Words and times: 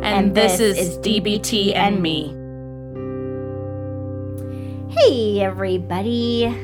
And, 0.00 0.26
and 0.26 0.34
this, 0.34 0.58
this, 0.58 0.78
is, 0.78 0.98
DBT 0.98 1.74
and 1.74 2.00
me. 2.00 2.28
Hey, 4.94 5.40
everybody. 5.40 6.56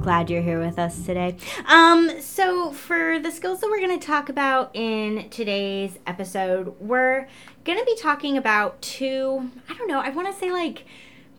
Glad 0.00 0.28
you're 0.28 0.42
here 0.42 0.58
with 0.58 0.80
us 0.80 1.06
today. 1.06 1.36
Um, 1.66 2.20
so 2.20 2.72
for 2.72 3.20
the 3.20 3.30
skills 3.30 3.60
that 3.60 3.70
we're 3.70 3.80
going 3.80 3.98
to 3.98 4.04
talk 4.04 4.28
about 4.28 4.74
in 4.74 5.30
today's 5.30 5.96
episode, 6.08 6.74
we're 6.80 7.28
going 7.64 7.78
to 7.78 7.84
be 7.84 7.96
talking 7.96 8.36
about 8.36 8.82
two, 8.82 9.48
I 9.68 9.74
don't 9.74 9.86
know, 9.86 10.00
I 10.00 10.10
want 10.10 10.32
to 10.32 10.38
say 10.38 10.50
like 10.50 10.84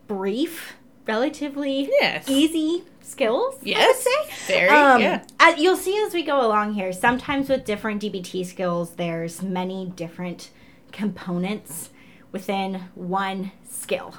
brief, 0.08 0.78
relatively 1.06 1.90
yes. 2.00 2.30
easy 2.30 2.86
skills. 3.02 3.56
Yes, 3.64 4.06
I 4.08 4.23
would 4.23 4.34
say. 4.34 4.54
Very. 4.60 4.70
Um, 4.70 5.02
yeah. 5.02 5.23
As 5.42 5.60
you'll 5.60 5.76
see 5.76 6.02
as 6.08 6.14
we 6.14 6.23
go 6.23 6.39
along 6.45 6.76
here. 6.76 6.94
Sometimes 6.94 7.50
with 7.50 7.66
different 7.66 8.02
DBT 8.02 8.45
skills, 8.45 8.92
there's 8.92 9.42
many 9.42 9.92
different 9.95 10.50
components 10.94 11.89
within 12.31 12.86
one 12.95 13.52
skill. 13.69 14.16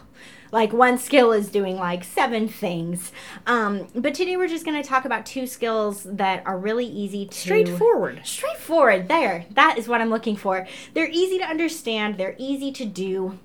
Like 0.53 0.73
one 0.73 0.99
skill 0.99 1.33
is 1.33 1.49
doing 1.49 1.77
like 1.77 2.05
seven 2.05 2.47
things. 2.47 3.11
Um, 3.47 3.89
but 3.95 4.15
today 4.15 4.37
we're 4.37 4.49
just 4.49 4.65
going 4.65 4.81
to 4.81 4.89
talk 4.89 5.05
about 5.05 5.27
two 5.27 5.49
skills 5.49 6.05
that 6.05 6.47
are 6.47 6.57
really 6.57 6.87
easy 6.87 7.27
to. 7.27 7.35
Straightforward. 7.35 8.21
Straightforward. 8.25 9.09
There. 9.09 9.47
That 9.51 9.79
is 9.79 9.89
what 9.89 10.01
I'm 10.01 10.11
looking 10.11 10.37
for. 10.37 10.67
They're 10.95 11.11
easy 11.11 11.39
to 11.39 11.45
understand, 11.45 12.19
they're 12.19 12.37
easy 12.39 12.71
to 12.71 12.85
do, 12.85 13.39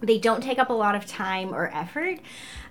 they 0.00 0.18
don't 0.18 0.42
take 0.42 0.58
up 0.58 0.70
a 0.70 0.74
lot 0.74 0.96
of 0.96 1.06
time 1.06 1.54
or 1.54 1.70
effort. 1.72 2.18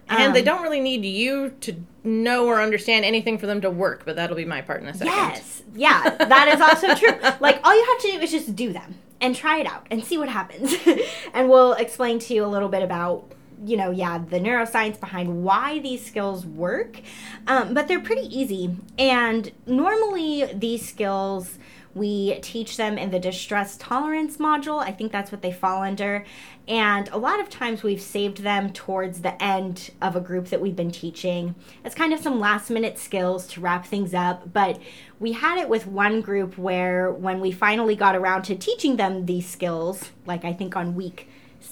And 0.09 0.23
um, 0.23 0.33
they 0.33 0.41
don't 0.41 0.63
really 0.63 0.81
need 0.81 1.05
you 1.05 1.51
to 1.61 1.75
know 2.03 2.47
or 2.47 2.59
understand 2.59 3.05
anything 3.05 3.37
for 3.37 3.45
them 3.45 3.61
to 3.61 3.69
work, 3.69 4.03
but 4.05 4.15
that'll 4.15 4.35
be 4.35 4.43
my 4.43 4.61
part 4.61 4.81
in 4.81 4.89
a 4.89 4.93
second. 4.93 5.13
Yes. 5.13 5.61
Yeah, 5.73 6.15
that 6.17 6.47
is 6.49 6.59
also 6.59 6.95
true. 6.95 7.17
Like, 7.39 7.61
all 7.63 7.73
you 7.73 7.85
have 7.85 8.01
to 8.01 8.11
do 8.11 8.19
is 8.19 8.31
just 8.31 8.55
do 8.55 8.73
them 8.73 8.95
and 9.21 9.35
try 9.35 9.59
it 9.59 9.67
out 9.67 9.85
and 9.91 10.03
see 10.03 10.17
what 10.17 10.29
happens. 10.29 10.73
and 11.33 11.49
we'll 11.49 11.73
explain 11.73 12.19
to 12.19 12.33
you 12.33 12.45
a 12.45 12.47
little 12.47 12.69
bit 12.69 12.83
about 12.83 13.33
you 13.65 13.75
know, 13.75 13.91
yeah, 13.91 14.17
the 14.17 14.39
neuroscience 14.39 14.99
behind 14.99 15.43
why 15.43 15.79
these 15.79 16.05
skills 16.05 16.45
work. 16.45 17.01
Um, 17.45 17.73
but 17.73 17.87
they're 17.87 17.99
pretty 17.99 18.27
easy. 18.33 18.77
And 18.97 19.51
normally, 19.65 20.45
these 20.53 20.87
skills 20.87 21.58
we 21.95 22.39
teach 22.41 22.77
them 22.77 22.97
in 22.97 23.11
the 23.11 23.19
distress 23.19 23.77
tolerance 23.77 24.37
module. 24.37 24.81
I 24.81 24.91
think 24.91 25.11
that's 25.11 25.31
what 25.31 25.41
they 25.41 25.51
fall 25.51 25.81
under. 25.81 26.25
And 26.67 27.09
a 27.09 27.17
lot 27.17 27.39
of 27.39 27.49
times 27.49 27.81
we've 27.81 28.01
saved 28.01 28.43
them 28.43 28.71
towards 28.71 29.21
the 29.21 29.41
end 29.41 29.89
of 30.01 30.15
a 30.15 30.21
group 30.21 30.47
that 30.47 30.61
we've 30.61 30.75
been 30.75 30.91
teaching. 30.91 31.55
It's 31.83 31.95
kind 31.95 32.13
of 32.13 32.19
some 32.19 32.39
last 32.39 32.69
minute 32.69 32.99
skills 32.99 33.47
to 33.47 33.61
wrap 33.61 33.85
things 33.85 34.13
up. 34.13 34.53
But 34.53 34.79
we 35.19 35.31
had 35.31 35.57
it 35.57 35.67
with 35.67 35.87
one 35.87 36.21
group 36.21 36.57
where 36.57 37.11
when 37.11 37.39
we 37.39 37.51
finally 37.51 37.95
got 37.95 38.15
around 38.15 38.43
to 38.43 38.55
teaching 38.55 38.97
them 38.97 39.25
these 39.25 39.47
skills, 39.47 40.11
like 40.25 40.45
I 40.45 40.53
think 40.53 40.75
on 40.75 40.95
week 40.95 41.27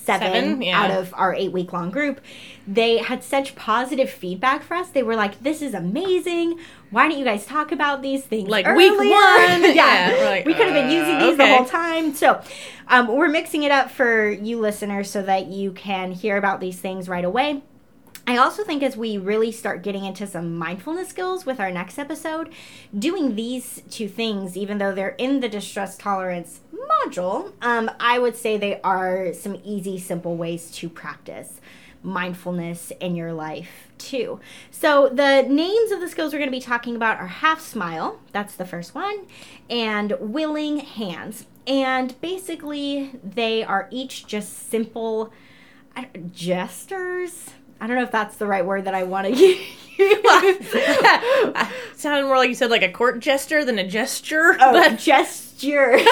seven, 0.08 0.32
seven 0.32 0.62
yeah. 0.64 0.82
out 0.82 0.90
of 0.92 1.14
our 1.16 1.36
eight 1.36 1.52
week 1.52 1.72
long 1.72 1.92
group, 1.92 2.20
they 2.66 2.98
had 2.98 3.24
such 3.24 3.56
positive 3.56 4.10
feedback 4.10 4.64
for 4.64 4.76
us. 4.76 4.90
They 4.90 5.04
were 5.04 5.16
like, 5.16 5.44
"This 5.44 5.62
is 5.62 5.76
amazing. 5.76 6.60
Why 6.90 7.08
don't 7.08 7.20
you 7.20 7.26
guys 7.26 7.46
talk 7.46 7.72
about 7.72 8.02
these 8.02 8.24
things 8.24 8.50
like 8.50 8.66
earlier? 8.66 8.92
week 8.92 9.00
one? 9.00 9.08
yeah, 9.10 9.74
yeah 9.76 10.30
like, 10.30 10.46
we 10.46 10.54
could 10.54 10.66
have 10.66 10.74
been 10.74 10.90
using 10.90 11.20
these 11.20 11.34
okay. 11.34 11.52
the 11.52 11.58
whole 11.58 11.66
time. 11.66 12.16
So, 12.16 12.42
um, 12.88 13.08
we're 13.08 13.28
mixing 13.28 13.64
it 13.64 13.72
up 13.72 13.92
for 13.92 14.30
you 14.30 14.60
listeners 14.60 15.12
so 15.12 15.22
that 15.22 15.48
you 15.48 15.74
can 15.74 16.12
hear 16.12 16.38
about 16.38 16.60
these 16.60 16.80
things 16.80 17.08
right 17.08 17.26
away. 17.26 17.62
I 18.30 18.36
also 18.36 18.66
think 18.66 18.84
as 18.84 18.98
we 18.98 19.18
really 19.18 19.54
start 19.54 19.84
getting 19.84 20.04
into 20.04 20.28
some 20.28 20.58
mindfulness 20.58 21.08
skills 21.08 21.46
with 21.46 21.62
our 21.62 21.72
next 21.72 21.98
episode, 21.98 22.50
doing 22.98 23.36
these 23.36 23.82
two 23.90 24.10
things, 24.10 24.58
even 24.58 24.80
though 24.80 24.94
they're 24.94 25.16
in 25.18 25.40
the 25.40 25.48
distress 25.48 25.98
tolerance 25.98 26.60
module, 26.88 27.54
um, 27.62 27.90
I 28.00 28.20
would 28.20 28.36
say 28.36 28.58
they 28.58 28.82
are 28.82 29.34
some 29.34 29.60
easy, 29.64 30.00
simple 30.00 30.36
ways 30.36 30.72
to 30.72 30.90
practice 30.90 31.60
mindfulness 32.04 32.92
in 33.00 33.16
your 33.16 33.34
life 33.34 33.90
too. 33.98 34.40
So 34.72 35.10
the 35.10 35.42
names 35.42 35.92
of 35.92 36.00
the 36.00 36.08
skills 36.08 36.32
we're 36.32 36.40
going 36.40 36.52
to 36.52 36.56
be 36.58 36.62
talking 36.62 36.96
about 36.96 37.18
are 37.18 37.28
half 37.28 37.60
smile, 37.60 38.20
that's 38.32 38.56
the 38.56 38.66
first 38.66 38.96
one, 38.96 39.26
and 39.70 40.16
willing 40.20 40.80
hands. 40.80 41.46
And 41.66 42.20
basically, 42.22 43.12
they 43.24 43.64
are 43.64 43.88
each 43.92 44.26
just 44.28 44.70
simple 44.70 45.34
gestures 46.32 47.50
I 47.80 47.88
don't 47.88 47.96
know 47.96 48.04
if 48.04 48.12
that's 48.12 48.38
the 48.38 48.48
right 48.48 48.66
word 48.66 48.86
that 48.86 48.96
I 48.96 49.04
want 49.04 49.28
to 49.28 49.34
use. 49.36 49.62
sounded 51.96 52.28
more 52.28 52.38
like 52.38 52.50
you 52.50 52.56
said 52.56 52.70
like 52.70 52.82
a 52.84 52.92
court 52.92 53.20
gesture 53.20 53.64
than 53.64 53.78
a 53.80 53.88
gesture. 53.88 54.58
Oh, 54.60 54.74
but 54.74 54.98
gesture. 54.98 56.00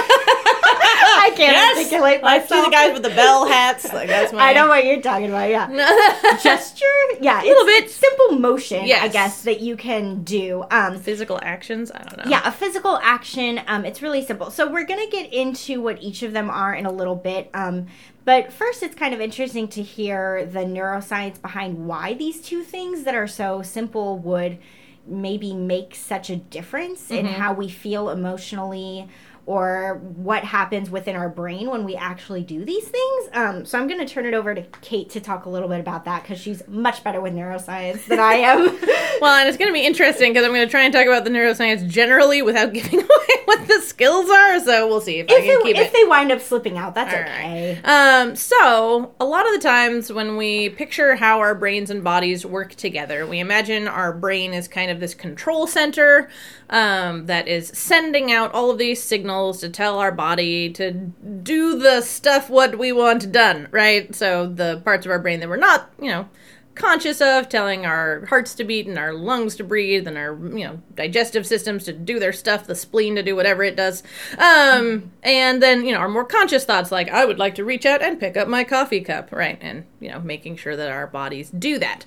I 1.25 1.29
can't 1.29 1.39
yes, 1.39 1.77
articulate 1.77 2.21
myself. 2.21 2.51
I 2.51 2.55
see 2.55 2.65
the 2.65 2.71
guys 2.71 2.93
with 2.93 3.03
the 3.03 3.09
bell 3.09 3.47
hats. 3.47 3.91
Like 3.91 4.07
that's 4.07 4.31
my. 4.33 4.49
I 4.49 4.53
know 4.53 4.67
what 4.67 4.85
you're 4.85 5.01
talking 5.01 5.29
about. 5.29 5.49
Yeah, 5.49 5.67
gesture. 6.43 6.85
Yeah, 7.19 7.41
a 7.41 7.45
little 7.45 7.65
bit 7.65 7.89
simple 7.89 8.37
motion. 8.39 8.85
Yes. 8.85 9.03
I 9.03 9.07
guess 9.07 9.41
that 9.43 9.59
you 9.59 9.75
can 9.75 10.23
do. 10.23 10.65
Um, 10.69 10.99
physical 10.99 11.39
actions. 11.41 11.91
I 11.91 12.03
don't 12.03 12.17
know. 12.17 12.29
Yeah, 12.29 12.47
a 12.47 12.51
physical 12.51 12.99
action. 13.01 13.61
Um, 13.67 13.85
it's 13.85 14.01
really 14.01 14.23
simple. 14.23 14.51
So 14.51 14.71
we're 14.71 14.85
gonna 14.85 15.09
get 15.09 15.33
into 15.33 15.81
what 15.81 16.01
each 16.01 16.21
of 16.21 16.31
them 16.31 16.49
are 16.49 16.73
in 16.75 16.85
a 16.85 16.91
little 16.91 17.15
bit. 17.15 17.49
Um, 17.53 17.87
but 18.23 18.51
first, 18.53 18.83
it's 18.83 18.95
kind 18.95 19.13
of 19.13 19.21
interesting 19.21 19.67
to 19.69 19.81
hear 19.81 20.45
the 20.45 20.59
neuroscience 20.59 21.41
behind 21.41 21.87
why 21.87 22.13
these 22.13 22.41
two 22.41 22.63
things 22.63 23.03
that 23.03 23.15
are 23.15 23.27
so 23.27 23.61
simple 23.61 24.17
would 24.19 24.59
maybe 25.07 25.53
make 25.53 25.95
such 25.95 26.29
a 26.29 26.35
difference 26.35 27.03
mm-hmm. 27.03 27.15
in 27.15 27.25
how 27.25 27.53
we 27.53 27.69
feel 27.69 28.09
emotionally 28.09 29.07
or 29.45 30.01
what 30.16 30.44
happens 30.44 30.89
within 30.89 31.16
our 31.16 31.29
brain 31.29 31.69
when 31.69 31.83
we 31.85 31.95
actually 31.95 32.41
do 32.44 32.66
these 32.66 32.88
things. 32.88 33.29
Um, 33.33 33.66
so 33.66 33.78
I'm 33.78 33.88
going 33.88 34.06
to 34.06 34.11
turn 34.11 34.25
it 34.25 34.33
over 34.33 34.56
to 34.56 34.63
Kate 34.81 35.09
to 35.11 35.19
talk 35.19 35.45
a 35.45 35.50
little 35.50 35.69
bit 35.69 35.79
about 35.79 36.06
that 36.06 36.23
because 36.23 36.39
she's 36.39 36.67
much 36.67 37.03
better 37.03 37.22
with 37.22 37.33
neuroscience 37.33 38.05
than 38.05 38.19
I 38.19 38.34
am. 38.34 38.66
well, 39.22 39.38
and 39.38 39.47
it's 39.47 39.57
going 39.57 39.69
to 39.69 39.73
be 39.73 39.85
interesting 39.85 40.34
because 40.34 40.45
I'm 40.45 40.51
going 40.51 40.66
to 40.66 40.72
try 40.72 40.81
and 40.81 40.94
talk 40.94 41.05
about 41.05 41.25
the 41.25 41.29
neuroscience 41.29 41.88
generally 41.88 42.41
without 42.41 42.73
giving 42.73 43.00
away 43.01 43.34
what 43.59 43.67
the 43.67 43.81
skills 43.81 44.29
are. 44.29 44.59
So 44.59 44.88
we'll 44.88 45.01
see 45.01 45.19
if, 45.19 45.27
if 45.29 45.38
I 45.38 45.41
can 45.41 45.59
it, 45.59 45.63
keep 45.63 45.77
if 45.77 45.88
it. 45.88 45.93
they 45.93 46.03
wind 46.05 46.31
up 46.31 46.41
slipping 46.41 46.77
out, 46.77 46.95
that's 46.95 47.13
All 47.13 47.19
okay. 47.19 47.79
Right. 47.83 48.21
Um, 48.21 48.35
so 48.35 49.13
a 49.19 49.25
lot 49.25 49.45
of 49.45 49.53
the 49.53 49.59
times 49.59 50.11
when 50.11 50.38
we 50.38 50.69
picture 50.69 51.16
how 51.16 51.39
our 51.39 51.55
brains 51.55 51.89
and 51.89 52.03
bodies 52.03 52.45
work 52.45 52.75
together, 52.75 53.25
we 53.25 53.39
imagine 53.39 53.88
our 53.88 54.13
brain 54.13 54.53
is 54.53 54.67
kind 54.67 54.91
of 54.91 54.99
this 54.99 55.13
control 55.13 55.67
center 55.67 56.29
um, 56.69 57.27
that 57.27 57.47
is 57.47 57.67
sending 57.69 58.31
out 58.31 58.53
all 58.53 58.71
of 58.71 58.77
these 58.77 59.01
signals 59.01 59.59
to 59.61 59.69
tell 59.69 59.99
our 59.99 60.11
body 60.11 60.69
to 60.72 60.91
do 60.91 61.77
the 61.79 62.01
stuff 62.01 62.49
what 62.49 62.77
we 62.77 62.91
want 62.91 63.31
done, 63.31 63.67
right? 63.72 64.13
So 64.16 64.47
the 64.47 64.81
parts 64.83 65.05
of 65.05 65.11
our 65.11 65.19
brain 65.19 65.39
that 65.39 65.49
we're 65.49 65.57
not, 65.57 65.89
you 66.01 66.09
know, 66.09 66.29
conscious 66.75 67.21
of 67.21 67.49
telling 67.49 67.85
our 67.85 68.25
hearts 68.25 68.53
to 68.55 68.63
beat 68.63 68.85
and 68.85 68.97
our 68.97 69.13
lungs 69.13 69.55
to 69.55 69.63
breathe 69.63 70.07
and 70.07 70.17
our 70.17 70.35
you 70.35 70.66
know 70.66 70.81
digestive 70.93 71.47
systems 71.47 71.85
to 71.85 71.93
do 71.93 72.19
their 72.19 72.33
stuff 72.33 72.67
the 72.67 72.75
spleen 72.75 73.16
to 73.16 73.23
do 73.23 73.35
whatever 73.35 73.63
it 73.63 73.75
does. 73.75 74.03
Um 74.37 75.11
and 75.23 75.63
then 75.63 75.85
you 75.85 75.93
know 75.93 75.99
our 75.99 76.09
more 76.09 76.25
conscious 76.25 76.66
thoughts 76.66 76.91
like 76.91 77.09
i 77.09 77.25
would 77.25 77.39
like 77.39 77.55
to 77.55 77.66
reach 77.66 77.85
out 77.85 78.01
and 78.01 78.19
pick 78.19 78.37
up 78.37 78.47
my 78.47 78.63
coffee 78.63 79.01
cup 79.01 79.31
right 79.31 79.57
and 79.61 79.85
you 79.99 80.09
know 80.09 80.19
making 80.19 80.57
sure 80.57 80.75
that 80.75 80.91
our 80.91 81.07
bodies 81.07 81.49
do 81.49 81.79
that. 81.79 82.05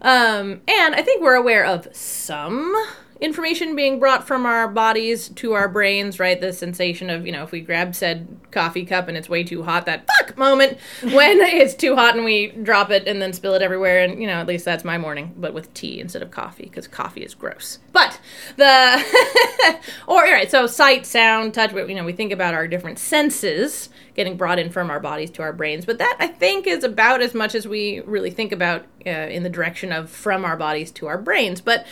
Um 0.00 0.62
and 0.66 0.94
i 0.94 1.02
think 1.02 1.22
we're 1.22 1.34
aware 1.34 1.64
of 1.64 1.88
some 1.92 2.74
information 3.20 3.74
being 3.74 3.98
brought 3.98 4.26
from 4.26 4.44
our 4.44 4.68
bodies 4.68 5.28
to 5.30 5.52
our 5.54 5.68
brains, 5.68 6.18
right? 6.20 6.40
The 6.40 6.52
sensation 6.52 7.08
of, 7.08 7.26
you 7.26 7.32
know, 7.32 7.42
if 7.42 7.52
we 7.52 7.60
grab 7.60 7.94
said 7.94 8.28
coffee 8.50 8.84
cup 8.84 9.08
and 9.08 9.16
it's 9.16 9.28
way 9.28 9.42
too 9.42 9.62
hot, 9.62 9.86
that 9.86 10.06
fuck 10.06 10.36
moment 10.36 10.78
when 11.02 11.38
it's 11.40 11.74
too 11.74 11.96
hot 11.96 12.14
and 12.14 12.24
we 12.24 12.48
drop 12.48 12.90
it 12.90 13.06
and 13.06 13.20
then 13.22 13.32
spill 13.32 13.54
it 13.54 13.62
everywhere. 13.62 14.04
And, 14.04 14.20
you 14.20 14.26
know, 14.26 14.34
at 14.34 14.46
least 14.46 14.64
that's 14.64 14.84
my 14.84 14.98
morning, 14.98 15.34
but 15.36 15.54
with 15.54 15.72
tea 15.74 16.00
instead 16.00 16.22
of 16.22 16.30
coffee 16.30 16.64
because 16.64 16.86
coffee 16.86 17.22
is 17.22 17.34
gross. 17.34 17.78
But 17.92 18.20
the, 18.56 19.78
or, 20.06 20.26
all 20.26 20.32
right, 20.32 20.50
so 20.50 20.66
sight, 20.66 21.06
sound, 21.06 21.54
touch, 21.54 21.72
you 21.72 21.94
know, 21.94 22.04
we 22.04 22.12
think 22.12 22.32
about 22.32 22.54
our 22.54 22.68
different 22.68 22.98
senses 22.98 23.88
getting 24.14 24.36
brought 24.36 24.58
in 24.58 24.70
from 24.70 24.90
our 24.90 24.98
bodies 24.98 25.30
to 25.30 25.42
our 25.42 25.52
brains. 25.52 25.84
But 25.84 25.98
that 25.98 26.16
I 26.18 26.26
think 26.26 26.66
is 26.66 26.82
about 26.82 27.20
as 27.20 27.34
much 27.34 27.54
as 27.54 27.68
we 27.68 28.00
really 28.00 28.30
think 28.30 28.50
about 28.50 28.86
uh, 29.06 29.10
in 29.10 29.42
the 29.42 29.50
direction 29.50 29.92
of 29.92 30.10
from 30.10 30.44
our 30.44 30.56
bodies 30.56 30.90
to 30.92 31.06
our 31.06 31.18
brains. 31.18 31.60
But 31.60 31.86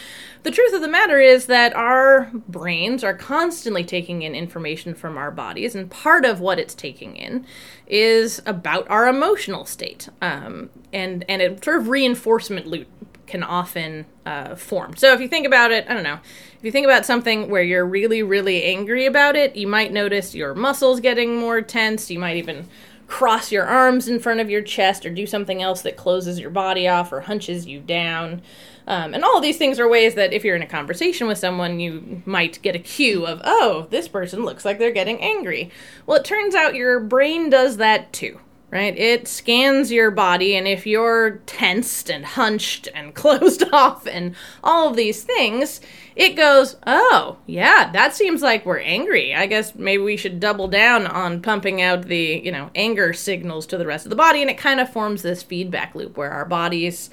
the 0.45 0.51
truth 0.51 0.75
of 0.75 0.83
the 0.83 0.89
matter 0.89 1.19
is 1.19 1.47
that 1.47 1.75
our 1.75 2.31
brains 2.49 3.03
are 3.03 3.15
constantly 3.15 3.83
taking 3.83 4.23
in 4.23 4.35
information 4.35 4.95
from 4.95 5.17
our 5.17 5.31
bodies, 5.31 5.75
and 5.75 5.91
part 5.91 6.25
of 6.25 6.39
what 6.39 6.59
it's 6.59 6.75
taking 6.75 7.17
in 7.17 7.47
is 7.87 8.41
about 8.47 8.89
our 8.91 9.09
emotional 9.09 9.65
state, 9.65 10.09
um, 10.21 10.69
and 10.93 11.25
and 11.29 11.43
it 11.43 11.65
sort 11.65 11.79
of 11.79 11.89
reinforcement 11.89 12.67
loop 12.67 12.87
can 13.27 13.43
often 13.43 14.05
uh, 14.27 14.55
form. 14.55 14.95
So 14.97 15.15
if 15.15 15.21
you 15.21 15.29
think 15.29 15.47
about 15.47 15.73
it, 15.73 15.87
I 15.89 15.95
don't 15.95 16.03
know. 16.03 16.19
If 16.59 16.63
you 16.63 16.71
think 16.71 16.85
about 16.85 17.07
something 17.07 17.49
where 17.49 17.63
you're 17.63 17.87
really, 17.87 18.23
really 18.23 18.65
angry 18.65 19.07
about 19.07 19.37
it, 19.37 19.57
you 19.57 19.67
might 19.67 19.93
notice 19.93 20.35
your 20.35 20.55
muscles 20.55 21.01
getting 21.01 21.39
more 21.39 21.63
tense. 21.63 22.11
You 22.11 22.19
might 22.19 22.37
even 22.37 22.69
cross 23.07 23.51
your 23.51 23.65
arms 23.65 24.09
in 24.09 24.19
front 24.19 24.41
of 24.41 24.51
your 24.51 24.63
chest 24.63 25.07
or 25.07 25.11
do 25.11 25.27
something 25.27 25.63
else 25.63 25.83
that 25.83 25.97
closes 25.97 26.39
your 26.39 26.51
body 26.51 26.87
off 26.87 27.13
or 27.13 27.23
hunches 27.23 27.67
you 27.67 27.81
down. 27.81 28.43
Um, 28.87 29.15
and 29.15 29.25
all 29.25 29.41
these 29.41 29.57
things 29.57 29.81
are 29.81 29.89
ways 29.89 30.15
that 30.15 30.33
if 30.33 30.45
you're 30.45 30.57
in 30.57 30.63
a 30.63 30.67
conversation 30.67 31.27
with 31.27 31.39
someone, 31.39 31.81
you 31.81 32.23
might 32.27 32.61
get 32.63 32.77
a 32.77 32.79
cue 32.79 33.27
of, 33.27 33.41
oh, 33.45 33.87
this 33.91 34.09
person 34.09 34.45
looks 34.45 34.65
like 34.65 34.79
they're 34.79 34.91
getting 34.91 35.21
angry. 35.21 35.71
Well, 36.07 36.19
it 36.19 36.25
turns 36.25 36.55
out 36.55 36.75
your 36.75 37.01
brain 37.01 37.51
does 37.51 37.79
that 37.79 38.13
too 38.13 38.41
right? 38.75 38.99
It 38.99 39.29
scans 39.29 39.93
your 39.93 40.11
body, 40.11 40.57
and 40.57 40.67
if 40.67 40.85
you're 40.85 41.37
tensed 41.47 42.11
and 42.11 42.25
hunched 42.25 42.89
and 42.93 43.15
closed 43.15 43.63
off 43.73 44.05
and 44.05 44.35
all 44.65 44.91
of 44.91 44.97
these 44.97 45.23
things, 45.23 45.81
it 46.17 46.31
goes, 46.31 46.77
oh, 46.85 47.39
yeah, 47.47 47.91
that 47.93 48.17
seems 48.17 48.43
like 48.43 48.67
we're 48.67 48.81
angry. 48.81 49.33
I 49.33 49.47
guess 49.47 49.77
maybe 49.77 50.03
we 50.03 50.17
should 50.17 50.41
double 50.41 50.67
down 50.67 51.07
on 51.07 51.41
pumping 51.41 51.83
out 51.83 52.07
the, 52.07 52.43
you 52.45 52.51
know, 52.51 52.71
anger 52.75 53.13
signals 53.13 53.65
to 53.67 53.79
the 53.79 53.87
rest 53.87 54.07
of 54.07 54.11
the 54.11 54.17
body. 54.17 54.41
And 54.41 54.51
it 54.51 54.59
kind 54.59 54.81
of 54.81 54.93
forms 54.93 55.23
this 55.23 55.43
feedback 55.43 55.95
loop 55.95 56.17
where 56.17 56.33
our 56.33 56.45
bodies 56.45 57.11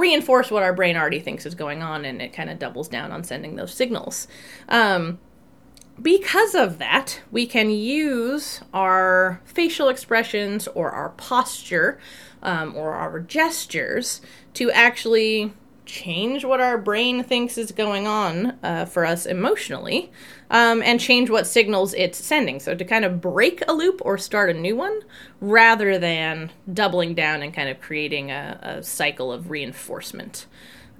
reinforce 0.00 0.50
what 0.50 0.62
our 0.62 0.72
brain 0.72 0.96
already 0.96 1.20
thinks 1.20 1.46
is 1.46 1.54
going 1.54 1.82
on, 1.82 2.04
and 2.04 2.20
it 2.20 2.32
kind 2.32 2.50
of 2.50 2.58
doubles 2.58 2.88
down 2.88 3.12
on 3.12 3.22
sending 3.22 3.56
those 3.56 3.72
signals. 3.72 4.26
Um, 4.68 5.18
because 6.00 6.54
of 6.54 6.78
that, 6.78 7.20
we 7.30 7.46
can 7.46 7.70
use 7.70 8.60
our 8.72 9.40
facial 9.44 9.88
expressions 9.88 10.66
or 10.68 10.90
our 10.90 11.10
posture 11.10 12.00
um, 12.42 12.74
or 12.74 12.94
our 12.94 13.20
gestures 13.20 14.22
to 14.54 14.70
actually 14.70 15.52
change 15.90 16.44
what 16.44 16.60
our 16.60 16.78
brain 16.78 17.22
thinks 17.22 17.58
is 17.58 17.72
going 17.72 18.06
on 18.06 18.58
uh, 18.62 18.84
for 18.84 19.04
us 19.04 19.26
emotionally 19.26 20.10
um, 20.50 20.82
and 20.82 21.00
change 21.00 21.28
what 21.28 21.46
signals 21.46 21.92
it's 21.94 22.24
sending. 22.24 22.60
So, 22.60 22.74
to 22.74 22.84
kind 22.84 23.04
of 23.04 23.20
break 23.20 23.62
a 23.68 23.72
loop 23.72 24.00
or 24.04 24.16
start 24.16 24.50
a 24.50 24.54
new 24.54 24.76
one 24.76 25.00
rather 25.40 25.98
than 25.98 26.50
doubling 26.72 27.14
down 27.14 27.42
and 27.42 27.52
kind 27.52 27.68
of 27.68 27.80
creating 27.80 28.30
a, 28.30 28.58
a 28.62 28.82
cycle 28.82 29.32
of 29.32 29.50
reinforcement. 29.50 30.46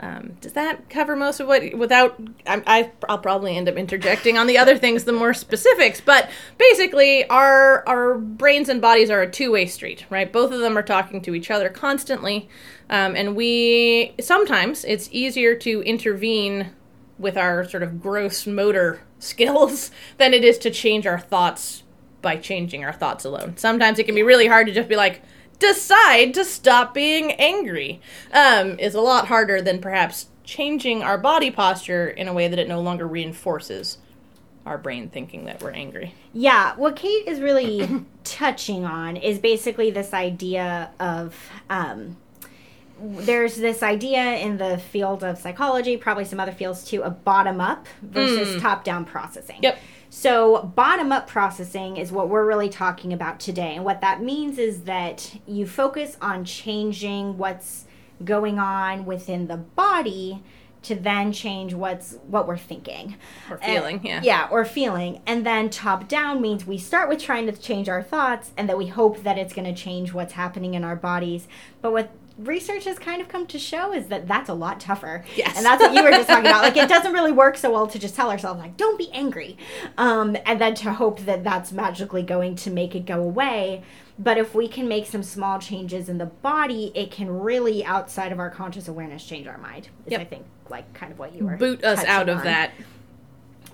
Um, 0.02 0.37
does 0.41 0.55
that 0.55 0.88
cover 0.88 1.14
most 1.14 1.41
of 1.41 1.47
what? 1.47 1.75
Without, 1.75 2.19
I, 2.47 2.91
will 3.06 3.19
probably 3.19 3.56
end 3.56 3.69
up 3.69 3.76
interjecting 3.76 4.38
on 4.38 4.47
the 4.47 4.56
other 4.56 4.79
things, 4.79 5.05
the 5.05 5.12
more 5.12 5.35
specifics. 5.35 6.00
But 6.00 6.31
basically, 6.56 7.29
our 7.29 7.87
our 7.87 8.17
brains 8.17 8.70
and 8.70 8.81
bodies 8.81 9.11
are 9.11 9.20
a 9.20 9.31
two 9.31 9.52
way 9.52 9.67
street, 9.67 10.06
right? 10.08 10.32
Both 10.32 10.52
of 10.52 10.61
them 10.61 10.79
are 10.79 10.82
talking 10.82 11.20
to 11.23 11.35
each 11.35 11.50
other 11.50 11.69
constantly, 11.69 12.49
um, 12.88 13.14
and 13.14 13.37
we 13.37 14.14
sometimes 14.20 14.85
it's 14.87 15.11
easier 15.12 15.55
to 15.56 15.82
intervene 15.82 16.70
with 17.19 17.37
our 17.37 17.69
sort 17.69 17.82
of 17.82 18.00
gross 18.00 18.47
motor 18.47 19.02
skills 19.19 19.91
than 20.17 20.32
it 20.32 20.43
is 20.44 20.56
to 20.58 20.70
change 20.70 21.06
our 21.06 21.20
thoughts 21.20 21.82
by 22.23 22.37
changing 22.37 22.85
our 22.85 22.93
thoughts 22.93 23.26
alone. 23.26 23.56
Sometimes 23.58 23.99
it 23.99 24.05
can 24.05 24.14
be 24.14 24.23
really 24.23 24.47
hard 24.47 24.67
to 24.67 24.73
just 24.73 24.88
be 24.88 24.97
like 24.97 25.23
decide 25.60 26.34
to 26.34 26.44
stop 26.44 26.92
being 26.92 27.32
angry 27.32 28.00
um, 28.32 28.78
is 28.80 28.94
a 28.94 29.00
lot 29.00 29.28
harder 29.28 29.62
than 29.62 29.80
perhaps 29.80 30.26
changing 30.42 31.02
our 31.02 31.16
body 31.16 31.50
posture 31.50 32.08
in 32.08 32.26
a 32.26 32.32
way 32.32 32.48
that 32.48 32.58
it 32.58 32.66
no 32.66 32.80
longer 32.80 33.06
reinforces 33.06 33.98
our 34.66 34.76
brain 34.76 35.08
thinking 35.08 35.44
that 35.44 35.62
we're 35.62 35.70
angry. 35.70 36.14
Yeah, 36.32 36.74
what 36.76 36.96
Kate 36.96 37.26
is 37.26 37.40
really 37.40 38.04
touching 38.24 38.84
on 38.84 39.16
is 39.16 39.38
basically 39.38 39.90
this 39.90 40.12
idea 40.12 40.90
of 40.98 41.36
um, 41.70 42.16
there's 43.00 43.56
this 43.56 43.82
idea 43.82 44.36
in 44.36 44.58
the 44.58 44.78
field 44.78 45.24
of 45.24 45.38
psychology, 45.38 45.96
probably 45.96 46.24
some 46.24 46.40
other 46.40 46.52
fields 46.52 46.84
too, 46.84 47.02
of 47.02 47.24
bottom 47.24 47.60
up 47.60 47.86
versus 48.02 48.56
mm. 48.56 48.60
top 48.60 48.84
down 48.84 49.04
processing. 49.04 49.60
Yep. 49.62 49.78
So, 50.12 50.64
bottom 50.74 51.12
up 51.12 51.28
processing 51.28 51.96
is 51.96 52.10
what 52.10 52.28
we're 52.28 52.44
really 52.44 52.68
talking 52.68 53.12
about 53.12 53.38
today. 53.38 53.76
And 53.76 53.84
what 53.84 54.00
that 54.00 54.20
means 54.20 54.58
is 54.58 54.82
that 54.82 55.38
you 55.46 55.66
focus 55.66 56.16
on 56.20 56.44
changing 56.44 57.38
what's 57.38 57.86
going 58.24 58.58
on 58.58 59.06
within 59.06 59.46
the 59.46 59.56
body 59.56 60.42
to 60.82 60.94
then 60.94 61.32
change 61.32 61.74
what's 61.74 62.16
what 62.26 62.48
we're 62.48 62.58
thinking. 62.58 63.16
Or 63.48 63.58
feeling 63.58 63.96
and, 63.96 64.04
yeah. 64.04 64.20
Yeah 64.22 64.48
or 64.50 64.64
feeling. 64.64 65.20
And 65.26 65.46
then 65.46 65.70
top 65.70 66.08
down 66.08 66.40
means 66.40 66.66
we 66.66 66.78
start 66.78 67.08
with 67.08 67.22
trying 67.22 67.46
to 67.46 67.52
change 67.52 67.88
our 67.88 68.02
thoughts 68.02 68.50
and 68.56 68.68
that 68.68 68.78
we 68.78 68.88
hope 68.88 69.22
that 69.22 69.38
it's 69.38 69.52
going 69.52 69.72
to 69.72 69.80
change 69.80 70.12
what's 70.12 70.32
happening 70.32 70.74
in 70.74 70.82
our 70.82 70.96
bodies. 70.96 71.46
But 71.82 71.92
what 71.92 72.10
research 72.40 72.84
has 72.84 72.98
kind 72.98 73.20
of 73.20 73.28
come 73.28 73.46
to 73.48 73.58
show 73.58 73.92
is 73.92 74.08
that 74.08 74.26
that's 74.26 74.48
a 74.48 74.54
lot 74.54 74.81
tougher. 74.81 75.25
Yes. 75.37 75.56
And 75.56 75.64
that's 75.64 75.82
what 75.82 75.94
you 75.94 76.02
were 76.02 76.10
just 76.10 76.28
talking 76.28 76.46
about. 76.46 76.62
Like, 76.62 76.76
it 76.76 76.88
doesn't 76.94 77.12
really 77.12 77.32
work 77.32 77.56
so 77.56 77.72
well 77.72 77.87
to 77.87 77.98
just 77.98 78.14
tell 78.14 78.31
ourselves, 78.31 78.60
like, 78.60 78.76
don't 78.76 78.98
be 78.98 79.10
angry. 79.12 79.56
Um, 79.98 80.37
and 80.46 80.60
then 80.60 80.75
to 80.76 80.92
hope 80.92 81.20
that 81.20 81.44
that's 81.44 81.72
magically 81.72 82.22
going 82.22 82.56
to 82.56 82.70
make 82.70 82.94
it 82.94 83.06
go 83.06 83.20
away. 83.20 83.82
But 84.19 84.37
if 84.37 84.54
we 84.54 84.69
can 84.69 84.87
make 84.87 85.06
some 85.06 85.22
small 85.22 85.58
changes 85.58 86.08
in 86.08 86.19
the 86.19 86.26
body, 86.26 86.92
it 86.94 87.10
can 87.10 87.31
really, 87.31 87.84
outside 87.84 88.32
of 88.32 88.38
our 88.38 88.50
conscious 88.50 88.88
awareness, 88.88 89.25
change 89.25 89.46
our 89.46 89.58
mind. 89.58 89.88
Is 90.06 90.12
yep. 90.12 90.20
I 90.20 90.25
think, 90.25 90.44
like, 90.69 90.92
kind 90.92 91.12
of 91.12 91.19
what 91.19 91.34
you 91.34 91.46
were. 91.46 91.56
Boot 91.56 91.84
us 91.84 92.04
out 92.04 92.28
of 92.28 92.38
on. 92.38 92.44
that. 92.44 92.72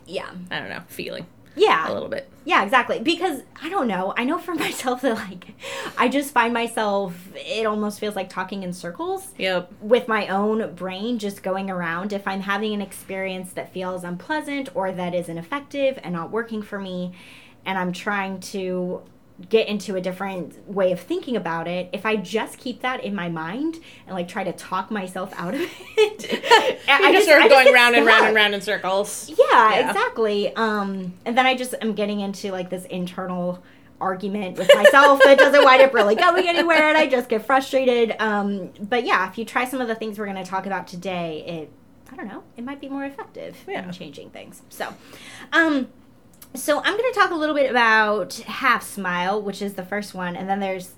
Yeah. 0.06 0.30
I 0.50 0.60
don't 0.60 0.68
know, 0.68 0.82
feeling 0.88 1.26
yeah. 1.56 1.90
A 1.90 1.92
little 1.92 2.08
bit. 2.08 2.28
Yeah 2.44 2.62
exactly. 2.62 3.00
Because 3.00 3.42
i 3.62 3.68
don't 3.68 3.88
know 3.88 4.12
i 4.16 4.24
know 4.24 4.38
for 4.38 4.54
myself 4.66 5.00
that 5.00 5.14
like 5.14 5.54
i 5.96 6.08
just 6.08 6.32
find 6.32 6.52
myself 6.52 7.14
it 7.34 7.66
almost 7.66 7.98
feels 7.98 8.14
like 8.14 8.28
talking 8.28 8.62
in 8.62 8.72
circles 8.72 9.28
yep. 9.38 9.72
with 9.80 10.08
my 10.08 10.28
own 10.28 10.74
brain 10.74 11.18
just 11.18 11.42
going 11.42 11.70
around. 11.70 12.12
If 12.12 12.26
i'm 12.28 12.42
having 12.42 12.74
an 12.74 12.82
experience 12.82 13.52
that 13.54 13.72
feels 13.72 14.04
unpleasant 14.04 14.68
or 14.74 14.92
that 14.92 15.14
isn't 15.14 15.38
effective 15.38 15.98
and 16.02 16.12
not 16.12 16.30
working 16.30 16.62
for 16.62 16.78
me 16.78 17.12
and 17.64 17.78
i'm 17.78 17.92
trying 17.92 18.40
to 18.40 19.02
get 19.50 19.68
into 19.68 19.96
a 19.96 20.00
different 20.00 20.66
way 20.68 20.92
of 20.92 21.00
thinking 21.00 21.36
about 21.36 21.68
it 21.68 21.90
if 21.92 22.06
i 22.06 22.16
just 22.16 22.56
keep 22.56 22.80
that 22.80 23.04
in 23.04 23.14
my 23.14 23.28
mind 23.28 23.78
and 24.06 24.14
like 24.14 24.26
try 24.26 24.42
to 24.42 24.52
talk 24.52 24.90
myself 24.90 25.32
out 25.36 25.54
of 25.54 25.60
it 25.96 26.86
i 26.88 27.12
just 27.12 27.26
start 27.26 27.48
going 27.50 27.72
round 27.72 27.94
stuck. 27.94 27.98
and 27.98 28.06
round 28.06 28.26
and 28.26 28.34
round 28.34 28.54
in 28.54 28.60
circles. 28.60 29.30
Yeah, 29.30 29.44
yeah, 29.50 29.88
exactly. 29.88 30.54
Um 30.56 31.14
and 31.24 31.36
then 31.36 31.46
i 31.46 31.54
just 31.54 31.74
am 31.80 31.94
getting 31.94 32.20
into 32.20 32.50
like 32.50 32.70
this 32.70 32.84
internal 32.86 33.62
argument 34.00 34.58
with 34.58 34.70
myself 34.74 35.22
that 35.24 35.38
doesn't 35.38 35.64
wind 35.64 35.82
up 35.82 35.94
really 35.94 36.14
going 36.14 36.48
anywhere 36.48 36.88
and 36.88 36.98
i 36.98 37.06
just 37.06 37.28
get 37.28 37.44
frustrated. 37.44 38.16
Um 38.18 38.72
but 38.80 39.04
yeah 39.04 39.28
if 39.28 39.38
you 39.38 39.44
try 39.44 39.64
some 39.64 39.80
of 39.80 39.88
the 39.88 39.94
things 39.94 40.18
we're 40.18 40.26
going 40.26 40.42
to 40.42 40.48
talk 40.48 40.66
about 40.66 40.86
today 40.86 41.44
it 41.46 41.72
i 42.12 42.16
don't 42.16 42.28
know 42.28 42.42
it 42.56 42.64
might 42.64 42.80
be 42.80 42.88
more 42.88 43.04
effective 43.04 43.56
yeah. 43.68 43.84
in 43.84 43.92
changing 43.92 44.30
things. 44.30 44.62
So 44.68 44.94
um 45.52 45.88
so 46.56 46.78
I'm 46.78 46.96
going 46.96 47.12
to 47.12 47.18
talk 47.18 47.30
a 47.30 47.34
little 47.34 47.54
bit 47.54 47.70
about 47.70 48.34
half 48.34 48.82
smile, 48.82 49.40
which 49.40 49.62
is 49.62 49.74
the 49.74 49.84
first 49.84 50.14
one, 50.14 50.36
and 50.36 50.48
then 50.48 50.60
there's 50.60 50.94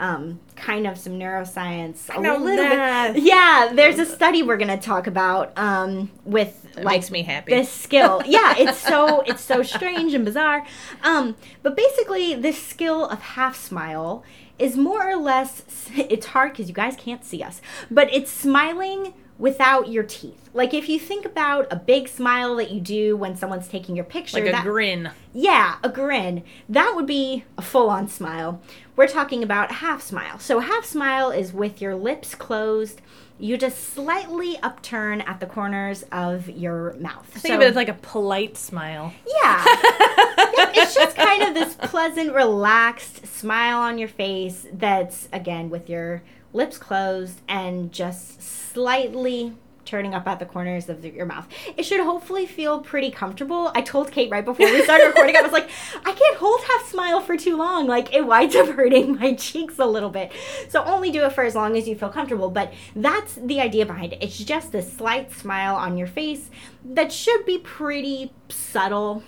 um, 0.00 0.40
kind 0.56 0.86
of 0.86 0.98
some 0.98 1.12
neuroscience. 1.12 2.14
A 2.14 2.20
little 2.20 2.44
that. 2.44 3.14
bit. 3.14 3.22
Yeah, 3.22 3.72
there's 3.72 3.98
a 3.98 4.06
study 4.06 4.42
we're 4.42 4.56
going 4.56 4.68
to 4.68 4.84
talk 4.84 5.06
about 5.06 5.56
um, 5.56 6.10
with 6.24 6.60
that 6.74 6.84
like 6.84 6.96
makes 6.96 7.10
me 7.10 7.22
happy. 7.22 7.52
This 7.52 7.70
skill, 7.70 8.22
yeah, 8.26 8.54
it's 8.58 8.78
so 8.78 9.20
it's 9.20 9.42
so 9.42 9.62
strange 9.62 10.12
and 10.14 10.24
bizarre. 10.24 10.66
Um, 11.02 11.36
but 11.62 11.76
basically, 11.76 12.34
this 12.34 12.60
skill 12.60 13.06
of 13.06 13.20
half 13.20 13.56
smile 13.56 14.24
is 14.58 14.76
more 14.76 15.08
or 15.08 15.16
less. 15.16 15.62
It's 15.94 16.26
hard 16.26 16.52
because 16.52 16.68
you 16.68 16.74
guys 16.74 16.96
can't 16.96 17.24
see 17.24 17.42
us, 17.42 17.60
but 17.90 18.12
it's 18.12 18.30
smiling 18.30 19.14
without 19.38 19.88
your 19.88 20.04
teeth. 20.04 20.48
Like 20.54 20.74
if 20.74 20.88
you 20.88 20.98
think 20.98 21.24
about 21.24 21.66
a 21.70 21.76
big 21.76 22.08
smile 22.08 22.56
that 22.56 22.70
you 22.70 22.80
do 22.80 23.16
when 23.16 23.36
someone's 23.36 23.68
taking 23.68 23.96
your 23.96 24.04
picture, 24.04 24.38
like 24.38 24.48
a 24.48 24.52
that, 24.52 24.64
grin. 24.64 25.10
Yeah, 25.32 25.76
a 25.82 25.88
grin. 25.88 26.44
That 26.68 26.92
would 26.94 27.06
be 27.06 27.44
a 27.56 27.62
full-on 27.62 28.08
smile. 28.08 28.60
We're 28.94 29.08
talking 29.08 29.42
about 29.42 29.72
half 29.72 30.02
smile. 30.02 30.38
So 30.38 30.60
half 30.60 30.84
smile 30.84 31.30
is 31.30 31.52
with 31.52 31.80
your 31.80 31.94
lips 31.94 32.34
closed. 32.34 33.00
You 33.42 33.58
just 33.58 33.92
slightly 33.94 34.56
upturn 34.62 35.20
at 35.22 35.40
the 35.40 35.46
corners 35.46 36.04
of 36.12 36.48
your 36.48 36.92
mouth. 37.00 37.26
Think 37.26 37.48
so, 37.48 37.56
of 37.56 37.60
it 37.62 37.70
as 37.70 37.74
like 37.74 37.88
a 37.88 37.94
polite 37.94 38.56
smile. 38.56 39.12
Yeah. 39.26 39.64
yeah. 39.66 40.70
It's 40.74 40.94
just 40.94 41.16
kind 41.16 41.42
of 41.42 41.52
this 41.52 41.74
pleasant, 41.74 42.34
relaxed 42.34 43.26
smile 43.26 43.78
on 43.78 43.98
your 43.98 44.06
face 44.06 44.64
that's 44.72 45.28
again 45.32 45.70
with 45.70 45.90
your 45.90 46.22
lips 46.52 46.78
closed 46.78 47.40
and 47.48 47.90
just 47.90 48.40
slightly 48.40 49.54
turning 49.84 50.14
up 50.14 50.26
at 50.26 50.38
the 50.38 50.46
corners 50.46 50.88
of 50.88 51.02
the, 51.02 51.10
your 51.10 51.26
mouth. 51.26 51.46
It 51.76 51.84
should 51.84 52.00
hopefully 52.00 52.46
feel 52.46 52.80
pretty 52.80 53.10
comfortable. 53.10 53.72
I 53.74 53.82
told 53.82 54.10
Kate 54.12 54.30
right 54.30 54.44
before 54.44 54.66
we 54.66 54.82
started 54.84 55.06
recording, 55.06 55.36
I 55.36 55.42
was 55.42 55.52
like, 55.52 55.68
I 56.04 56.12
can't 56.12 56.36
hold 56.36 56.60
half 56.62 56.88
smile 56.88 57.20
for 57.20 57.36
too 57.36 57.56
long. 57.56 57.86
Like 57.86 58.14
it 58.14 58.26
winds 58.26 58.54
up 58.54 58.68
hurting 58.76 59.18
my 59.18 59.34
cheeks 59.34 59.78
a 59.78 59.86
little 59.86 60.10
bit. 60.10 60.32
So 60.68 60.84
only 60.84 61.10
do 61.10 61.24
it 61.24 61.32
for 61.32 61.44
as 61.44 61.54
long 61.54 61.76
as 61.76 61.88
you 61.88 61.94
feel 61.96 62.10
comfortable. 62.10 62.50
But 62.50 62.72
that's 62.94 63.34
the 63.34 63.60
idea 63.60 63.86
behind 63.86 64.12
it. 64.12 64.22
It's 64.22 64.38
just 64.38 64.74
a 64.74 64.82
slight 64.82 65.32
smile 65.32 65.74
on 65.74 65.96
your 65.96 66.06
face 66.08 66.50
that 66.84 67.12
should 67.12 67.44
be 67.44 67.58
pretty 67.58 68.32
subtle. 68.48 69.22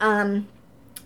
Um, 0.00 0.48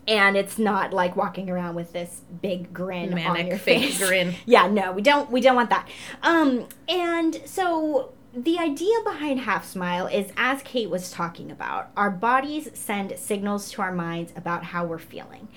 and 0.08 0.36
it's 0.36 0.58
not 0.58 0.92
like 0.92 1.16
walking 1.16 1.48
around 1.48 1.74
with 1.74 1.92
this 1.92 2.22
big 2.40 2.72
grin 2.72 3.14
Manic 3.14 3.40
on 3.40 3.46
your 3.46 3.58
face. 3.58 3.98
grin. 3.98 4.34
Yeah, 4.46 4.66
no, 4.66 4.92
we 4.92 5.02
don't 5.02 5.30
we 5.30 5.40
don't 5.40 5.54
want 5.54 5.70
that. 5.70 5.88
Um 6.22 6.66
and 6.88 7.40
so 7.44 8.12
the 8.34 8.58
idea 8.58 8.94
behind 9.04 9.40
half 9.40 9.66
smile 9.66 10.06
is 10.06 10.32
as 10.36 10.62
Kate 10.62 10.88
was 10.88 11.10
talking 11.10 11.50
about, 11.50 11.90
our 11.96 12.10
bodies 12.10 12.70
send 12.72 13.18
signals 13.18 13.70
to 13.72 13.82
our 13.82 13.92
minds 13.92 14.32
about 14.36 14.64
how 14.64 14.84
we're 14.86 14.98
feeling. 14.98 15.48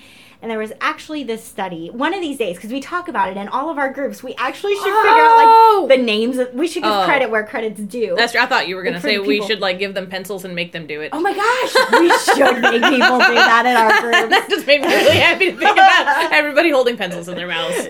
And 0.41 0.51
there 0.51 0.59
was 0.59 0.73
actually 0.81 1.23
this 1.23 1.43
study 1.43 1.89
one 1.89 2.13
of 2.13 2.19
these 2.21 2.37
days 2.37 2.57
because 2.57 2.71
we 2.71 2.79
talk 2.81 3.07
about 3.07 3.29
it 3.29 3.37
in 3.37 3.47
all 3.47 3.69
of 3.69 3.77
our 3.77 3.91
groups. 3.91 4.21
We 4.21 4.35
actually 4.35 4.73
should 4.75 4.83
figure 4.83 4.93
Oh! 4.93 5.79
out 5.85 5.89
like 5.89 5.97
the 5.97 6.03
names. 6.03 6.37
Of, 6.37 6.53
we 6.53 6.67
should 6.67 6.83
give 6.83 6.91
Oh. 6.91 7.05
credit 7.05 7.29
where 7.31 7.45
credit's 7.45 7.79
due. 7.79 8.13
That's. 8.15 8.33
true. 8.33 8.41
I 8.41 8.45
thought 8.45 8.67
you 8.67 8.75
were 8.75 8.83
gonna 8.83 8.99
say 9.01 9.17
we 9.19 9.41
should 9.47 9.61
like 9.61 9.79
give 9.79 9.93
them 9.93 10.07
pencils 10.07 10.43
and 10.45 10.53
make 10.53 10.71
them 10.73 10.85
do 10.85 11.01
it. 11.01 11.09
oh 11.13 11.21
my 11.21 11.33
gosh, 11.33 11.99
we 11.99 12.09
should 12.35 12.61
make 12.61 12.83
people 12.83 13.17
do 13.19 13.33
that 13.35 13.65
in 13.65 13.75
our 13.77 14.01
groups. 14.01 14.29
that 14.35 14.47
just 14.49 14.67
made 14.67 14.81
me 14.81 14.87
really 14.87 15.17
happy 15.17 15.51
to 15.51 15.57
think 15.57 15.71
about 15.71 16.31
everybody 16.33 16.69
holding 16.69 16.97
pencils 16.97 17.27
in 17.29 17.35
their 17.35 17.47
mouths. 17.47 17.87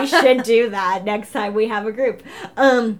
we 0.00 0.06
should 0.06 0.42
do 0.42 0.68
that 0.70 1.04
next 1.04 1.30
time 1.32 1.54
we 1.54 1.68
have 1.68 1.86
a 1.86 1.92
group. 1.92 2.22
Um, 2.56 2.98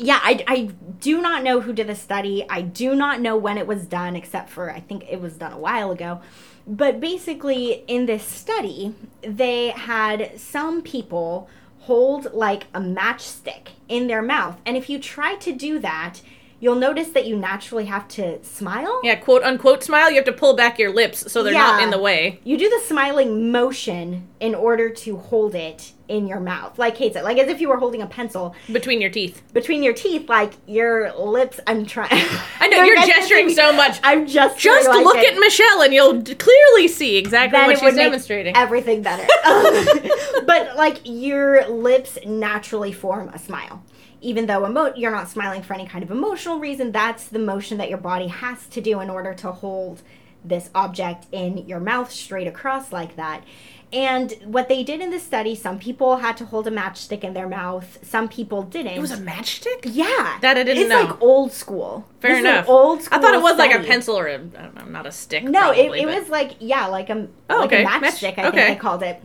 yeah, 0.00 0.18
I, 0.22 0.44
I 0.46 0.60
do 0.98 1.20
not 1.20 1.42
know 1.42 1.60
who 1.60 1.72
did 1.72 1.86
the 1.86 1.94
study. 1.94 2.44
I 2.48 2.62
do 2.62 2.94
not 2.94 3.20
know 3.20 3.36
when 3.36 3.58
it 3.58 3.66
was 3.66 3.86
done, 3.86 4.16
except 4.16 4.50
for 4.50 4.70
I 4.70 4.80
think 4.80 5.04
it 5.08 5.20
was 5.20 5.34
done 5.34 5.52
a 5.52 5.58
while 5.58 5.90
ago. 5.90 6.20
But 6.66 7.00
basically, 7.00 7.84
in 7.86 8.06
this 8.06 8.24
study, 8.24 8.94
they 9.22 9.68
had 9.70 10.38
some 10.40 10.82
people 10.82 11.48
hold 11.80 12.32
like 12.32 12.64
a 12.74 12.80
matchstick 12.80 13.68
in 13.88 14.06
their 14.06 14.22
mouth. 14.22 14.58
And 14.64 14.76
if 14.76 14.88
you 14.88 14.98
try 14.98 15.34
to 15.36 15.52
do 15.52 15.78
that, 15.80 16.20
you'll 16.60 16.76
notice 16.76 17.08
that 17.10 17.26
you 17.26 17.36
naturally 17.36 17.86
have 17.86 18.06
to 18.08 18.42
smile. 18.44 19.00
Yeah, 19.02 19.16
quote 19.16 19.42
unquote 19.42 19.82
smile. 19.82 20.10
You 20.10 20.16
have 20.16 20.24
to 20.26 20.32
pull 20.32 20.54
back 20.54 20.78
your 20.78 20.92
lips 20.92 21.30
so 21.30 21.42
they're 21.42 21.52
not 21.52 21.82
in 21.82 21.90
the 21.90 21.98
way. 21.98 22.40
You 22.44 22.56
do 22.56 22.68
the 22.68 22.80
smiling 22.86 23.50
motion 23.50 24.28
in 24.38 24.54
order 24.54 24.90
to 24.90 25.16
hold 25.16 25.54
it 25.54 25.92
in 26.10 26.26
your 26.26 26.40
mouth. 26.40 26.78
Like 26.78 26.96
Kate 26.96 27.12
said, 27.14 27.22
like 27.24 27.38
as 27.38 27.48
if 27.48 27.60
you 27.60 27.68
were 27.68 27.78
holding 27.78 28.02
a 28.02 28.06
pencil 28.06 28.54
between 28.72 29.00
your 29.00 29.10
teeth. 29.10 29.42
between 29.54 29.82
your 29.82 29.94
teeth, 29.94 30.28
like 30.28 30.52
your 30.66 31.12
lips. 31.16 31.60
I'm 31.66 31.86
trying. 31.86 32.08
I 32.60 32.66
know 32.68 32.82
you're 32.84 32.96
gesturing 33.06 33.48
so 33.50 33.72
much. 33.72 33.98
I'm 34.02 34.26
just 34.26 34.58
Just 34.58 34.88
look 34.88 35.16
it. 35.16 35.32
at 35.34 35.38
Michelle 35.38 35.82
and 35.82 35.94
you'll 35.94 36.20
d- 36.20 36.34
clearly 36.34 36.88
see 36.88 37.16
exactly 37.16 37.58
Then 37.58 37.68
what 37.68 37.78
she's 37.78 37.94
demonstrating. 37.94 38.56
everything 38.56 39.02
better. 39.02 39.26
but 40.46 40.76
like 40.76 40.98
your 41.04 41.66
lips 41.68 42.18
naturally 42.26 42.92
form 42.92 43.28
a 43.30 43.38
smile. 43.38 43.82
Even 44.20 44.46
though 44.46 44.66
emo- 44.66 44.92
you're 44.96 45.10
not 45.12 45.30
smiling 45.30 45.62
for 45.62 45.72
any 45.74 45.86
kind 45.86 46.04
of 46.04 46.10
emotional 46.10 46.58
reason, 46.58 46.92
that's 46.92 47.28
the 47.28 47.38
motion 47.38 47.78
that 47.78 47.88
your 47.88 47.98
body 47.98 48.26
has 48.26 48.66
to 48.66 48.80
do 48.80 49.00
in 49.00 49.08
order 49.08 49.32
to 49.34 49.50
hold 49.52 50.02
this 50.44 50.70
object 50.74 51.26
in 51.32 51.58
your 51.68 51.80
mouth 51.80 52.10
straight 52.10 52.46
across 52.46 52.92
like 52.92 53.16
that. 53.16 53.44
And 53.92 54.32
what 54.44 54.68
they 54.68 54.84
did 54.84 55.00
in 55.00 55.10
this 55.10 55.24
study, 55.24 55.56
some 55.56 55.78
people 55.78 56.18
had 56.18 56.36
to 56.36 56.44
hold 56.44 56.68
a 56.68 56.70
matchstick 56.70 57.24
in 57.24 57.34
their 57.34 57.48
mouth, 57.48 57.98
some 58.02 58.28
people 58.28 58.62
didn't. 58.62 58.92
it 58.92 59.00
was 59.00 59.10
a 59.10 59.16
matchstick? 59.16 59.80
yeah, 59.84 60.38
That 60.40 60.56
I 60.56 60.62
didn't 60.62 60.82
it's 60.82 60.90
know. 60.90 61.02
like 61.02 61.20
old 61.20 61.50
school. 61.52 62.06
Fair 62.20 62.30
This 62.32 62.40
enough. 62.40 62.68
old 62.68 63.02
school. 63.02 63.18
I 63.18 63.20
thought 63.22 63.34
it 63.34 63.42
was 63.42 63.56
like 63.58 63.74
a 63.74 63.82
pencil 63.82 64.16
or 64.16 64.28
a, 64.28 64.34
I 64.34 64.38
don't 64.38 64.74
know, 64.76 64.84
not 64.84 65.06
a 65.06 65.12
stick. 65.12 65.42
No, 65.42 65.60
probably, 65.72 65.80
it, 65.80 65.92
it 66.02 66.04
but- 66.06 66.20
was 66.20 66.28
like 66.28 66.52
yeah, 66.60 66.86
like 66.86 67.10
a 67.10 67.26
Oh, 67.48 67.56
like 67.56 67.66
okay. 67.66 67.82
a 67.82 67.84
Match- 67.84 68.02
matchstick. 68.02 68.38
I 68.38 68.46
okay. 68.48 68.56
think 68.66 68.78
they 68.78 68.80
called 68.80 69.02
it. 69.02 69.20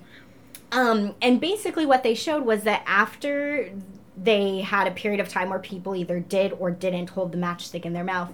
Um, 0.71 1.13
and 1.21 1.39
basically, 1.39 1.85
what 1.85 2.01
they 2.01 2.15
showed 2.15 2.43
was 2.43 2.63
that 2.63 2.83
after 2.87 3.71
they 4.17 4.61
had 4.61 4.87
a 4.87 4.91
period 4.91 5.19
of 5.19 5.29
time 5.29 5.49
where 5.49 5.59
people 5.59 5.95
either 5.95 6.19
did 6.19 6.53
or 6.53 6.71
didn't 6.71 7.11
hold 7.11 7.31
the 7.33 7.37
matchstick 7.37 7.85
in 7.85 7.93
their 7.93 8.03
mouth, 8.03 8.33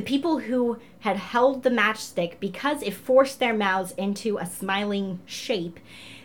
the 0.00 0.06
people 0.06 0.38
who 0.38 0.78
had 1.00 1.16
held 1.16 1.62
the 1.62 1.70
matchstick 1.70 2.40
because 2.40 2.82
it 2.82 2.94
forced 2.94 3.38
their 3.38 3.54
mouths 3.54 3.92
into 3.98 4.38
a 4.38 4.46
smiling 4.46 5.20
shape. 5.26 5.78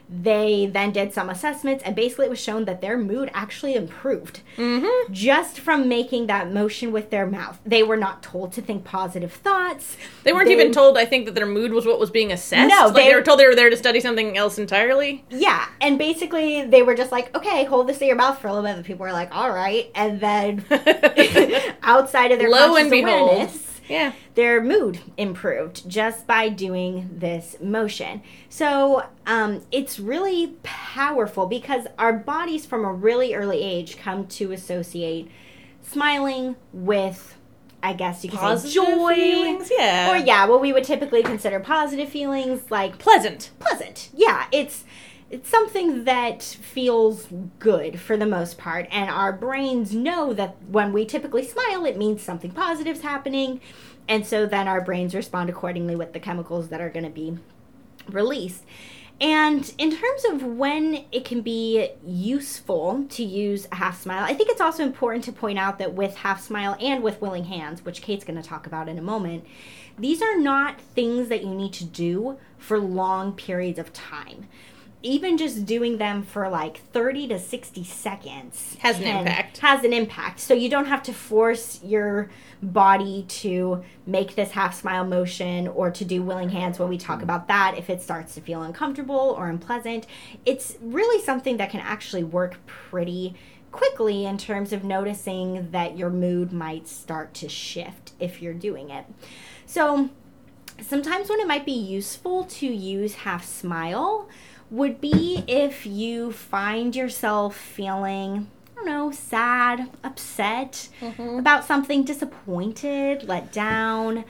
They 0.07 0.67
then 0.71 0.91
did 0.91 1.13
some 1.15 1.31
assessments, 1.31 1.83
and 1.83 1.95
basically, 1.95 2.27
it 2.27 2.29
was 2.29 2.39
shown 2.39 2.65
that 2.65 2.79
their 2.79 2.95
mood 2.95 3.31
actually 3.33 3.73
improved 3.73 4.41
Mm-hmm. 4.55 5.11
just 5.11 5.59
from 5.59 5.89
making 5.89 6.27
that 6.27 6.51
motion 6.53 6.91
with 6.91 7.09
their 7.09 7.25
mouth. 7.25 7.57
They 7.65 7.81
were 7.81 7.97
not 7.97 8.21
told 8.21 8.53
to 8.53 8.61
think 8.61 8.83
positive 8.83 9.33
thoughts. 9.33 9.97
They 10.23 10.31
weren't 10.31 10.51
even 10.51 10.71
told, 10.71 10.95
I 10.95 11.05
think, 11.05 11.25
that 11.25 11.33
their 11.33 11.47
mood 11.47 11.73
was 11.73 11.87
what 11.87 11.99
was 11.99 12.11
being 12.11 12.31
assessed. 12.31 12.69
No, 12.69 12.85
like 12.85 12.93
they, 12.95 13.07
they- 13.09 13.15
were 13.15 13.23
told 13.23 13.39
they 13.39 13.47
were 13.47 13.55
there 13.55 13.71
to 13.71 13.77
study 13.77 13.99
something 13.99 14.37
else 14.37 14.59
entirely. 14.59 15.25
Yeah, 15.31 15.65
and 15.81 15.97
basically 15.97 16.63
they 16.67 16.83
were 16.83 16.93
just 16.93 17.11
like, 17.11 17.35
okay, 17.35 17.63
hold 17.63 17.87
this 17.87 17.97
in 17.99 18.05
your 18.07 18.15
mouth 18.15 18.37
for 18.39 18.47
a 18.47 18.53
little 18.53 18.67
bit. 18.69 18.75
and 18.75 18.85
people 18.85 19.07
were 19.07 19.11
like, 19.11 19.35
all 19.35 19.49
right, 19.49 19.89
and 19.95 20.21
then 20.21 20.63
outside 21.81 22.31
of 22.31 22.37
their 22.37 22.49
Lo 22.51 22.67
conscious 22.67 22.81
and 22.83 22.91
behold. 22.91 23.29
awareness, 23.31 23.64
yeah. 23.87 24.13
their 24.35 24.61
mood 24.61 24.99
improved 25.17 25.87
just 25.89 26.27
by 26.27 26.49
doing 26.49 27.09
this 27.11 27.55
motion. 27.61 28.21
So 28.49 29.05
um, 29.25 29.61
it's 29.71 29.99
really 29.99 30.55
powerful 30.63 31.45
because 31.45 31.87
our 31.97 32.13
bodies 32.13 32.65
from 32.65 32.85
a 32.85 32.91
really 32.91 33.33
early 33.33 33.61
age 33.61 33.97
come 33.97 34.27
to 34.27 34.51
associate 34.51 35.29
smiling 35.81 36.55
with, 36.73 37.37
I 37.83 37.93
guess 37.93 38.23
you 38.23 38.31
could 38.31 38.59
say, 38.59 38.69
joy. 38.71 39.13
feelings, 39.15 39.71
yeah. 39.71 40.11
Or 40.11 40.17
yeah, 40.17 40.45
what 40.45 40.61
we 40.61 40.73
would 40.73 40.83
typically 40.83 41.23
consider 41.23 41.59
positive 41.59 42.09
feelings 42.09 42.71
like 42.71 42.97
Pleasant. 42.97 43.51
pleasant. 43.59 44.09
Yeah, 44.15 44.47
it's 44.51 44.83
it's 45.31 45.49
something 45.49 46.03
that 46.03 46.43
feels 46.43 47.27
good 47.57 47.99
for 47.99 48.15
the 48.15 48.25
most 48.25 48.57
part 48.57 48.87
and 48.91 49.09
our 49.09 49.33
brains 49.33 49.93
know 49.93 50.33
that 50.33 50.55
when 50.67 50.93
we 50.93 51.05
typically 51.05 51.45
smile 51.45 51.85
it 51.85 51.97
means 51.97 52.21
something 52.21 52.51
positive's 52.51 53.01
happening 53.01 53.59
and 54.07 54.25
so 54.25 54.45
then 54.45 54.67
our 54.67 54.81
brains 54.81 55.15
respond 55.15 55.49
accordingly 55.49 55.95
with 55.95 56.13
the 56.13 56.19
chemicals 56.19 56.69
that 56.69 56.81
are 56.81 56.89
going 56.89 57.05
to 57.05 57.11
be 57.11 57.37
released. 58.09 58.63
And 59.21 59.73
in 59.77 59.95
terms 59.95 60.25
of 60.29 60.43
when 60.43 61.05
it 61.11 61.23
can 61.23 61.41
be 61.41 61.89
useful 62.05 63.05
to 63.09 63.23
use 63.23 63.65
a 63.71 63.75
half 63.75 64.01
smile, 64.01 64.23
I 64.23 64.33
think 64.33 64.49
it's 64.49 64.59
also 64.59 64.83
important 64.83 65.23
to 65.25 65.31
point 65.31 65.57
out 65.57 65.79
that 65.79 65.93
with 65.93 66.17
half 66.17 66.41
smile 66.41 66.75
and 66.81 67.01
with 67.01 67.21
willing 67.21 67.45
hands, 67.45 67.85
which 67.85 68.01
Kate's 68.01 68.25
going 68.25 68.41
to 68.41 68.47
talk 68.47 68.67
about 68.67 68.89
in 68.89 68.97
a 68.97 69.01
moment, 69.01 69.45
these 69.97 70.21
are 70.21 70.37
not 70.37 70.81
things 70.81 71.29
that 71.29 71.43
you 71.43 71.55
need 71.55 71.71
to 71.73 71.85
do 71.85 72.37
for 72.57 72.77
long 72.77 73.31
periods 73.31 73.79
of 73.79 73.93
time. 73.93 74.47
Even 75.05 75.37
just 75.37 75.67
doing 75.67 75.99
them 75.99 76.23
for 76.23 76.49
like 76.49 76.77
30 76.91 77.27
to 77.27 77.39
60 77.39 77.83
seconds 77.83 78.75
Has 78.79 78.97
an 78.97 79.05
impact. 79.05 79.59
Has 79.59 79.83
an 79.83 79.93
impact. 79.93 80.39
So 80.39 80.55
you 80.55 80.67
don't 80.67 80.87
have 80.87 81.03
to 81.03 81.13
force 81.13 81.79
your 81.83 82.31
body 82.63 83.23
to 83.27 83.83
make 84.07 84.33
this 84.33 84.51
half 84.51 84.73
smile 84.73 85.05
motion 85.05 85.67
or 85.67 85.91
to 85.91 86.03
do 86.03 86.23
willing 86.23 86.49
hands 86.49 86.79
when 86.79 86.89
we 86.89 86.97
talk 86.97 87.21
about 87.21 87.47
that 87.49 87.75
if 87.77 87.89
it 87.91 88.01
starts 88.01 88.33
to 88.33 88.41
feel 88.41 88.63
uncomfortable 88.63 89.35
or 89.37 89.47
unpleasant. 89.47 90.07
It's 90.43 90.75
really 90.81 91.23
something 91.23 91.57
that 91.57 91.69
can 91.69 91.81
actually 91.81 92.23
work 92.23 92.57
pretty 92.65 93.35
quickly 93.71 94.25
in 94.25 94.39
terms 94.39 94.73
of 94.73 94.83
noticing 94.83 95.69
that 95.69 95.97
your 95.97 96.09
mood 96.09 96.51
might 96.51 96.87
start 96.87 97.35
to 97.35 97.47
shift 97.47 98.13
if 98.19 98.41
you're 98.41 98.53
doing 98.53 98.89
it. 98.89 99.05
So, 99.67 100.09
sometimes 100.81 101.29
when 101.29 101.39
it 101.39 101.47
might 101.47 101.65
be 101.65 101.73
useful 101.73 102.45
to 102.45 102.67
use 102.67 103.15
half 103.15 103.45
smile 103.45 104.27
would 104.69 104.99
be 104.99 105.43
if 105.47 105.85
you 105.85 106.31
find 106.31 106.95
yourself 106.95 107.55
feeling 107.55 108.49
I 108.71 108.75
don't 108.75 108.85
know, 108.87 109.11
sad, 109.11 109.89
upset 110.03 110.89
about 111.39 111.63
something, 111.63 112.03
disappointed, 112.03 113.23
let 113.23 113.53
down. 113.53 114.25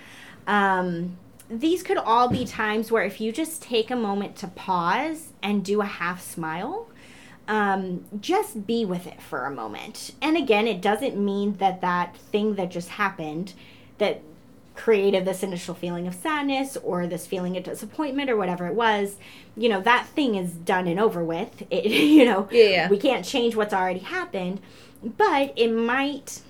Um, 0.46 1.18
these 1.50 1.82
could 1.82 1.98
all 1.98 2.28
be 2.28 2.46
times 2.46 2.92
where 2.92 3.04
if 3.04 3.20
you 3.20 3.32
just 3.32 3.62
take 3.62 3.90
a 3.90 3.96
moment 3.96 4.36
to 4.38 4.48
pause 4.48 5.30
and 5.42 5.66
do 5.66 5.82
a 5.82 5.86
half 5.86 6.22
smile, 6.22 6.88
um, 7.48 8.06
just 8.20 8.66
be 8.66 8.86
with 8.86 9.08
it 9.08 9.22
for 9.22 9.46
a 9.46 9.52
moment. 9.52 10.12
And 10.22 10.38
again, 10.38 10.68
it 10.68 10.82
doesn't 10.82 11.18
mean 11.18 11.58
that 11.58 11.82
that 11.82 12.18
thing 12.18 12.56
that 12.56 12.72
just 12.72 12.90
happened, 12.90 13.54
that 13.98 14.22
created 14.76 15.26
this 15.26 15.42
initial 15.44 15.74
feeling 15.74 16.08
of 16.08 16.14
sadness 16.14 16.78
or 16.84 17.08
this 17.08 17.26
feeling 17.26 17.56
of 17.58 17.64
disappointment 17.64 18.30
or 18.30 18.36
whatever 18.36 18.68
it 18.68 18.74
was, 18.76 19.16
you 19.56 19.70
know, 19.70 19.82
that 19.82 20.06
thing 20.08 20.36
is 20.36 20.52
done 20.52 20.88
and 20.88 21.00
over 21.00 21.24
with. 21.24 21.64
It, 21.72 21.86
you 21.86 22.26
know, 22.26 22.48
Yeah. 22.52 22.90
we 22.90 22.98
can't 22.98 23.26
change 23.26 23.56
what's 23.56 23.74
already 23.74 24.00
happened, 24.00 24.60
but 25.04 25.54
it 25.56 25.72
might. 25.72 26.42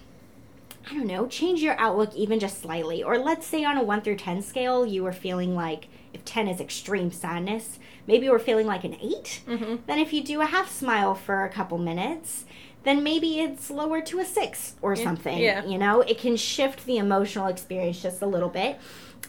I 0.89 0.94
don't 0.94 1.08
know, 1.08 1.25
change 1.27 1.62
your 1.63 1.79
outlook 1.79 2.13
even 2.15 2.39
just 2.39 2.62
slightly. 2.62 3.01
Or 3.01 3.17
let's 3.17 3.48
say 3.48 3.63
on 3.63 3.75
a 3.75 3.82
1 3.84 4.01
through 4.01 4.17
10 4.17 4.44
scale, 4.44 4.86
you 4.86 5.03
were 5.03 5.13
feeling 5.13 5.55
like, 5.55 5.88
if 6.13 6.24
10 6.25 6.48
is 6.48 6.62
extreme 6.62 7.12
sadness, 7.12 7.79
maybe 8.05 8.25
you 8.25 8.32
were 8.32 8.38
feeling 8.38 8.67
like 8.67 8.84
an 8.84 8.96
8. 9.01 9.41
Mm-hmm. 9.48 9.75
Then 9.88 9.98
if 10.00 10.13
you 10.13 10.24
do 10.24 10.41
a 10.41 10.46
half 10.46 10.70
smile 10.72 11.15
for 11.15 11.44
a 11.44 11.50
couple 11.50 11.79
minutes, 11.79 12.46
then 12.85 13.03
maybe 13.03 13.39
it's 13.41 13.69
lower 13.69 13.99
to 14.01 14.19
a 14.19 14.25
six 14.25 14.75
or 14.81 14.95
something. 14.95 15.37
yeah. 15.37 15.65
You 15.65 15.77
know, 15.77 16.01
it 16.01 16.17
can 16.17 16.37
shift 16.37 16.85
the 16.85 16.97
emotional 16.97 17.47
experience 17.47 18.01
just 18.01 18.21
a 18.21 18.25
little 18.27 18.49
bit. 18.49 18.79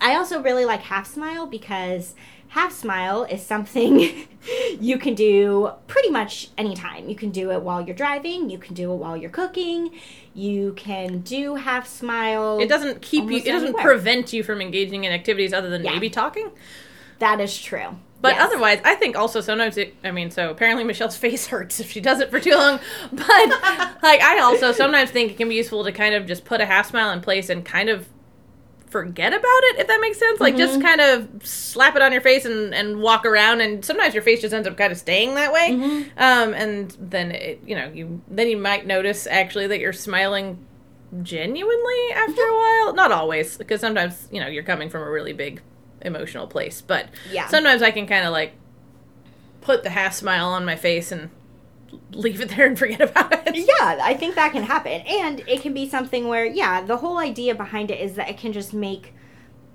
I 0.01 0.15
also 0.15 0.43
really 0.43 0.65
like 0.65 0.83
half 0.83 1.07
smile 1.07 1.47
because 1.47 2.15
half 2.49 2.71
smile 2.73 3.25
is 3.25 3.43
something 3.45 4.27
you 4.81 4.99
can 4.99 5.15
do 5.15 5.71
pretty 5.87 6.11
much 6.11 6.51
anytime. 6.59 7.09
You 7.09 7.17
can 7.17 7.31
do 7.31 7.51
it 7.51 7.63
while 7.63 7.81
you're 7.85 7.97
driving, 7.97 8.51
you 8.51 8.59
can 8.59 8.75
do 8.75 8.93
it 8.93 8.97
while 8.97 9.17
you're 9.17 9.31
cooking, 9.31 9.91
you 10.35 10.75
can 10.75 11.21
do 11.21 11.55
half 11.55 11.89
smile. 11.89 12.59
It 12.61 12.69
doesn't 12.69 13.01
keep 13.03 13.25
you. 13.31 13.39
It 13.39 13.45
doesn't 13.47 13.69
anywhere. 13.69 13.83
prevent 13.83 14.33
you 14.35 14.43
from 14.43 14.61
engaging 14.61 15.05
in 15.05 15.13
activities 15.13 15.53
other 15.55 15.71
than 15.71 15.83
Yeah. 15.83 15.93
maybe 15.93 16.11
talking. 16.11 16.51
That 17.19 17.41
is 17.41 17.59
true. 17.59 17.97
But 18.27 18.35
Yes. 18.35 18.45
otherwise, 18.45 18.81
I 18.85 18.97
think 18.97 19.17
also 19.17 19.41
sometimes 19.41 19.77
it. 19.77 19.95
I 20.03 20.11
mean, 20.11 20.33
so 20.33 20.51
apparently 20.51 20.83
Michelle's 20.83 21.17
face 21.27 21.47
hurts 21.47 21.79
if 21.79 21.93
she 21.93 22.01
does 22.01 22.19
it 22.19 22.29
for 22.29 22.41
too 22.41 22.55
long. 22.55 22.81
But 23.13 23.29
like, 24.03 24.21
I 24.21 24.41
also 24.43 24.73
sometimes 24.73 25.13
think 25.13 25.31
it 25.31 25.37
can 25.37 25.49
be 25.49 25.55
useful 25.55 25.85
to 25.85 25.93
kind 25.93 26.13
of 26.13 26.27
just 26.27 26.45
put 26.45 26.61
a 26.61 26.67
half 26.67 26.91
smile 26.91 27.13
in 27.13 27.21
place 27.21 27.49
and 27.51 27.65
kind 27.65 27.89
of 27.89 28.09
forget 28.89 29.33
about 29.33 29.41
it, 29.45 29.79
if 29.79 29.87
that 29.87 30.01
makes 30.01 30.19
sense. 30.19 30.41
Like, 30.41 30.57
just 30.57 30.81
mm-hmm. 30.81 30.83
kind 30.83 31.01
of 31.01 31.47
slap 31.47 31.95
it 31.95 32.03
on 32.03 32.11
your 32.11 32.21
face 32.21 32.45
and 32.45 32.75
and 32.75 33.01
walk 33.01 33.25
around. 33.25 33.61
And 33.61 33.85
sometimes 33.85 34.13
your 34.13 34.25
face 34.25 34.41
just 34.41 34.53
ends 34.53 34.67
up 34.67 34.77
kind 34.77 34.91
of 34.91 34.99
staying 34.99 35.37
that 35.37 35.53
way. 35.53 35.71
Mm-hmm. 35.71 36.19
Um, 36.19 36.53
and 36.55 36.97
then 36.99 37.31
it, 37.31 37.61
you 37.65 37.77
know, 37.77 37.93
you 37.95 38.21
then 38.27 38.49
you 38.49 38.57
might 38.57 38.87
notice 38.87 39.29
actually 39.29 39.69
that 39.69 39.79
you're 39.79 39.93
smiling 39.93 40.59
genuinely 41.23 42.11
after 42.13 42.33
mm-hmm. 42.33 42.83
a 42.83 42.87
while. 42.87 42.95
Not 42.95 43.13
always, 43.13 43.57
because 43.57 43.81
sometimes 43.81 44.27
you 44.33 44.41
know 44.41 44.49
you're 44.49 44.65
coming 44.65 44.91
from 44.91 45.03
a 45.03 45.11
really 45.11 45.33
big 45.33 45.63
emotional 46.07 46.47
place. 46.47 46.81
But 46.81 47.09
Yeah. 47.31 47.49
sometimes 47.49 47.83
I 47.83 47.91
can 47.91 48.07
kind 48.07 48.25
of 48.27 48.33
like 48.33 48.53
put 49.61 49.83
the 49.83 49.91
half 49.91 50.15
smile 50.15 50.47
on 50.49 50.65
my 50.65 50.77
face 50.77 51.11
and 51.13 51.31
leave 52.13 52.41
it 52.41 52.51
there 52.51 52.67
and 52.67 52.79
forget 52.79 53.01
about 53.01 53.33
it. 53.33 53.55
Yeah, 53.57 53.99
I 54.03 54.15
think 54.15 54.35
that 54.35 54.53
can 54.53 54.63
happen. 54.65 55.01
And 55.03 55.41
it 55.49 55.63
can 55.63 55.73
be 55.75 55.89
something 55.89 56.29
where, 56.29 56.45
yeah, 56.45 56.83
the 56.83 56.99
whole 56.99 57.19
idea 57.19 57.55
behind 57.55 57.91
it 57.91 58.01
is 58.01 58.15
that 58.15 58.29
it 58.29 58.37
can 58.39 58.53
just 58.53 58.73
make 58.75 59.15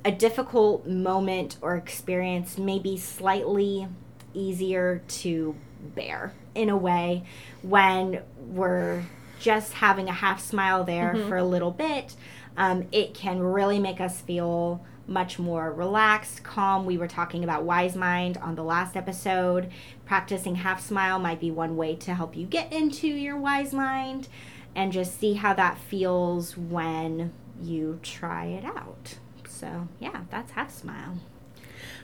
a 0.05 0.11
difficult 0.11 0.85
moment 0.87 1.57
or 1.61 1.75
experience 1.75 2.57
maybe 2.57 2.97
slightly 2.97 3.87
easier 4.33 5.01
to 5.07 5.55
bear 5.95 6.33
in 6.55 6.69
a 6.69 6.77
way 6.77 7.23
when 7.61 8.21
we're 8.37 9.03
just 9.39 9.73
having 9.73 10.07
a 10.07 10.13
half 10.13 10.39
smile 10.41 10.83
there 10.83 11.15
for 11.27 11.37
a 11.37 11.43
little 11.43 11.71
bit. 11.71 12.15
Um, 12.57 12.87
it 12.91 13.13
can 13.13 13.39
really 13.39 13.79
make 13.79 13.99
us 13.99 14.21
feel 14.21 14.85
much 15.07 15.39
more 15.39 15.71
relaxed, 15.71 16.43
calm. 16.43 16.85
We 16.85 16.97
were 16.97 17.07
talking 17.07 17.43
about 17.43 17.63
Wise 17.63 17.95
Mind 17.95 18.37
on 18.37 18.55
the 18.55 18.63
last 18.63 18.95
episode. 18.95 19.71
Practicing 20.05 20.55
half 20.55 20.81
smile 20.81 21.19
might 21.19 21.39
be 21.39 21.51
one 21.51 21.77
way 21.77 21.95
to 21.97 22.13
help 22.13 22.35
you 22.35 22.45
get 22.45 22.71
into 22.71 23.07
your 23.07 23.37
Wise 23.37 23.73
Mind 23.73 24.27
and 24.75 24.91
just 24.91 25.19
see 25.19 25.33
how 25.33 25.53
that 25.53 25.77
feels 25.77 26.57
when 26.57 27.33
you 27.61 27.99
try 28.01 28.45
it 28.45 28.65
out. 28.65 29.17
So, 29.47 29.87
yeah, 29.99 30.21
that's 30.29 30.51
half 30.51 30.71
smile. 30.71 31.19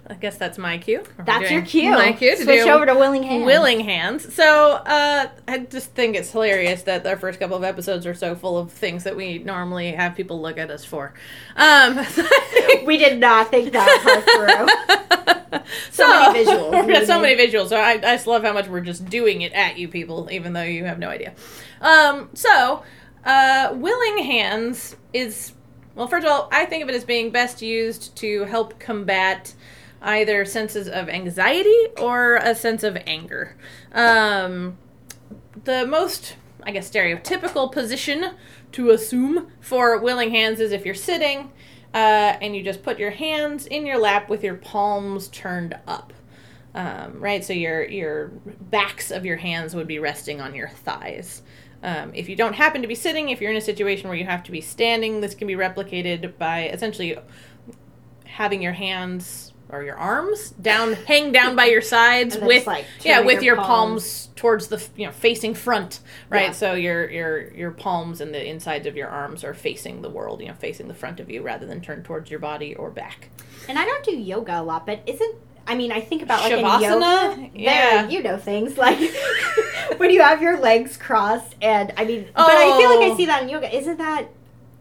I 0.10 0.14
guess 0.14 0.38
that's 0.38 0.58
my 0.58 0.78
cue. 0.78 1.04
That's 1.26 1.52
your 1.52 1.62
cue. 1.62 1.92
My 1.92 2.14
cue 2.14 2.36
to 2.36 2.44
Switch 2.44 2.66
over 2.66 2.86
to 2.86 2.96
Willing 2.96 3.24
Hands. 3.24 3.46
Willing 3.46 3.82
hands. 3.82 4.34
So 4.34 4.74
uh, 4.74 5.28
I 5.48 5.58
just 5.60 5.92
think 5.92 6.16
it's 6.16 6.32
hilarious 6.32 6.84
that 6.84 7.06
our 7.06 7.18
first 7.18 7.40
couple 7.40 7.58
of 7.58 7.64
episodes 7.64 8.06
are 8.06 8.14
so 8.14 8.36
full 8.36 8.58
of 8.58 8.72
things 8.72 9.04
that 9.04 9.16
we 9.16 9.40
normally 9.40 9.92
have 9.92 10.16
people 10.16 10.42
look 10.42 10.58
at 10.58 10.72
us 10.72 10.86
for. 10.86 11.14
Um, 11.56 12.00
We 12.88 12.98
did 12.98 13.20
not 13.20 13.52
think 13.52 13.74
that 13.74 14.02
part 14.04 14.24
through. 14.24 15.62
So 15.92 16.08
many 16.08 16.46
visuals. 16.46 16.88
We've 16.88 17.08
so 17.08 17.20
many 17.20 17.36
visuals. 17.36 17.70
So 17.70 17.78
I, 17.78 17.92
I 17.92 17.98
just 17.98 18.28
love 18.28 18.44
how 18.44 18.54
much 18.54 18.68
we're 18.68 18.82
just 18.82 19.06
doing 19.06 19.42
it 19.42 19.52
at 19.54 19.78
you 19.78 19.88
people, 19.88 20.30
even 20.32 20.54
though 20.54 20.62
you 20.62 20.86
have 20.86 21.00
no 21.00 21.10
idea. 21.10 21.34
Um, 21.82 22.30
so, 22.34 22.84
uh, 23.26 23.74
willing 23.74 24.24
hands 24.24 24.96
is 25.14 25.54
well. 25.96 26.08
First 26.08 26.26
of 26.26 26.32
all, 26.32 26.50
I 26.52 26.66
think 26.66 26.84
of 26.84 26.90
it 26.90 26.96
as 26.96 27.04
being 27.04 27.32
best 27.32 27.62
used 27.62 28.16
to 28.18 28.44
help 28.46 28.80
combat 28.80 29.54
either 30.01 30.46
senses 30.46 30.88
of 30.88 31.10
anxiety 31.10 31.88
or 31.98 32.36
a 32.38 32.56
sense 32.56 32.84
of 32.84 32.98
anger. 33.08 33.56
Um, 33.92 34.77
the 35.63 35.86
most, 35.86 36.36
I 36.63 36.72
guess, 36.72 36.89
stereotypical 36.89 37.72
position 37.72 38.32
to 38.74 38.92
assume 38.92 39.48
for 39.60 40.00
willing 40.00 40.32
hands 40.32 40.60
is 40.60 40.72
if 40.72 40.86
you're 40.86 40.96
sitting 40.96 41.51
uh, 41.94 42.38
and 42.42 42.56
you 42.56 42.63
just 42.63 42.84
put 42.84 43.00
your 43.00 43.12
hands 43.12 43.66
in 43.66 43.86
your 43.86 43.98
lap 43.98 44.29
with 44.29 44.44
your 44.44 44.55
palms 44.55 45.27
turned 45.29 45.77
up. 45.88 46.14
Um, 46.75 47.20
right, 47.20 47.44
so 47.44 47.53
your 47.53 47.86
your 47.86 48.27
backs 48.27 49.10
of 49.10 49.25
your 49.25 49.38
hands 49.38 49.74
would 49.74 49.88
be 49.88 49.98
resting 49.98 50.40
on 50.42 50.53
your 50.53 50.68
thighs. 50.68 51.42
Um, 51.81 52.12
if 52.14 52.29
you 52.29 52.36
don't 52.36 52.53
happen 52.53 52.81
to 52.81 52.88
be 52.88 52.94
sitting, 52.94 53.29
if 53.29 53.42
you're 53.42 53.51
in 53.51 53.57
a 53.57 53.62
situation 53.62 54.10
where 54.10 54.18
you 54.18 54.25
have 54.25 54.44
to 54.44 54.51
be 54.51 54.62
standing, 54.62 55.22
this 55.22 55.33
can 55.33 55.48
be 55.48 55.55
replicated 55.55 56.38
by 56.38 56.70
essentially 56.70 57.18
having 58.25 58.62
your 58.62 58.74
hands 58.74 59.53
or 59.70 59.84
your 59.84 59.96
arms 59.98 60.51
down, 60.51 60.94
hang 60.94 61.32
down 61.32 61.56
by 61.56 61.66
your 61.66 61.82
sides 61.82 62.38
with 62.38 62.66
like, 62.68 62.86
yeah, 63.03 63.20
with 63.22 63.44
your 63.44 63.56
your 63.56 63.64
palms 63.66 64.30
towards 64.36 64.68
the 64.68 64.86
you 64.96 65.06
know 65.06 65.12
facing 65.12 65.53
front, 65.53 66.00
right? 66.30 66.48
Yeah. 66.48 66.51
So 66.51 66.74
your 66.74 67.10
your 67.10 67.51
your 67.53 67.72
palms 67.72 68.22
and 68.22 68.34
the 68.34 68.46
insides 68.48 68.88
of 68.88 68.96
your 68.96 69.08
arms 69.10 69.44
are 69.44 69.53
facing 69.53 70.01
the 70.01 70.10
world, 70.10 70.42
you 70.42 70.48
know, 70.48 70.53
facing 70.53 70.88
the 70.88 70.94
front 70.94 71.20
of 71.20 71.30
you 71.30 71.42
rather 71.42 71.66
than 71.66 71.82
turned 71.82 72.06
towards 72.06 72.30
your 72.30 72.40
body 72.40 72.75
or 72.75 72.90
back. 72.90 73.30
And 73.68 73.77
I 73.77 73.86
don't 73.86 74.03
do 74.06 74.12
yoga 74.18 74.62
a 74.62 74.64
lot, 74.64 74.86
but 74.86 75.01
isn't 75.06 75.36
I 75.70 75.75
mean, 75.75 75.92
I 75.92 76.00
think 76.00 76.22
about 76.22 76.42
like 76.44 76.53
in 76.53 76.64
Shavasana? 76.64 76.82
yoga, 77.42 77.50
Yeah. 77.53 78.01
there, 78.03 78.10
you 78.12 78.24
know 78.24 78.38
things 78.38 78.77
like 78.77 78.98
when 79.98 80.12
you 80.12 80.22
have 80.22 80.42
your 80.42 80.58
legs 80.60 80.96
crossed, 80.96 81.56
and 81.62 81.92
I 81.98 82.06
mean, 82.06 82.25
but 82.34 82.46
I 82.50 82.77
feel 82.80 82.90
like 82.90 83.10
I 83.10 83.12
Oh. 83.12 83.18
see 83.18 83.25
that 83.25 83.44
in 83.44 83.50
yoga. 83.50 83.75
Isn't 83.75 83.98
that? 83.98 84.30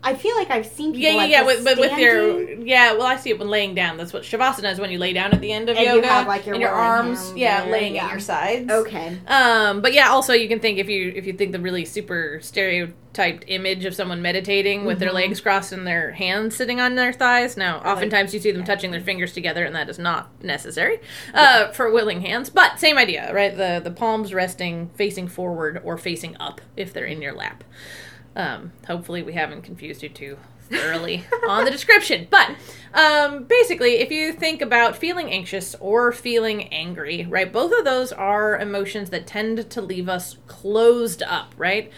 I 0.06 0.14
feel 0.14 0.36
like 0.36 0.50
I've 0.50 0.66
seen 0.66 0.92
people. 0.92 1.00
Yeah, 1.02 1.10
yeah, 1.10 1.16
like 1.16 1.30
yeah. 1.30 1.42
With, 1.44 1.64
but 1.64 1.78
with 1.78 1.98
your 1.98 2.40
yeah, 2.64 2.92
well, 2.92 3.06
I 3.06 3.16
see 3.16 3.30
it 3.30 3.38
when 3.38 3.48
laying 3.48 3.74
down. 3.74 3.96
That's 3.96 4.12
what 4.12 4.22
shavasana 4.22 4.72
is 4.72 4.78
when 4.78 4.90
you 4.90 4.98
lay 4.98 5.12
down 5.12 5.32
at 5.32 5.40
the 5.40 5.52
end 5.52 5.68
of 5.68 5.76
And 5.76 5.84
you 5.84 5.94
yoga, 5.96 6.06
have, 6.06 6.26
like, 6.28 6.46
your 6.46 6.54
and 6.54 6.62
your 6.62 6.70
arms, 6.70 7.32
yeah, 7.36 7.62
there, 7.64 7.72
laying 7.72 7.94
yeah. 7.96 8.04
at 8.06 8.10
your 8.12 8.20
sides. 8.20 8.70
okay, 8.70 9.18
Um, 9.26 9.80
but 9.82 9.92
yeah, 9.92 10.08
also 10.10 10.32
you 10.32 10.48
can 10.48 10.60
think 10.60 10.78
if 10.78 10.88
you 10.88 11.12
if 11.14 11.26
you 11.26 11.32
think 11.32 11.50
the 11.52 11.58
really 11.60 11.84
super 11.84 12.38
stereotyped 12.40 13.44
image 13.48 13.84
of 13.84 13.94
someone 13.94 14.22
meditating 14.22 14.84
with 14.84 14.98
their 15.00 15.10
Mhm. 15.10 15.14
legs 15.14 15.40
crossed 15.40 15.72
and 15.72 15.86
their 15.86 16.12
hands 16.12 16.54
sitting 16.54 16.80
on 16.80 16.94
their 16.94 17.12
thighs. 17.12 17.56
Now, 17.56 17.78
like- 17.78 17.86
oftentimes 17.86 18.32
you 18.32 18.40
see 18.40 18.52
them 18.52 18.64
touching 18.64 18.90
their 18.92 19.00
fingers 19.00 19.32
together, 19.32 19.64
and 19.64 19.74
that 19.74 19.88
is 19.88 19.98
not 19.98 20.28
necessary 20.42 21.00
uh, 21.34 21.72
for 21.72 21.90
willing 21.90 22.20
hands. 22.20 22.48
But 22.50 22.78
same 22.78 22.96
idea, 22.98 23.32
right? 23.34 23.56
The 23.56 23.80
the 23.82 23.90
palms 23.90 24.32
resting 24.32 24.90
facing 24.94 25.28
forward 25.28 25.80
or 25.84 25.96
facing 25.98 26.36
up 26.38 26.60
if 26.76 26.92
they're 26.92 27.04
in 27.06 27.20
your 27.22 27.32
lap. 27.34 27.64
Um, 28.36 28.72
hopefully, 28.86 29.22
we 29.22 29.32
haven't 29.32 29.62
confused 29.62 30.02
you 30.02 30.10
too 30.10 30.36
thoroughly 30.68 31.24
on 31.48 31.64
the 31.64 31.70
description. 31.70 32.28
But 32.30 32.50
um, 32.94 33.44
basically, 33.44 33.96
if 33.96 34.10
you 34.10 34.32
think 34.32 34.60
about 34.60 34.96
feeling 34.96 35.30
anxious 35.30 35.74
or 35.80 36.12
feeling 36.12 36.64
angry, 36.72 37.26
right, 37.28 37.52
both 37.52 37.72
of 37.76 37.84
those 37.84 38.12
are 38.12 38.58
emotions 38.58 39.10
that 39.10 39.26
tend 39.26 39.70
to 39.70 39.80
leave 39.80 40.08
us 40.08 40.36
closed 40.46 41.22
up, 41.22 41.54
right? 41.56 41.90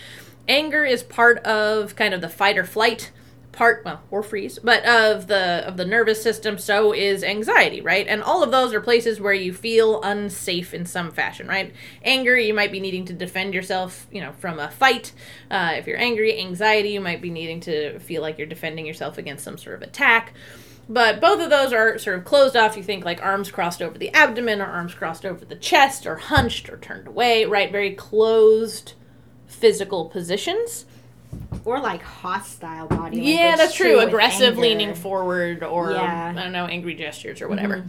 Anger 0.47 0.85
is 0.85 1.03
part 1.03 1.39
of 1.39 1.97
kind 1.97 2.15
of 2.15 2.21
the 2.21 2.29
fight 2.29 2.57
or 2.57 2.65
flight 2.65 3.11
part 3.59 3.85
well 3.85 4.01
or 4.13 4.23
freeze 4.23 4.61
but 4.61 4.87
of 4.87 5.27
the 5.27 5.67
of 5.67 5.77
the 5.77 5.85
nervous 5.85 6.23
system 6.23 6.57
so 6.57 6.95
is 6.95 7.25
anxiety 7.25 7.81
right? 7.81 8.07
And 8.07 8.23
all 8.23 8.45
of 8.45 8.53
those 8.53 8.73
are 8.73 8.81
places 8.81 9.21
where 9.21 9.33
you 9.33 9.53
feel 9.53 10.01
unsafe 10.03 10.73
in 10.73 10.87
some 10.87 11.11
fashion 11.11 11.49
right? 11.49 11.75
Anger 12.05 12.39
you 12.39 12.55
might 12.55 12.71
be 12.71 12.79
needing 12.79 13.05
to 13.07 13.13
defend 13.13 13.55
yourself 13.55 14.07
you 14.13 14.21
know 14.21 14.31
from 14.39 14.61
a 14.61 14.71
fight. 14.71 15.13
Uh, 15.51 15.73
if 15.75 15.89
you're 15.89 15.99
angry 15.99 16.39
anxiety 16.39 16.91
you 16.91 17.01
might 17.01 17.21
be 17.21 17.31
needing 17.31 17.59
to 17.59 17.99
feel 17.99 18.23
like 18.23 18.39
you're 18.39 18.47
defending 18.47 18.87
yourself 18.87 19.19
against 19.19 19.43
some 19.43 19.59
sort 19.59 19.75
of 19.75 19.83
attack. 19.83 20.35
But 20.89 21.21
both 21.21 21.41
of 21.43 21.51
those 21.51 21.73
are 21.73 21.99
sort 21.99 22.17
of 22.17 22.25
closed 22.25 22.57
off. 22.57 22.77
You 22.77 22.85
think 22.85 23.05
like 23.05 23.21
arms 23.21 23.51
crossed 23.51 23.83
over 23.83 23.99
the 23.99 24.15
abdomen 24.15 24.63
or 24.63 24.67
arms 24.67 24.95
crossed 24.95 25.27
over 25.27 25.45
the 25.45 25.57
chest 25.57 26.07
or 26.07 26.15
hunched 26.15 26.71
or 26.71 26.77
turned 26.77 27.09
away 27.09 27.45
right? 27.45 27.73
Very 27.73 27.93
closed 27.93 28.93
physical 29.49 30.05
positions 30.05 30.85
or 31.65 31.81
like 31.81 32.03
hostile 32.03 32.87
body. 32.87 33.17
language. 33.17 33.25
yeah, 33.25 33.57
that's 33.57 33.75
true. 33.75 34.01
Aggressive 34.01 34.57
leaning 34.59 34.95
forward 34.95 35.63
or 35.63 35.93
Yeah. 35.93 36.29
Mm-hmm. 36.29 36.39
I 36.39 36.43
don't 36.43 36.53
know, 36.53 36.67
angry 36.67 36.95
gestures 36.95 37.43
or 37.43 37.49
whatever. 37.49 37.85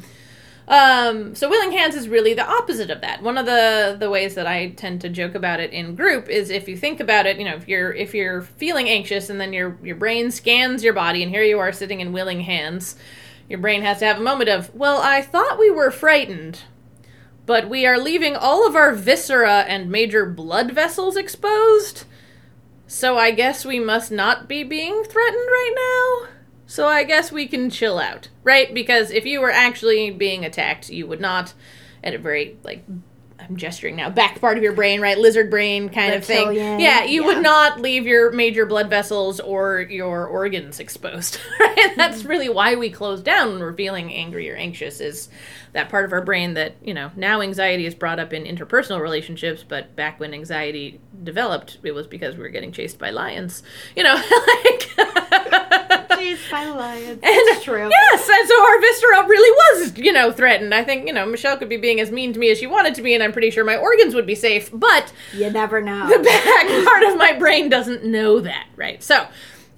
Um, 0.68 1.34
so 1.34 1.50
willing 1.50 1.72
hands 1.72 1.96
is 1.96 2.08
really 2.08 2.36
the 2.36 2.48
opposite 2.48 2.92
of 2.92 3.02
that. 3.02 3.24
One 3.24 3.40
of 3.40 3.48
the 3.48 3.98
the 4.00 4.10
ways 4.10 4.36
that 4.36 4.46
I 4.46 4.70
tend 4.70 5.02
to 5.02 5.10
joke 5.10 5.34
about 5.34 5.60
it 5.60 5.72
in 5.72 5.96
group 5.96 6.30
is 6.30 6.52
if 6.52 6.68
you 6.68 6.78
think 6.78 7.00
about 7.00 7.26
it, 7.26 7.40
you 7.40 7.46
know, 7.46 7.56
if 7.56 7.68
you're 7.68 7.92
if 7.92 8.14
you're 8.14 8.44
feeling 8.44 8.88
anxious 8.88 9.32
and 9.32 9.42
then 9.42 9.52
your 9.52 9.78
your 9.84 9.96
brain 9.96 10.30
scans 10.30 10.84
your 10.84 10.94
body 10.94 11.24
and 11.24 11.32
here 11.32 11.44
you 11.44 11.58
are 11.58 11.72
sitting 11.72 12.02
in 12.02 12.14
willing 12.14 12.42
hands, 12.42 12.96
your 13.50 13.58
brain 13.60 13.82
has 13.82 13.98
to 14.00 14.06
have 14.06 14.18
a 14.18 14.22
moment 14.22 14.50
of, 14.50 14.74
well, 14.76 15.02
I 15.02 15.24
thought 15.24 15.58
we 15.58 15.72
were 15.72 15.90
frightened, 15.90 16.62
but 17.48 17.68
we 17.68 17.88
are 17.88 17.98
leaving 17.98 18.36
all 18.36 18.68
of 18.68 18.76
our 18.76 18.94
viscera 18.94 19.62
and 19.62 19.90
major 19.90 20.28
blood 20.28 20.72
vessels 20.72 21.18
exposed. 21.18 22.04
So 22.92 23.20
I 23.20 23.30
guess 23.30 23.66
we 23.66 23.80
must 23.80 24.12
not 24.12 24.48
be 24.48 24.64
being 24.64 25.04
threatened 25.04 25.48
right 25.48 25.74
now. 26.26 26.30
So 26.66 26.88
I 26.88 27.04
guess 27.04 27.32
we 27.32 27.48
can 27.48 27.70
chill 27.70 28.00
out, 28.00 28.30
right? 28.44 28.74
Because 28.74 29.12
if 29.12 29.28
you 29.28 29.42
were 29.42 29.52
actually 29.52 30.10
being 30.10 30.44
attacked, 30.44 30.90
you 30.90 31.06
would 31.06 31.22
not, 31.22 31.54
at 32.04 32.16
a 32.16 32.18
very 32.18 32.58
like 32.64 32.84
I'm 33.50 33.58
gesturing 33.58 33.96
now, 33.96 34.12
back 34.12 34.40
part 34.40 34.58
of 34.58 34.64
your 34.64 34.74
brain, 34.74 35.02
right? 35.02 35.18
Lizard 35.18 35.50
brain 35.50 35.90
kind 35.90 36.14
of 36.14 36.24
thing. 36.24 36.54
Yeah, 36.54 37.04
you 37.04 37.22
yeah. 37.22 37.28
would 37.28 37.42
not 37.42 37.82
leave 37.82 38.06
your 38.06 38.32
major 38.32 38.68
blood 38.68 38.92
vessels 38.92 39.40
or 39.40 39.82
your 39.82 40.28
organs 40.28 40.80
exposed. 40.80 41.40
Right? 41.60 41.94
That's 41.98 42.24
really 42.24 42.48
why 42.48 42.76
we 42.76 42.90
close 42.90 43.22
down 43.22 43.52
when 43.52 43.60
we're 43.60 43.76
feeling 43.76 44.14
angry 44.14 44.50
or 44.50 44.56
anxious 44.56 45.02
is 45.02 45.30
that 45.74 45.90
part 45.90 46.06
of 46.06 46.14
our 46.14 46.22
brain 46.22 46.54
that, 46.54 46.76
you 46.82 46.94
know, 46.94 47.12
now 47.16 47.42
anxiety 47.42 47.86
is 47.86 47.94
brought 47.94 48.20
up 48.20 48.34
in 48.34 48.44
interpersonal 48.44 49.02
relationships, 49.02 49.64
but 49.68 49.96
back 49.96 50.20
when 50.20 50.34
anxiety 50.34 51.00
developed, 51.24 51.80
it 51.84 51.92
was 51.92 52.08
because 52.08 52.36
we 52.36 52.42
were 52.42 52.50
getting 52.50 52.72
chased 52.72 52.98
by 52.98 53.10
lions. 53.10 53.62
You 53.96 54.04
know, 54.04 54.16
like 54.66 54.79
Jeez, 56.48 56.52
by 56.52 56.66
lions. 56.66 57.10
And- 57.10 57.20
It's 57.24 57.64
true. 57.64 57.90
Yes, 57.90 58.30
and 58.30 58.48
so 58.48 58.64
our 58.64 58.82
viscera 58.82 59.28
really 59.28 59.52
was, 59.84 59.98
you 59.98 60.12
know, 60.14 60.32
threatened. 60.32 60.74
I 60.74 60.84
think, 60.84 61.08
you 61.08 61.14
know, 61.14 61.26
Michelle 61.26 61.58
could 61.58 61.70
be 61.70 61.78
being 61.78 62.00
as 62.00 62.12
mean 62.12 62.34
to 62.34 62.40
me 62.40 62.50
as 62.52 62.58
she 62.58 62.68
wanted 62.68 62.96
to 62.96 63.02
be, 63.02 63.14
and 63.14 63.24
I'm 63.24 63.32
pretty 63.32 63.50
sure 63.52 63.64
my 63.64 63.78
organs 63.78 64.16
would 64.16 64.28
be 64.28 64.36
safe, 64.36 64.70
but 64.74 65.12
You 65.34 65.50
never 65.50 65.82
know. 65.82 66.08
the 66.08 66.20
back 66.24 66.86
part 66.86 67.04
of 67.04 67.18
my 67.18 67.34
brain 67.34 67.70
doesn't 67.70 68.04
know 68.06 68.40
that, 68.42 68.68
right? 68.76 69.02
So, 69.04 69.28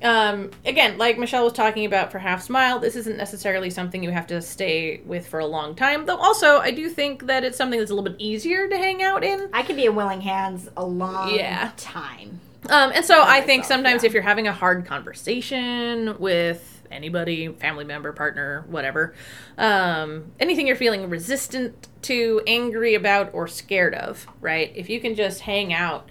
um, 0.03 0.49
again, 0.65 0.97
like 0.97 1.19
Michelle 1.19 1.43
was 1.43 1.53
talking 1.53 1.85
about 1.85 2.11
for 2.11 2.17
Half 2.17 2.41
Smile, 2.41 2.79
this 2.79 2.95
isn't 2.95 3.17
necessarily 3.17 3.69
something 3.69 4.01
you 4.03 4.09
have 4.09 4.25
to 4.27 4.41
stay 4.41 4.99
with 5.05 5.27
for 5.27 5.39
a 5.39 5.45
long 5.45 5.75
time, 5.75 6.05
though 6.07 6.17
also 6.17 6.57
I 6.57 6.71
do 6.71 6.89
think 6.89 7.27
that 7.27 7.43
it's 7.43 7.55
something 7.57 7.77
that's 7.79 7.91
a 7.91 7.93
little 7.93 8.09
bit 8.09 8.19
easier 8.19 8.67
to 8.67 8.77
hang 8.77 9.03
out 9.03 9.23
in. 9.23 9.49
I 9.53 9.61
could 9.61 9.75
be 9.75 9.85
in 9.85 9.93
willing 9.95 10.21
hands 10.21 10.69
a 10.75 10.83
long 10.85 11.35
Yeah. 11.35 11.71
time. 11.77 12.39
Um, 12.69 12.91
and 12.93 13.03
so 13.03 13.23
I 13.23 13.41
think 13.41 13.65
sometimes 13.65 14.03
yeah. 14.03 14.07
if 14.07 14.13
you're 14.13 14.23
having 14.23 14.47
a 14.47 14.53
hard 14.53 14.85
conversation 14.85 16.17
with 16.19 16.83
anybody, 16.91 17.47
family 17.47 17.85
member, 17.85 18.11
partner, 18.11 18.65
whatever, 18.67 19.13
um, 19.57 20.31
anything 20.39 20.67
you're 20.67 20.75
feeling 20.75 21.09
resistant 21.09 21.87
to, 22.03 22.41
angry 22.45 22.93
about, 22.93 23.33
or 23.33 23.47
scared 23.47 23.95
of, 23.95 24.27
right? 24.41 24.71
If 24.75 24.89
you 24.89 24.99
can 24.99 25.15
just 25.15 25.41
hang 25.41 25.73
out 25.73 26.07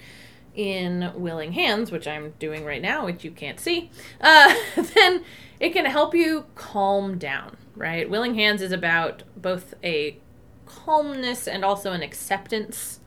in 0.54 1.12
willing 1.14 1.52
hands, 1.52 1.92
which 1.92 2.08
I'm 2.08 2.32
doing 2.38 2.64
right 2.64 2.82
now, 2.82 3.04
which 3.04 3.24
you 3.24 3.30
can't 3.30 3.60
see, 3.60 3.90
uh, 4.20 4.54
then 4.94 5.24
it 5.60 5.72
can 5.72 5.84
help 5.84 6.14
you 6.14 6.46
calm 6.54 7.18
down, 7.18 7.56
right? 7.76 8.08
Willing 8.08 8.34
hands 8.34 8.62
is 8.62 8.72
about 8.72 9.22
both 9.36 9.74
a 9.84 10.18
calmness 10.66 11.46
and 11.46 11.64
also 11.64 11.92
an 11.92 12.02
acceptance. 12.02 13.00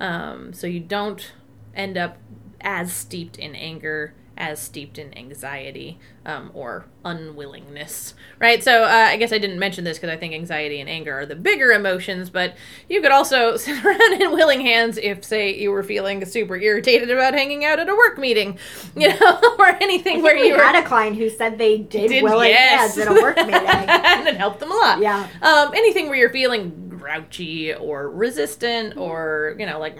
Um, 0.00 0.52
so 0.52 0.66
you 0.66 0.80
don't 0.80 1.32
end 1.74 1.96
up 1.96 2.18
as 2.60 2.92
steeped 2.92 3.36
in 3.36 3.54
anger 3.54 4.14
as 4.36 4.60
steeped 4.60 4.98
in 4.98 5.16
anxiety 5.18 5.98
um, 6.24 6.50
or 6.54 6.86
unwillingness 7.04 8.14
right 8.38 8.62
so 8.62 8.84
uh, 8.84 9.06
i 9.08 9.16
guess 9.16 9.32
i 9.32 9.38
didn't 9.38 9.58
mention 9.58 9.82
this 9.82 9.98
because 9.98 10.10
i 10.10 10.16
think 10.16 10.32
anxiety 10.32 10.80
and 10.80 10.88
anger 10.88 11.12
are 11.18 11.26
the 11.26 11.34
bigger 11.34 11.72
emotions 11.72 12.30
but 12.30 12.54
you 12.88 13.02
could 13.02 13.10
also 13.10 13.56
sit 13.56 13.84
around 13.84 14.22
in 14.22 14.30
willing 14.30 14.60
hands 14.60 14.96
if 14.98 15.24
say 15.24 15.58
you 15.58 15.72
were 15.72 15.82
feeling 15.82 16.24
super 16.24 16.56
irritated 16.56 17.10
about 17.10 17.34
hanging 17.34 17.64
out 17.64 17.80
at 17.80 17.88
a 17.88 17.94
work 17.94 18.16
meeting 18.16 18.56
you 18.96 19.08
know 19.08 19.40
or 19.58 19.66
anything 19.82 20.22
where 20.22 20.36
you 20.36 20.52
were 20.52 20.62
had 20.62 20.84
a 20.84 20.86
client 20.86 21.16
who 21.16 21.28
said 21.28 21.58
they 21.58 21.78
did, 21.78 22.08
did 22.08 22.22
willing 22.22 22.50
yes. 22.50 22.94
hands 22.94 22.98
at 22.98 23.08
a 23.08 23.20
work 23.20 23.36
meeting. 23.36 23.54
and 23.54 24.28
it 24.28 24.36
helped 24.36 24.60
them 24.60 24.70
a 24.70 24.74
lot. 24.74 25.00
Yeah. 25.00 25.28
Um, 25.42 25.72
anything 25.74 26.08
where 26.08 26.16
you're 26.16 26.30
feeling 26.30 26.88
grouchy 26.88 27.74
or 27.74 28.10
resistant 28.10 28.96
or 28.96 29.56
you 29.58 29.66
know 29.66 29.78
like 29.78 29.98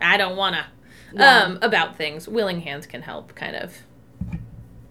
I 0.00 0.16
don't 0.16 0.36
wanna 0.36 0.66
Yeah. 1.14 1.42
um, 1.44 1.58
about 1.62 1.96
things, 1.96 2.26
willing 2.28 2.60
hands 2.60 2.86
can 2.86 3.02
help 3.02 3.34
kind 3.34 3.56
of 3.56 3.74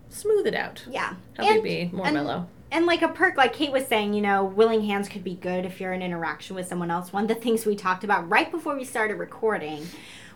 smooth 0.09 0.47
it 0.47 0.55
out. 0.55 0.83
Yeah. 0.89 1.15
Help 1.37 1.55
you 1.55 1.61
be 1.61 1.89
more 1.91 2.05
and- 2.05 2.15
mellow. 2.15 2.47
And 2.73 2.85
like 2.85 3.01
a 3.01 3.09
perk, 3.09 3.35
like 3.35 3.51
Kate 3.51 3.71
was 3.73 3.85
saying, 3.87 4.13
you 4.13 4.21
know, 4.21 4.45
willing 4.45 4.83
hands 4.85 5.09
could 5.09 5.25
be 5.25 5.35
good 5.35 5.65
if 5.65 5.81
you're 5.81 5.91
in 5.91 6.01
interaction 6.01 6.55
with 6.55 6.67
someone 6.67 6.89
else. 6.89 7.11
One 7.11 7.23
of 7.23 7.27
the 7.27 7.35
things 7.35 7.65
we 7.65 7.75
talked 7.75 8.05
about 8.05 8.29
right 8.29 8.49
before 8.49 8.77
we 8.77 8.85
started 8.85 9.15
recording 9.15 9.85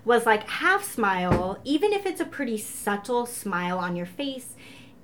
was 0.03 0.25
like 0.25 0.43
half 0.49 0.83
smile, 0.83 1.59
even 1.63 1.93
if 1.93 2.05
it's 2.05 2.19
a 2.19 2.25
pretty 2.25 2.57
subtle 2.57 3.25
smile 3.25 3.77
on 3.77 3.95
your 3.95 4.05
face, 4.05 4.55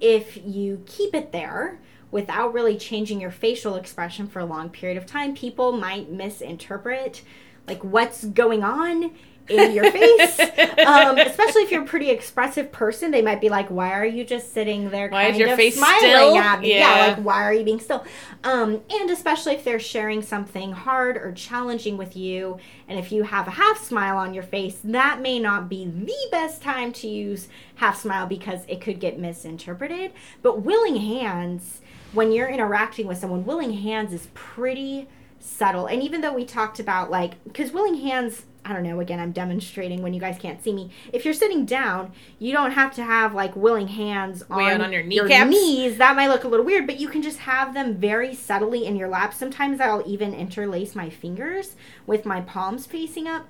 if 0.02 0.38
you 0.46 0.84
keep 0.86 1.16
it 1.16 1.32
there 1.32 1.80
without 2.12 2.54
really 2.54 2.78
changing 2.78 3.22
your 3.22 3.32
facial 3.32 3.76
expression 3.76 4.28
for 4.28 4.40
a 4.40 4.46
long 4.46 4.70
period 4.70 4.98
of 4.98 5.06
time, 5.06 5.34
people 5.34 5.72
might 5.72 6.12
misinterpret 6.12 7.22
like 7.66 7.82
what's 7.82 8.26
going 8.26 8.62
on 8.62 9.12
in 9.50 9.74
your 9.74 9.92
face. 9.92 10.40
um, 10.86 11.18
especially 11.18 11.64
if 11.64 11.72
you're 11.72 11.84
a 11.84 11.88
pretty 11.88 12.10
expressive 12.10 12.72
person, 12.72 13.12
they 13.12 13.22
might 13.22 13.42
be 13.42 13.50
like, 13.50 13.70
"Why 13.70 13.92
are 13.92 14.06
you 14.06 14.24
just 14.24 14.54
sitting 14.54 14.90
there, 14.90 15.10
Why 15.10 15.28
is 15.28 15.38
your 15.38 15.50
of 15.50 15.58
face 15.58 15.76
smiling 15.76 16.00
still?" 16.00 16.38
at 16.38 16.62
me?" 16.62 16.78
Yeah. 16.78 17.16
like 17.16 17.26
why 17.26 17.44
are 17.44 17.54
you 17.54 17.64
being 17.64 17.80
still? 17.80 18.06
Um, 18.44 18.82
and 18.90 19.10
especially 19.10 19.54
if 19.54 19.64
they're 19.64 19.80
sharing 19.80 20.22
something 20.22 20.72
hard 20.72 21.18
or 21.18 21.32
challenging 21.32 21.98
with 21.98 22.16
you, 22.16 22.58
and 22.88 23.00
if 23.00 23.12
you 23.12 23.24
have 23.24 23.48
a 23.48 23.52
half 23.52 23.84
smile 23.84 24.18
on 24.18 24.34
your 24.34 24.44
face, 24.44 24.80
that 24.84 25.22
may 25.22 25.40
not 25.40 25.70
be 25.70 25.86
the 25.86 26.16
best 26.32 26.62
time 26.62 26.92
to 26.94 27.08
use 27.08 27.48
half 27.76 28.00
smile 28.00 28.28
because 28.28 28.62
it 28.68 28.82
could 28.82 29.00
get 29.00 29.20
misinterpreted. 29.20 30.12
But 30.42 30.62
willing 30.62 30.98
hands, 30.98 31.82
when 32.14 32.32
you're 32.32 32.50
interacting 32.50 33.08
with 33.08 33.18
someone, 33.18 33.46
willing 33.46 33.74
hands 33.74 34.14
is 34.14 34.28
pretty 34.34 35.08
subtle. 35.40 35.88
And 35.88 36.02
even 36.04 36.22
though 36.22 36.34
we 36.34 36.46
talked 36.46 36.80
about 36.80 37.10
like, 37.10 37.44
because 37.44 37.72
willing 37.72 37.96
hands, 37.96 38.44
I 38.64 38.74
don't 38.74 38.84
know, 38.84 39.00
again, 39.00 39.20
I'm 39.20 39.32
demonstrating 39.32 40.04
when 40.04 40.14
you 40.14 40.20
guys 40.20 40.38
can't 40.38 40.64
see 40.64 40.72
me. 40.72 40.92
If 41.12 41.26
you're 41.26 41.34
sitting 41.34 41.66
down, 41.66 42.12
you 42.38 42.52
don't 42.52 42.72
have 42.72 42.94
to 42.96 43.04
have 43.04 43.34
like 43.34 43.56
willing 43.56 43.88
hands 43.88 44.44
on, 44.50 44.82
on 44.82 44.92
your 44.92 45.04
kneecaps? 45.04 45.50
knees. 45.50 45.98
That 45.98 46.16
might 46.16 46.28
look 46.28 46.44
a 46.44 46.48
little 46.48 46.66
weird, 46.66 46.86
but 46.86 47.00
you 47.00 47.08
can 47.08 47.24
just 47.24 47.40
have 47.40 47.74
them 47.74 47.96
very 47.96 48.36
subtly 48.36 48.86
in 48.86 48.96
your 48.96 49.08
lap. 49.08 49.34
Sometimes 49.34 49.82
I'll 49.82 50.04
even 50.06 50.34
interlace 50.34 50.96
my 50.96 51.10
fingers 51.10 51.76
with 52.06 52.26
my 52.26 52.42
palms 52.42 52.86
facing 52.86 53.28
up. 53.28 53.48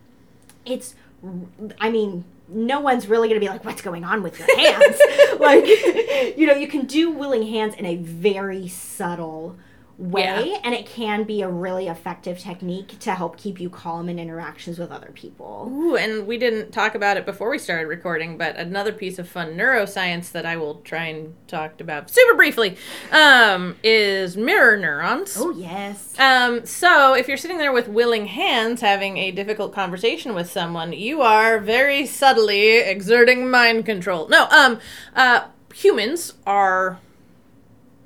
It's, 0.66 0.96
I 1.80 1.90
mean, 1.90 2.24
no 2.48 2.80
one's 2.80 3.08
really 3.08 3.28
going 3.28 3.40
to 3.40 3.46
be 3.46 3.52
like, 3.52 3.66
what's 3.66 3.82
going 3.82 4.04
on 4.04 4.24
with 4.24 4.40
your 4.40 4.58
hands? 4.58 5.00
like, 5.40 5.66
you 6.38 6.48
know, 6.48 6.54
you 6.54 6.68
can 6.68 6.86
do 6.86 7.12
willing 7.12 7.48
hands 7.48 7.76
in 7.76 7.86
a 7.86 7.96
very 7.98 8.68
subtle 8.68 9.58
way, 10.02 10.50
Yeah. 10.50 10.58
and 10.64 10.74
it 10.74 10.88
can 10.88 11.24
be 11.26 11.44
a 11.44 11.48
really 11.48 11.88
effective 11.88 12.40
technique 12.40 12.98
to 13.00 13.14
help 13.14 13.38
keep 13.38 13.62
you 13.62 13.70
calm 13.70 14.10
in 14.10 14.18
interactions 14.18 14.80
with 14.80 14.92
other 14.92 15.12
people. 15.14 15.70
Ooh, 15.72 15.96
and 15.96 16.26
we 16.26 16.40
didn't 16.40 16.72
talk 16.72 16.96
about 16.96 17.18
it 17.18 17.26
before 17.26 17.52
we 17.52 17.60
started 17.60 17.88
recording, 17.88 18.36
but 18.36 18.56
another 18.56 18.92
piece 18.92 19.20
of 19.20 19.30
fun 19.30 19.56
neuroscience 19.56 20.32
that 20.32 20.44
I 20.46 20.58
will 20.58 20.76
try 20.84 21.06
and 21.06 21.36
talk 21.48 21.80
about 21.80 22.10
super 22.10 22.34
briefly 22.36 22.78
um, 23.12 23.76
is 23.84 24.36
mirror 24.36 24.76
neurons. 24.76 25.38
Oh, 25.40 25.52
yes. 25.52 26.18
Um, 26.20 26.66
so 26.66 27.14
if 27.14 27.28
you're 27.28 27.38
sitting 27.38 27.60
there 27.60 27.72
with 27.72 27.88
willing 27.88 28.26
hands 28.26 28.82
having 28.82 29.18
a 29.18 29.30
difficult 29.30 29.72
conversation 29.72 30.34
with 30.34 30.50
someone, 30.50 30.94
you 30.94 31.22
are 31.22 31.60
very 31.60 32.08
subtly 32.08 32.78
exerting 32.78 33.52
mind 33.52 33.86
control. 33.86 34.28
No, 34.30 34.48
um, 34.50 34.80
uh, 35.16 35.44
humans 35.76 36.34
are 36.48 36.98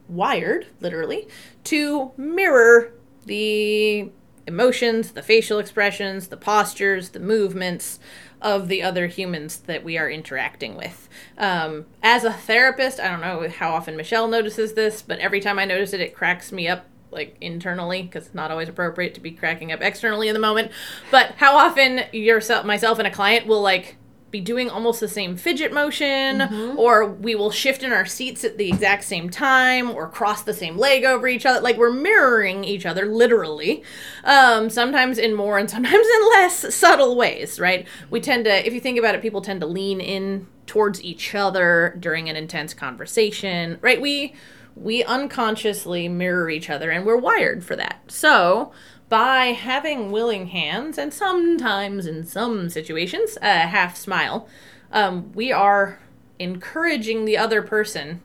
wired, 0.08 0.68
literally, 0.80 1.28
to 1.66 2.12
mirror 2.18 2.94
the 3.26 4.12
emotions, 4.48 5.12
the 5.12 5.24
facial 5.24 5.60
expressions, 5.60 6.28
the 6.28 6.38
postures, 6.38 7.10
the 7.10 7.20
movements 7.20 8.00
of 8.42 8.68
the 8.68 8.84
other 8.84 9.08
humans 9.08 9.58
that 9.58 9.84
we 9.84 9.98
are 9.98 10.10
interacting 10.10 10.76
with. 10.76 11.10
Um, 11.38 11.86
as 12.04 12.24
a 12.24 12.34
therapist, 12.34 13.00
I 13.00 13.10
don't 13.10 13.22
know 13.22 13.50
how 13.50 13.74
often 13.74 13.98
Michelle 13.98 14.28
notices 14.28 14.74
this, 14.74 15.02
but 15.02 15.20
every 15.20 15.40
time 15.40 15.58
I 15.58 15.66
notice 15.66 15.94
it, 15.94 16.02
it 16.02 16.14
cracks 16.14 16.52
me 16.52 16.68
up 16.68 16.86
like 17.12 17.38
internally 17.40 18.04
because 18.04 18.26
it's 18.26 18.36
not 18.36 18.52
always 18.52 18.68
appropriate 18.68 19.14
to 19.14 19.22
be 19.22 19.32
cracking 19.32 19.72
up 19.72 19.82
externally 19.82 20.28
in 20.28 20.34
the 20.34 20.40
moment 20.40 20.70
but 21.12 21.32
how 21.38 21.56
often 21.56 22.02
yourself 22.12 22.66
myself 22.66 23.00
and 23.00 23.08
a 23.08 23.12
client 23.12 23.48
will 23.48 23.62
like 23.62 23.96
be 24.32 24.42
doing 24.42 24.70
almost 24.70 25.00
the 25.00 25.08
same 25.08 25.38
fidget 25.38 25.72
motion 25.72 26.42
or 26.78 27.06
we 27.06 27.36
will 27.36 27.52
shift 27.52 27.84
in 27.84 27.94
our 27.94 28.06
seats 28.06 28.44
at 28.44 28.58
the 28.58 28.68
exact 28.68 29.04
same 29.04 29.30
time 29.30 29.92
or 29.92 30.10
cross 30.10 30.44
the 30.44 30.54
same 30.54 30.78
leg 30.78 31.06
over 31.06 31.28
each 31.28 31.46
other. 31.46 31.62
Like 31.62 31.78
we're 31.78 31.92
mirroring 31.92 32.64
each 32.64 32.86
other 32.86 33.06
literally 33.06 33.84
um, 34.24 34.70
sometimes 34.70 35.18
in 35.18 35.34
more 35.34 35.58
and 35.58 35.70
sometimes 35.76 36.06
in 36.06 36.30
less 36.30 36.76
subtle 36.76 37.16
ways 37.16 37.60
right? 37.60 37.88
We 38.10 38.20
tend 38.20 38.46
to 38.46 38.68
if 38.68 38.74
you 38.74 38.82
think 38.82 39.00
about 39.00 39.16
it 39.16 39.22
people 39.22 39.42
tend 39.42 39.62
to 39.62 39.68
lean 39.68 40.02
in 40.02 40.48
towards 40.66 41.02
each 41.04 41.34
other 41.36 41.96
during 42.00 42.28
an 42.28 42.36
intense 42.36 42.74
conversation 42.74 43.78
right? 43.82 44.02
We 44.02 44.34
we 44.76 45.04
unconsciously 45.04 46.10
mirror 46.10 46.50
each 46.50 46.70
other 46.70 46.92
and 46.92 47.06
we're 47.06 47.16
wired 47.18 47.64
for 47.64 47.76
that. 47.78 48.02
So, 48.08 48.72
by 49.10 49.48
having 49.48 50.12
willing 50.12 50.48
hands 50.48 50.98
and 50.98 51.14
sometimes 51.14 52.06
in 52.06 52.26
some 52.26 52.70
situations 52.70 53.38
a 53.42 53.68
half 53.68 53.96
smile, 53.96 54.48
um, 54.92 55.32
we 55.34 55.52
are 55.52 56.00
encouraging 56.40 57.26
the 57.26 57.38
other 57.38 57.62
person 57.62 58.22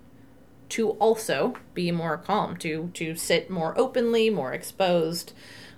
to 0.71 0.91
also 0.93 1.55
be 1.75 1.91
more 1.91 2.17
calm, 2.17 2.57
to 2.57 2.91
to 2.95 3.15
sit 3.17 3.51
more 3.51 3.77
openly, 3.77 4.31
more 4.31 4.53
exposed, 4.53 5.33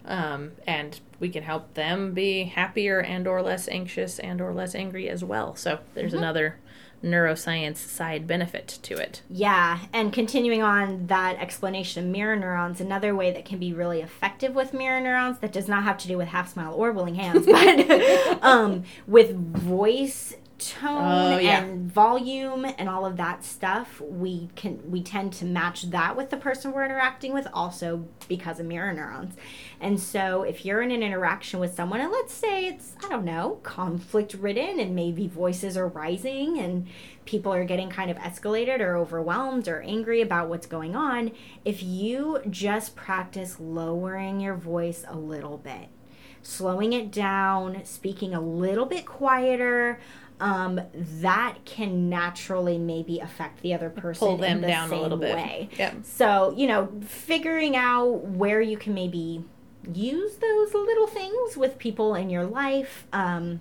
um, 0.05 0.53
and 0.67 1.01
we 1.19 1.31
can 1.31 1.43
help 1.43 1.75
them 1.75 2.13
be 2.13 2.45
happier 2.45 3.01
and 3.01 3.27
or 3.27 3.43
less 3.43 3.69
anxious 3.69 4.19
and 4.19 4.41
or 4.41 4.53
less 4.53 4.75
angry 4.75 5.09
as 5.09 5.25
well. 5.25 5.57
So 5.57 5.79
there's 5.95 6.15
another 6.15 6.59
neuroscience 7.03 7.77
side 7.77 8.27
benefit 8.27 8.79
to 8.83 8.97
it. 8.97 9.23
Yeah, 9.29 9.81
and 9.93 10.13
continuing 10.13 10.63
on 10.63 11.07
that 11.09 11.37
explanation 11.39 12.05
of 12.05 12.11
mirror 12.11 12.37
neurons, 12.37 12.81
another 12.81 13.15
way 13.15 13.33
that 13.33 13.45
can 13.45 13.59
be 13.59 13.73
really 13.73 14.01
effective 14.01 14.55
with 14.55 14.73
mirror 14.73 15.01
neurons 15.01 15.39
that 15.41 15.53
does 15.53 15.69
not 15.69 15.85
have 15.85 15.99
to 15.99 16.09
do 16.09 16.17
with 16.17 16.29
half 16.29 16.53
smile 16.53 16.75
or 16.75 16.93
willing 16.93 17.17
hands, 17.17 17.47
but 17.47 18.43
um, 18.43 18.85
with 19.07 19.37
voice 19.37 20.35
tone 20.71 21.33
Oh, 21.35 21.39
yeah. 21.39 21.63
and 21.63 21.91
volume 21.91 22.65
and 22.79 22.89
all 22.89 23.05
of 23.05 23.17
that 23.17 23.45
stuff 23.45 24.01
we 24.01 24.49
can 24.57 24.81
we 24.91 25.03
tend 25.03 25.33
to 25.35 25.45
match 25.45 25.83
that 25.91 26.17
with 26.17 26.31
the 26.31 26.37
person 26.37 26.73
we're 26.73 26.85
interacting 26.85 27.33
with 27.33 27.47
also 27.53 28.07
because 28.29 28.61
of 28.61 28.67
mirror 28.67 28.93
neurons 28.93 29.35
and 29.81 29.99
so 30.01 30.43
if 30.43 30.65
you're 30.65 30.83
in 30.83 30.91
an 30.91 31.03
interaction 31.03 31.61
with 31.61 31.75
someone 31.75 32.01
and 32.01 32.11
let's 32.13 32.33
say 32.33 32.67
it's 32.67 32.95
i 33.05 33.09
don't 33.09 33.25
know 33.25 33.59
conflict 33.63 34.35
ridden 34.35 34.79
and 34.81 34.95
maybe 34.95 35.27
voices 35.27 35.77
are 35.77 35.89
rising 35.89 36.59
and 36.59 36.87
people 37.25 37.53
are 37.53 37.65
getting 37.65 37.89
kind 37.91 38.11
of 38.11 38.17
escalated 38.19 38.81
or 38.81 38.97
overwhelmed 38.97 39.69
or 39.69 39.81
angry 39.83 40.21
about 40.21 40.49
what's 40.49 40.67
going 40.67 40.95
on 40.97 41.31
if 41.65 41.83
you 41.83 42.41
just 42.51 42.97
practice 42.97 43.57
lowering 43.61 44.41
your 44.41 44.55
voice 44.55 45.05
a 45.09 45.17
little 45.17 45.59
bit 45.59 45.89
slowing 46.45 46.93
it 46.93 47.13
down, 47.13 47.85
speaking 47.85 48.35
a 48.35 48.41
little 48.41 48.85
bit 48.85 49.07
quieter, 49.07 50.01
um, 50.43 50.81
that 51.21 51.59
can 51.65 52.11
naturally 52.11 52.77
maybe 52.77 53.21
affect 53.21 53.63
the 53.63 53.73
other 53.73 53.89
person 53.89 54.27
Pull 54.27 54.37
them 54.39 54.57
in 54.57 54.61
the 54.63 54.67
down 54.67 54.91
a 54.91 55.01
little 55.01 55.17
bit. 55.17 55.37
way. 55.37 55.69
Yep. 55.79 55.99
So 56.03 56.53
you 56.57 56.67
know, 56.67 56.93
figuring 57.07 57.77
out 57.77 58.25
where 58.25 58.61
you 58.61 58.77
can 58.77 58.93
maybe 58.93 59.45
use 59.95 60.37
those 60.37 60.75
little 60.75 61.07
things 61.07 61.57
with 61.57 61.79
people 61.79 62.17
in 62.17 62.29
your 62.29 62.45
life 62.45 63.07
um, 63.13 63.61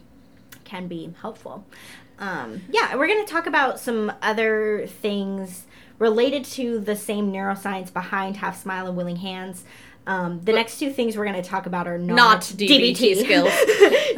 can 0.64 0.88
be 0.88 1.14
helpful. 1.22 1.66
Um, 2.18 2.62
yeah, 2.72 2.96
we're 2.96 3.08
going 3.08 3.24
to 3.24 3.32
talk 3.32 3.46
about 3.46 3.80
some 3.80 4.12
other 4.24 4.88
things 4.88 5.66
related 6.00 6.44
to 6.46 6.80
the 6.80 6.96
same 6.96 7.32
neuroscience 7.32 7.94
behind 7.94 8.38
Half 8.38 8.60
Smile 8.60 8.88
and 8.88 8.98
Willing 8.98 9.18
Hands. 9.18 9.64
Um, 10.08 10.42
the 10.44 10.54
next 10.54 10.80
two 10.80 10.92
things 10.92 11.16
we're 11.16 11.26
going 11.26 11.42
to 11.42 11.48
talk 11.48 11.68
about 11.68 11.88
are 11.88 11.98
not, 11.98 12.16
Not 12.16 12.42
DBT 12.42 12.96
skills. 13.24 13.50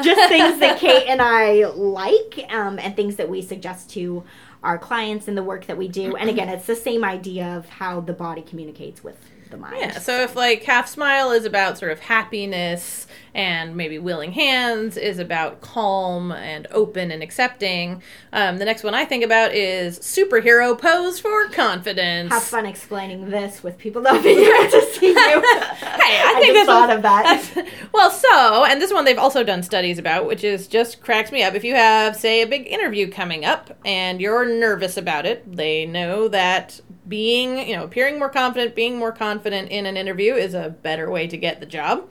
just 0.04 0.30
things 0.30 0.60
that 0.60 0.78
Kate 0.80 1.08
and 1.08 1.22
I 1.22 1.66
like 1.68 2.46
um, 2.50 2.80
and 2.80 2.96
things 2.96 3.18
that 3.18 3.30
we 3.30 3.42
suggest 3.42 3.90
to 3.92 4.24
our 4.64 4.78
clients 4.78 5.28
in 5.28 5.36
the 5.36 5.44
work 5.44 5.66
that 5.66 5.78
we 5.78 5.90
do. 5.90 6.16
And 6.16 6.30
again, 6.30 6.48
it's 6.48 6.66
the 6.68 6.76
same 6.76 7.04
idea 7.04 7.58
of 7.58 7.68
how 7.68 8.00
the 8.00 8.14
body 8.14 8.42
communicates 8.42 9.04
with 9.04 9.18
the 9.54 9.58
mind. 9.60 9.78
Yeah, 9.80 10.00
so 10.00 10.22
if 10.22 10.36
like 10.36 10.64
half 10.64 10.88
smile 10.90 11.32
is 11.32 11.46
about 11.46 11.78
sort 11.78 11.92
of 11.92 12.00
happiness 12.02 13.08
and 13.36 13.76
maybe 13.76 13.98
willing 13.98 14.32
hands 14.32 14.96
is 14.96 15.18
about 15.18 15.60
calm 15.62 16.32
and 16.32 16.68
open 16.72 17.10
and 17.12 17.24
accepting, 17.24 18.02
um, 18.32 18.58
the 18.58 18.66
next 18.66 18.84
one 18.84 18.94
I 18.94 19.06
think 19.06 19.24
about 19.24 19.54
is 19.54 19.98
superhero 20.00 20.78
pose 20.80 21.20
for 21.20 21.48
confidence. 21.50 22.32
Have 22.32 22.44
fun 22.44 22.66
explaining 22.66 23.30
this 23.30 23.64
with 23.64 23.78
people 23.78 24.02
not 24.02 24.22
being 24.22 24.40
able 24.40 24.70
to 24.72 24.86
see 24.94 25.08
you. 25.08 25.16
hey, 25.42 25.42
I 25.42 26.36
think 26.42 26.54
this 26.54 26.66
thought 26.68 26.90
was- 26.90 26.98
of 26.98 27.04
that. 27.04 27.68
well, 27.94 28.12
so, 28.12 28.66
and 28.66 28.82
this 28.82 28.92
one 28.94 29.06
they've 29.06 29.18
also 29.18 29.44
done 29.44 29.64
studies 29.64 29.98
about, 29.98 30.26
which 30.28 30.44
is 30.44 30.68
just 30.68 31.02
cracks 31.02 31.32
me 31.32 31.44
up. 31.44 31.54
If 31.56 31.64
you 31.64 31.76
have, 31.76 32.16
say, 32.16 32.42
a 32.42 32.48
big 32.48 32.68
interview 32.68 33.10
coming 33.10 33.46
up 33.46 33.78
and 33.86 34.20
you're 34.22 34.46
nervous 34.46 34.98
about 34.98 35.26
it, 35.26 35.44
they 35.52 35.86
know 35.86 36.28
that 36.28 36.82
being, 37.08 37.68
you 37.68 37.76
know, 37.76 37.84
appearing 37.84 38.20
more 38.20 38.30
confident, 38.30 38.76
being 38.76 38.98
more 38.98 39.12
confident 39.12 39.70
in 39.70 39.86
an 39.86 39.98
interview 39.98 40.34
is 40.34 40.54
a 40.54 40.70
better 40.70 41.10
way 41.10 41.28
to 41.28 41.38
get 41.38 41.60
the 41.60 41.66
job. 41.66 42.10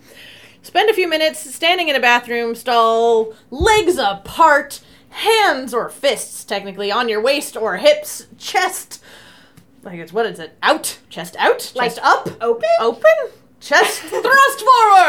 Spend 0.62 0.88
a 0.90 0.94
few 0.94 1.08
minutes 1.08 1.40
standing 1.54 1.88
in 1.88 1.96
a 1.96 2.00
bathroom 2.00 2.54
stall, 2.54 3.34
legs 3.50 3.96
apart, 3.98 4.80
hands 5.10 5.74
or 5.74 5.88
fists 5.88 6.44
technically 6.44 6.90
on 6.92 7.08
your 7.08 7.20
waist 7.20 7.56
or 7.56 7.76
hips, 7.78 8.26
chest. 8.38 9.02
Like 9.82 9.98
it's 9.98 10.12
what 10.12 10.26
is 10.26 10.38
it? 10.38 10.56
Out, 10.62 10.98
chest 11.08 11.34
out, 11.38 11.72
Like 11.74 11.94
chest 11.94 12.00
up, 12.04 12.28
open? 12.40 12.68
open, 12.80 13.12
chest 13.60 14.00
thrust 14.00 14.64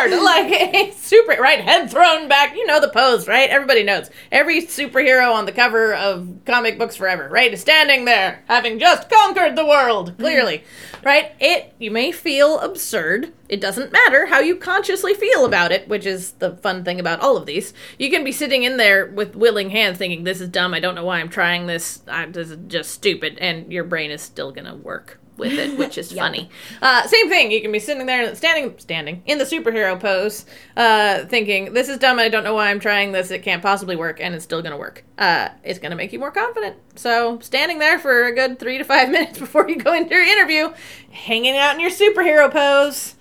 forward, 0.10 0.24
like 0.24 0.52
a 0.52 0.92
super 0.98 1.42
right 1.42 1.62
head 1.62 1.90
thrown 1.90 2.28
back. 2.28 2.56
You 2.56 2.66
know 2.66 2.80
the 2.80 2.90
pose, 2.90 3.28
right? 3.28 3.50
Everybody 3.50 3.84
knows. 3.84 4.10
Every 4.32 4.62
superhero 4.62 5.34
on 5.34 5.46
the 5.46 5.52
cover 5.52 5.94
of 5.94 6.40
comic 6.46 6.78
books 6.78 6.96
forever, 6.96 7.30
right, 7.30 7.54
is 7.54 7.62
standing 7.62 8.06
there, 8.06 8.44
having 8.48 8.80
just 8.80 9.10
conquered 9.10 9.56
the 9.56 9.66
world. 9.66 10.12
Mm-hmm. 10.12 10.22
Clearly, 10.22 10.64
right? 11.04 11.32
It 11.40 11.74
you 11.80 11.92
may 11.92 12.12
feel 12.12 12.60
absurd. 12.60 13.34
It 13.50 13.62
doesn't 13.62 13.92
matter 13.92 14.28
how 14.28 14.40
you 14.40 14.56
consciously 14.56 15.14
feel 15.14 15.46
about 15.46 15.72
it, 15.72 15.88
which 15.88 16.06
is 16.06 16.32
the 16.34 16.56
fun 16.58 16.84
thing 16.84 17.00
about 17.00 17.20
all 17.20 17.38
of 17.38 17.46
these. 17.46 17.74
You 18.00 18.10
can 18.10 18.24
be 18.24 18.32
sitting 18.32 18.64
in 18.64 18.78
there 18.78 19.06
with 19.06 19.36
willing 19.36 19.70
hands, 19.70 19.98
thinking, 19.98 20.24
"This 20.24 20.42
is 20.42 20.50
dumb. 20.50 20.74
I 20.74 20.80
don't 20.80 20.96
know 20.96 21.06
why 21.06 21.20
I'm 21.20 21.30
trying 21.30 21.68
this. 21.68 22.02
I'm, 22.08 22.32
this 22.32 22.50
is 22.50 22.58
just 22.68 22.92
stupid," 22.92 23.38
and 23.40 23.72
your 23.72 23.84
brain 23.84 24.12
is 24.12 24.22
still 24.22 24.52
gonna 24.52 24.76
work 24.76 25.20
with 25.38 25.54
it, 25.54 25.78
which 25.78 25.98
is 25.98 26.12
funny. 26.18 26.50
Uh, 26.82 27.06
same 27.08 27.30
thing. 27.30 27.52
You 27.52 27.62
can 27.62 27.72
be 27.72 27.80
sitting 27.80 28.06
there, 28.06 28.34
standing, 28.36 28.76
standing 28.78 29.24
in 29.26 29.38
the 29.38 29.44
superhero 29.44 30.00
pose, 30.00 30.46
uh, 30.78 31.26
thinking, 31.26 31.74
"This 31.74 31.90
is 31.90 31.98
dumb. 31.98 32.20
I 32.20 32.30
don't 32.30 32.44
know 32.44 32.54
why 32.54 32.70
I'm 32.70 32.80
trying 32.80 33.12
this. 33.12 33.32
It 33.32 33.44
can't 33.44 33.62
possibly 33.62 33.96
work, 33.96 34.20
and 34.22 34.36
it's 34.36 34.44
still 34.44 34.62
gonna 34.62 34.78
work. 34.78 35.04
Uh, 35.18 35.50
it's 35.64 35.80
gonna 35.80 35.96
make 35.96 36.14
you 36.14 36.20
more 36.20 36.32
confident." 36.32 36.78
So, 36.96 37.40
standing 37.40 37.80
there 37.80 38.00
for 38.00 38.26
a 38.26 38.36
good 38.36 38.60
three 38.60 38.78
to 38.78 38.84
five 38.84 39.10
minutes 39.12 39.40
before 39.40 39.70
you 39.70 39.78
go 39.78 39.94
into 39.94 40.14
your 40.14 40.24
interview, 40.24 40.74
hanging 41.12 41.58
out 41.58 41.76
in 41.76 41.80
your 41.80 41.92
superhero 41.92 42.52
pose, 42.52 43.16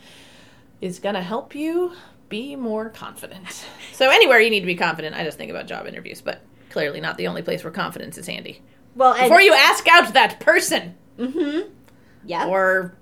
is 0.81 0.99
gonna 0.99 1.23
help 1.23 1.55
you 1.55 1.93
be 2.29 2.57
more 2.57 2.89
confident. 2.89 3.65
So, 3.93 4.11
anywhere 4.11 4.41
you 4.41 4.51
need 4.51 4.61
to 4.61 4.67
be 4.67 4.75
confident, 4.75 5.17
I 5.17 5.25
just 5.25 5.39
think 5.39 5.51
about 5.51 5.67
job 5.67 5.87
interviews, 5.87 6.21
but 6.21 6.43
clearly 6.71 7.01
not 7.01 7.19
the 7.19 7.27
only 7.27 7.43
place 7.43 7.63
where 7.63 7.71
confidence 7.71 8.17
is 8.17 8.27
handy. 8.27 8.63
Well, 8.95 9.13
and, 9.13 9.23
Before 9.23 9.41
you 9.41 9.55
ask 9.55 9.87
out 9.89 10.13
that 10.15 10.41
person 10.41 10.95
yeah. 12.25 12.47
or 12.47 12.95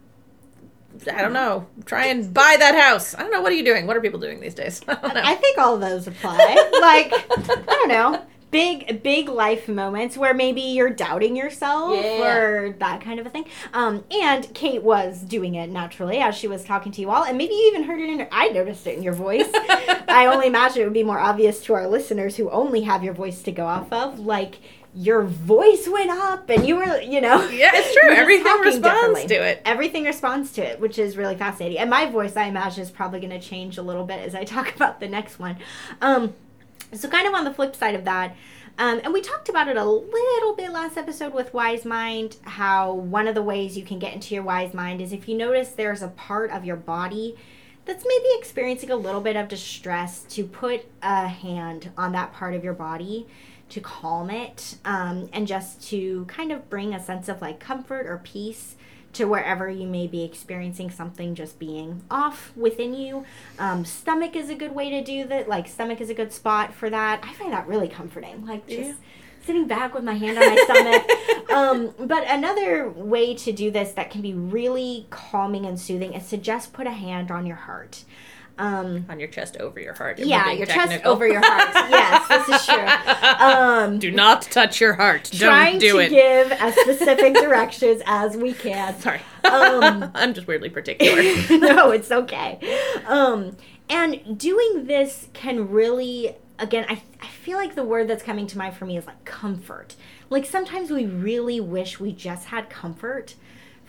I 1.13 1.23
don't 1.23 1.33
know, 1.33 1.67
try 1.87 2.07
and 2.07 2.33
buy 2.35 2.57
that 2.59 2.75
house. 2.75 3.15
I 3.15 3.21
don't 3.21 3.31
know. 3.31 3.41
What 3.41 3.53
are 3.53 3.55
you 3.55 3.65
doing? 3.65 3.87
What 3.87 3.97
are 3.97 4.01
people 4.01 4.21
doing 4.21 4.41
these 4.41 4.55
days? 4.55 4.83
I. 4.89 4.99
I 5.33 5.35
think 5.37 5.57
all 5.59 5.75
of 5.75 5.81
those 5.81 6.07
apply. 6.07 6.37
like, 6.81 7.13
I 7.13 7.65
don't 7.67 7.89
know, 7.89 8.23
big, 8.51 9.03
big 9.03 9.29
life 9.29 9.69
moments 9.69 10.17
where 10.17 10.35
maybe 10.35 10.61
you're 10.61 10.91
doubting 10.91 11.37
yourself 11.37 11.95
Yeah. 11.95 12.35
or 12.35 12.73
that 12.81 13.01
kind 13.01 13.21
of 13.21 13.27
a 13.27 13.31
thing. 13.31 13.45
Um, 13.73 14.05
and 14.11 14.53
Kate 14.53 14.83
was 14.83 15.21
doing 15.21 15.55
it 15.55 15.71
naturally 15.71 16.19
as 16.19 16.35
she 16.35 16.49
was 16.49 16.65
talking 16.65 16.91
to 16.93 17.01
you 17.01 17.11
all, 17.11 17.25
and 17.25 17.39
maybe 17.39 17.55
you 17.55 17.69
even 17.73 17.85
heard 17.85 18.01
it 18.01 18.09
in. 18.11 18.19
Her, 18.19 18.29
I 18.33 18.49
noticed 18.49 18.87
it 18.87 18.97
in 18.97 19.03
your 19.05 19.15
voice. 19.15 19.49
I 19.55 20.29
only 20.31 20.49
imagine 20.49 20.83
it 20.83 20.85
would 20.87 20.93
be 20.93 21.05
more 21.05 21.21
obvious 21.21 21.63
to 21.65 21.75
our 21.75 21.87
listeners 21.87 22.37
who 22.37 22.51
only 22.51 22.83
have 22.83 23.05
your 23.05 23.15
voice 23.15 23.43
to 23.45 23.53
go 23.53 23.65
off 23.67 23.93
of, 23.93 24.19
like. 24.19 24.59
Your 24.95 25.23
voice 25.23 25.89
went 25.89 26.11
up, 26.11 26.51
and 26.51 26.67
you 26.67 26.77
were, 26.77 27.01
you 27.01 27.21
know. 27.21 27.49
Yeah, 27.49 27.71
it's 27.75 27.95
true. 27.95 28.11
you 28.11 28.25
were 28.25 28.35
just 28.35 28.47
Everything 28.47 28.61
responds 28.61 29.25
to 29.27 29.35
it. 29.35 29.63
Everything 29.65 30.05
responds 30.05 30.53
to 30.53 30.63
it, 30.63 30.81
which 30.81 30.99
is 30.99 31.17
really 31.17 31.37
fascinating. 31.37 31.79
And 31.79 31.89
my 31.89 32.07
voice, 32.07 32.37
I 32.37 32.45
imagine, 32.45 32.83
is 32.83 32.91
probably 32.91 33.21
going 33.21 33.31
to 33.31 33.41
change 33.41 33.79
a 33.79 33.83
little 33.83 34.05
bit 34.05 34.21
as 34.21 34.35
I 34.35 34.45
talk 34.57 34.75
about 34.75 35.01
the 35.01 35.09
next 35.09 35.39
one. 35.39 35.59
Um, 36.01 36.35
so, 36.93 37.09
kind 37.09 37.29
of 37.29 37.35
on 37.35 37.45
the 37.45 37.55
flip 37.55 37.77
side 37.77 37.95
of 37.95 38.05
that, 38.05 38.35
um, 38.79 39.01
and 39.05 39.13
we 39.13 39.21
talked 39.21 39.49
about 39.49 39.69
it 39.69 39.77
a 39.77 39.85
little 39.85 40.55
bit 40.55 40.73
last 40.73 40.97
episode 40.97 41.35
with 41.35 41.53
Wise 41.53 41.85
Mind, 41.85 42.39
how 42.43 42.93
one 42.93 43.29
of 43.29 43.35
the 43.35 43.43
ways 43.43 43.77
you 43.77 43.85
can 43.85 43.99
get 43.99 44.15
into 44.15 44.35
your 44.35 44.43
Wise 44.43 44.73
Mind 44.73 45.01
is 45.01 45.13
if 45.13 45.29
you 45.29 45.37
notice 45.37 45.69
there's 45.69 46.03
a 46.03 46.09
part 46.09 46.51
of 46.51 46.65
your 46.65 46.77
body 46.77 47.37
that's 47.85 48.05
maybe 48.07 48.29
experiencing 48.39 48.91
a 48.91 48.97
little 48.97 49.21
bit 49.21 49.37
of 49.37 49.49
distress, 49.49 50.23
to 50.31 50.45
put 50.45 50.87
a 51.03 51.29
hand 51.29 51.91
on 51.97 52.13
that 52.13 52.33
part 52.33 52.55
of 52.55 52.65
your 52.65 52.73
body 52.73 53.27
to 53.71 53.81
calm 53.81 54.31
it 54.31 54.77
um, 54.85 55.29
and 55.33 55.47
just 55.47 55.83
to 55.89 56.25
kind 56.27 56.53
of 56.53 56.69
bring 56.69 56.95
a 56.95 57.03
sense 57.03 57.29
of 57.29 57.41
like 57.41 57.61
comfort 57.61 58.07
or 58.07 58.19
peace 58.23 58.77
to 59.13 59.25
wherever 59.25 59.69
you 59.69 59.87
may 59.89 60.07
be 60.07 60.23
experiencing 60.23 60.91
something 60.91 61.35
just 61.35 61.59
being 61.59 62.03
off 62.11 62.53
within 62.57 62.95
you. 62.95 63.25
Um, 63.59 63.85
stomach 63.85 64.37
is 64.37 64.49
a 64.51 64.55
good 64.55 64.73
way 64.75 64.89
to 64.91 65.03
do 65.03 65.25
that. 65.27 65.49
Like, 65.49 65.67
stomach 65.67 66.01
is 66.01 66.11
a 66.11 66.15
good 66.15 66.33
spot 66.33 66.73
for 66.73 66.89
that. 66.91 67.21
I 67.25 67.33
find 67.35 67.53
that 67.53 67.67
really 67.67 67.89
comforting. 67.89 68.47
Like, 68.47 68.67
just 68.69 68.81
Yeah. 68.91 68.95
sitting 69.45 69.67
back 69.67 69.95
with 69.95 70.05
my 70.05 70.15
hand 70.15 70.39
on 70.39 70.47
my 70.49 70.57
stomach. 70.65 71.51
um, 71.51 72.07
but 72.07 72.25
another 72.29 72.89
way 72.89 73.35
to 73.35 73.51
do 73.51 73.73
this 73.73 73.91
that 73.95 74.11
can 74.13 74.23
be 74.23 74.33
really 74.33 75.07
calming 75.11 75.67
and 75.67 75.81
soothing 75.81 76.13
is 76.15 76.29
to 76.31 76.37
just 76.37 76.73
put 76.73 76.87
a 76.87 76.93
hand 76.93 77.33
on 77.33 77.47
your 77.47 77.57
heart. 77.57 78.05
Um, 78.61 79.07
On 79.09 79.19
your 79.19 79.29
chest 79.29 79.57
over 79.57 79.81
your 79.81 79.95
heart. 79.95 80.19
yeah, 80.19 80.53
your 80.53 80.67
technical. 80.67 80.91
chest 80.93 81.05
over 81.07 81.27
your 81.27 81.41
heart. 81.43 81.71
yes, 81.91 82.29
this 82.29 82.61
is 82.61 82.67
true. 82.67 82.87
Um, 83.47 83.99
Do 83.99 84.11
not 84.11 84.43
touch 84.43 84.81
your 84.81 84.93
heart. 84.95 85.31
trying 85.33 85.79
Don't 85.79 85.81
do 85.81 85.93
to 85.93 85.99
it. 86.01 86.09
give 86.11 86.53
as 86.53 86.75
specific 86.81 87.35
directions 87.35 88.03
as 88.07 88.37
we 88.37 88.53
can. 88.53 88.99
Sorry. 89.01 89.21
Um, 89.45 90.11
I'm 90.15 90.35
just 90.35 90.47
weirdly 90.47 90.69
particular. 90.71 91.23
no, 91.59 91.91
it's 91.91 92.11
okay. 92.13 92.59
Um, 93.07 93.57
and 93.89 94.39
doing 94.39 94.87
this 94.87 95.29
can 95.33 95.71
really, 95.71 96.37
again, 96.59 96.85
I, 96.89 97.03
I 97.23 97.27
feel 97.29 97.57
like 97.57 97.75
the 97.75 97.83
word 97.85 98.09
that's 98.09 98.23
coming 98.23 98.47
to 98.49 98.59
mind 98.59 98.75
for 98.77 98.85
me 98.85 98.97
is 98.99 99.07
like 99.07 99.25
comfort. 99.25 99.97
Like 100.29 100.45
sometimes 100.45 100.91
we 100.91 101.07
really 101.07 101.61
wish 101.61 101.99
we 101.99 102.13
just 102.13 102.49
had 102.49 102.69
comfort 102.71 103.35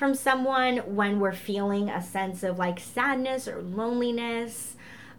from 0.01 0.15
someone 0.15 0.77
when 0.95 1.19
we're 1.19 1.31
feeling 1.31 1.87
a 1.87 2.01
sense 2.01 2.41
of 2.41 2.57
like 2.57 2.79
sadness 2.79 3.47
or 3.47 3.61
loneliness, 3.61 4.75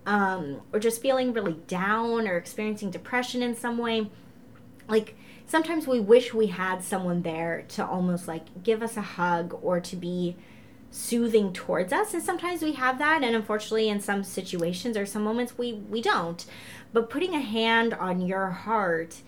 um, 0.06 0.60
or 0.72 0.80
just 0.80 1.00
feeling 1.00 1.32
really 1.32 1.52
down 1.68 2.26
or 2.26 2.36
experiencing 2.36 2.90
depression 2.90 3.44
in 3.44 3.54
some 3.54 3.78
way. 3.78 4.10
Like 4.88 5.14
sometimes 5.46 5.86
we 5.86 6.00
wish 6.00 6.34
we 6.34 6.48
had 6.48 6.82
someone 6.82 7.22
there 7.22 7.64
to 7.68 7.86
almost 7.86 8.26
like 8.26 8.64
give 8.64 8.82
us 8.82 8.96
a 8.96 9.02
hug 9.02 9.56
or 9.62 9.78
to 9.78 9.94
be 9.94 10.34
soothing 10.90 11.52
towards 11.52 11.92
us 11.92 12.12
and 12.12 12.22
sometimes 12.22 12.60
we 12.60 12.72
have 12.72 12.98
that 12.98 13.22
and 13.22 13.36
unfortunately 13.36 13.88
in 13.88 14.00
some 14.00 14.24
situations 14.24 14.96
or 14.96 15.06
some 15.06 15.22
moments 15.22 15.56
we 15.56 15.74
we 15.74 16.02
don't. 16.02 16.44
But 16.92 17.08
putting 17.08 17.36
a 17.36 17.40
hand 17.40 17.94
on 17.94 18.20
your 18.20 18.48
heart 18.48 19.20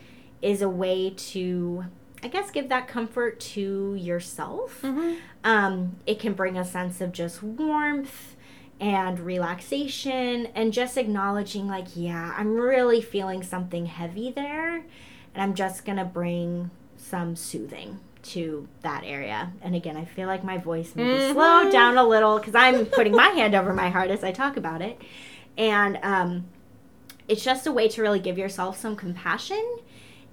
is 0.42 0.62
a 0.62 0.68
way 0.68 1.10
to 1.10 1.84
i 2.24 2.28
guess 2.28 2.50
give 2.50 2.68
that 2.70 2.88
comfort 2.88 3.38
to 3.38 3.94
yourself 3.94 4.80
Mm-hmm. 4.82 5.14
um, 5.44 5.96
it 6.06 6.18
can 6.18 6.32
bring 6.32 6.56
a 6.58 6.64
sense 6.64 7.00
of 7.00 7.12
just 7.12 7.42
warmth 7.42 8.34
and 8.80 9.20
relaxation 9.20 10.46
and 10.54 10.72
just 10.72 10.96
acknowledging 10.96 11.68
like 11.68 11.86
yeah 11.94 12.34
i'm 12.36 12.54
really 12.56 13.00
feeling 13.00 13.42
something 13.42 13.86
heavy 13.86 14.30
there 14.32 14.76
and 14.76 15.36
i'm 15.42 15.54
just 15.54 15.84
gonna 15.84 16.04
bring 16.04 16.70
some 16.96 17.36
soothing 17.36 18.00
to 18.22 18.66
that 18.82 19.02
area 19.04 19.52
and 19.62 19.74
again 19.76 19.96
i 19.96 20.04
feel 20.04 20.26
like 20.26 20.42
my 20.42 20.56
voice 20.58 20.92
maybe 20.96 21.10
Mhm. 21.20 21.32
slowed 21.32 21.70
down 21.72 21.96
a 21.98 22.04
little 22.04 22.38
because 22.38 22.54
i'm 22.54 22.86
putting 22.86 23.12
my 23.14 23.28
hand 23.28 23.54
over 23.54 23.72
my 23.74 23.90
heart 23.90 24.10
as 24.10 24.24
i 24.24 24.32
talk 24.32 24.56
about 24.56 24.80
it 24.82 24.98
and 25.56 25.98
um, 26.02 26.46
it's 27.28 27.44
just 27.44 27.66
a 27.66 27.72
way 27.72 27.86
to 27.88 28.02
really 28.02 28.18
give 28.18 28.38
yourself 28.38 28.78
some 28.80 28.96
compassion 28.96 29.62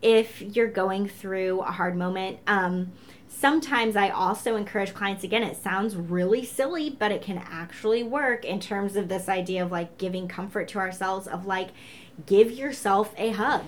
if 0.01 0.41
you're 0.41 0.69
going 0.69 1.07
through 1.07 1.61
a 1.61 1.71
hard 1.71 1.95
moment. 1.95 2.39
Um, 2.47 2.91
sometimes 3.27 3.95
I 3.95 4.09
also 4.09 4.55
encourage 4.55 4.93
clients, 4.93 5.23
again, 5.23 5.43
it 5.43 5.57
sounds 5.57 5.95
really 5.95 6.43
silly, 6.43 6.89
but 6.89 7.11
it 7.11 7.21
can 7.21 7.37
actually 7.37 8.03
work 8.03 8.45
in 8.45 8.59
terms 8.59 8.95
of 8.95 9.07
this 9.07 9.29
idea 9.29 9.63
of 9.63 9.71
like 9.71 9.97
giving 9.97 10.27
comfort 10.27 10.67
to 10.69 10.79
ourselves, 10.79 11.27
of 11.27 11.45
like, 11.45 11.69
give 12.25 12.51
yourself 12.51 13.13
a 13.17 13.31
hug. 13.31 13.63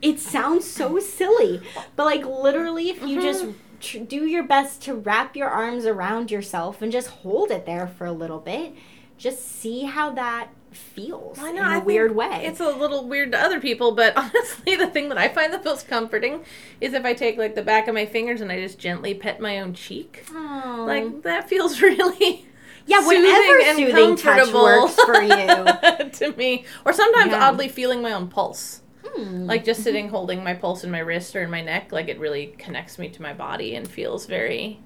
It 0.00 0.20
sounds 0.20 0.64
so 0.64 1.00
silly, 1.00 1.60
but 1.96 2.04
like 2.04 2.24
literally, 2.24 2.90
if 2.90 3.02
you 3.02 3.20
just 3.20 3.46
tr- 3.80 3.98
do 3.98 4.26
your 4.26 4.44
best 4.44 4.80
to 4.82 4.94
wrap 4.94 5.34
your 5.34 5.48
arms 5.48 5.84
around 5.86 6.30
yourself 6.30 6.80
and 6.80 6.92
just 6.92 7.08
hold 7.08 7.50
it 7.50 7.66
there 7.66 7.88
for 7.88 8.06
a 8.06 8.12
little 8.12 8.38
bit, 8.38 8.74
just 9.16 9.44
see 9.44 9.84
how 9.84 10.10
that 10.10 10.50
feels 10.72 11.38
I 11.38 11.50
in 11.50 11.58
a 11.58 11.62
I 11.62 11.78
weird 11.78 12.14
way. 12.14 12.42
It's 12.44 12.60
a 12.60 12.70
little 12.70 13.06
weird 13.08 13.32
to 13.32 13.38
other 13.40 13.60
people, 13.60 13.92
but 13.92 14.16
honestly, 14.16 14.76
the 14.76 14.86
thing 14.88 15.08
that 15.10 15.18
I 15.18 15.28
find 15.28 15.52
the 15.52 15.62
most 15.62 15.88
comforting 15.88 16.44
is 16.80 16.92
if 16.94 17.04
I 17.04 17.14
take 17.14 17.36
like 17.38 17.54
the 17.54 17.62
back 17.62 17.88
of 17.88 17.94
my 17.94 18.06
fingers 18.06 18.40
and 18.40 18.50
I 18.52 18.60
just 18.60 18.78
gently 18.78 19.14
pet 19.14 19.40
my 19.40 19.60
own 19.60 19.74
cheek. 19.74 20.24
Aw. 20.34 20.84
Like 20.86 21.22
that 21.22 21.48
feels 21.48 21.80
really 21.82 22.46
Yeah, 22.86 23.04
whatever 23.04 23.74
soothing 23.76 24.16
touch 24.16 24.52
works 24.52 24.94
for 25.04 25.20
you 25.22 25.30
to 26.10 26.34
me. 26.36 26.64
Or 26.84 26.92
sometimes 26.92 27.32
Yeah. 27.32 27.48
oddly 27.48 27.68
feeling 27.68 28.02
my 28.02 28.12
own 28.12 28.28
pulse. 28.28 28.82
Hmm. 29.04 29.44
Like 29.46 29.64
just 29.64 29.82
sitting 29.82 30.08
holding 30.10 30.44
my 30.44 30.54
pulse 30.54 30.84
in 30.84 30.90
my 30.90 30.98
wrist 30.98 31.34
or 31.34 31.42
in 31.42 31.50
my 31.50 31.62
neck, 31.62 31.92
like 31.92 32.08
it 32.08 32.18
really 32.18 32.48
connects 32.58 32.98
me 32.98 33.08
to 33.10 33.22
my 33.22 33.32
body 33.32 33.74
and 33.74 33.88
feels 33.88 34.26
very 34.26 34.80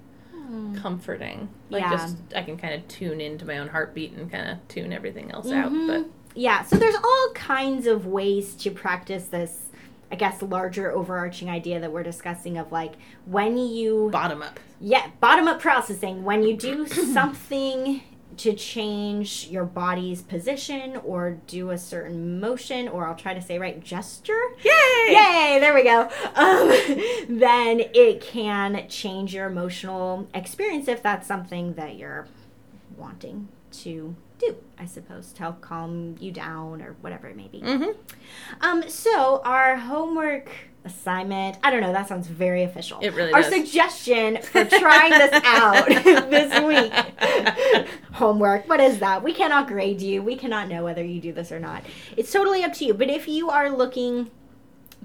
comforting. 0.81 1.49
Like 1.69 1.83
Hmm. 1.83 1.91
Yeah. 1.91 1.97
just 1.97 2.17
I 2.35 2.43
can 2.43 2.57
kind 2.57 2.73
of 2.73 2.87
tune 2.87 3.21
into 3.21 3.45
my 3.45 3.57
own 3.59 3.67
heartbeat 3.67 4.13
and 4.13 4.31
kind 4.31 4.49
of 4.49 4.67
tune 4.67 4.91
everything 4.93 5.31
else 5.31 5.47
Mhm. 5.47 5.63
out. 5.63 5.87
But 5.87 6.09
yeah, 6.35 6.63
so 6.63 6.75
there's 6.77 6.95
all 6.95 7.31
kinds 7.35 7.87
of 7.87 8.05
ways 8.07 8.55
to 8.55 8.71
practice 8.71 9.25
this, 9.27 9.69
I 10.11 10.15
guess, 10.15 10.41
larger 10.41 10.91
overarching 10.91 11.49
idea 11.49 11.79
that 11.79 11.91
we're 11.91 12.03
discussing 12.03 12.57
of 12.57 12.71
like 12.71 12.93
when 13.25 13.57
you, 13.57 14.09
bottom 14.11 14.41
up. 14.41 14.59
yeah, 14.79 15.07
bottom 15.19 15.47
up 15.47 15.59
processing, 15.59 16.23
when 16.23 16.43
you 16.43 16.55
do 16.57 16.85
something 17.13 18.01
to 18.37 18.53
change 18.53 19.47
your 19.49 19.65
body's 19.65 20.21
position 20.21 20.97
or 20.97 21.39
do 21.47 21.71
a 21.71 21.77
certain 21.77 22.39
motion, 22.39 22.87
or 22.87 23.07
I'll 23.07 23.15
try 23.15 23.33
to 23.33 23.41
say 23.41 23.59
right, 23.59 23.83
gesture. 23.83 24.41
Yay! 24.63 25.13
Yay, 25.13 25.57
there 25.59 25.73
we 25.73 25.83
go. 25.83 26.09
Um, 26.35 26.69
then 27.37 27.81
it 27.93 28.21
can 28.21 28.87
change 28.89 29.33
your 29.33 29.47
emotional 29.47 30.27
experience 30.33 30.87
if 30.87 31.01
that's 31.01 31.27
something 31.27 31.73
that 31.73 31.95
you're 31.95 32.27
wanting 32.97 33.47
to 33.71 34.15
do, 34.37 34.55
I 34.77 34.85
suppose, 34.85 35.31
to 35.33 35.39
help 35.39 35.61
calm 35.61 36.15
you 36.19 36.31
down 36.31 36.81
or 36.81 36.95
whatever 37.01 37.27
it 37.27 37.35
may 37.35 37.47
be. 37.47 37.61
Mm-hmm. 37.61 37.91
Um, 38.61 38.89
so 38.89 39.41
our 39.43 39.77
homework 39.77 40.49
assignment, 40.85 41.57
I 41.63 41.71
don't 41.71 41.81
know, 41.81 41.93
that 41.93 42.07
sounds 42.07 42.27
very 42.27 42.63
official. 42.63 42.99
It 43.01 43.13
really 43.13 43.31
Our 43.33 43.41
does. 43.41 43.53
suggestion 43.53 44.41
for 44.41 44.65
trying 44.65 45.11
this 45.11 45.31
out 45.45 45.87
this 46.29 46.61
week. 46.61 47.87
homework, 48.13 48.67
what 48.67 48.79
is 48.79 48.99
that? 48.99 49.23
We 49.23 49.33
cannot 49.33 49.67
grade 49.67 50.01
you. 50.01 50.21
We 50.21 50.35
cannot 50.35 50.67
know 50.67 50.83
whether 50.83 51.03
you 51.03 51.19
do 51.21 51.33
this 51.33 51.51
or 51.51 51.59
not. 51.59 51.83
It's 52.17 52.31
totally 52.31 52.63
up 52.63 52.73
to 52.73 52.85
you. 52.85 52.93
But 52.93 53.09
if 53.09 53.27
you 53.27 53.49
are 53.49 53.69
looking 53.69 54.29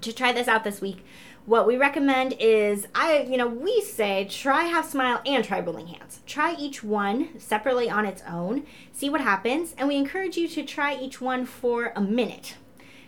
to 0.01 0.13
try 0.13 0.31
this 0.31 0.47
out 0.47 0.63
this 0.63 0.81
week, 0.81 1.03
what 1.45 1.65
we 1.65 1.77
recommend 1.77 2.35
is 2.39 2.87
I, 2.93 3.21
you 3.21 3.37
know, 3.37 3.47
we 3.47 3.81
say 3.81 4.25
try 4.29 4.63
half 4.65 4.89
smile 4.89 5.21
and 5.25 5.43
try 5.43 5.61
willing 5.61 5.87
hands. 5.87 6.19
Try 6.27 6.55
each 6.59 6.83
one 6.83 7.39
separately 7.39 7.89
on 7.89 8.05
its 8.05 8.21
own, 8.29 8.65
see 8.91 9.09
what 9.09 9.21
happens, 9.21 9.73
and 9.77 9.87
we 9.87 9.95
encourage 9.95 10.37
you 10.37 10.47
to 10.49 10.63
try 10.63 10.95
each 10.95 11.19
one 11.19 11.45
for 11.45 11.91
a 11.95 12.01
minute. 12.01 12.55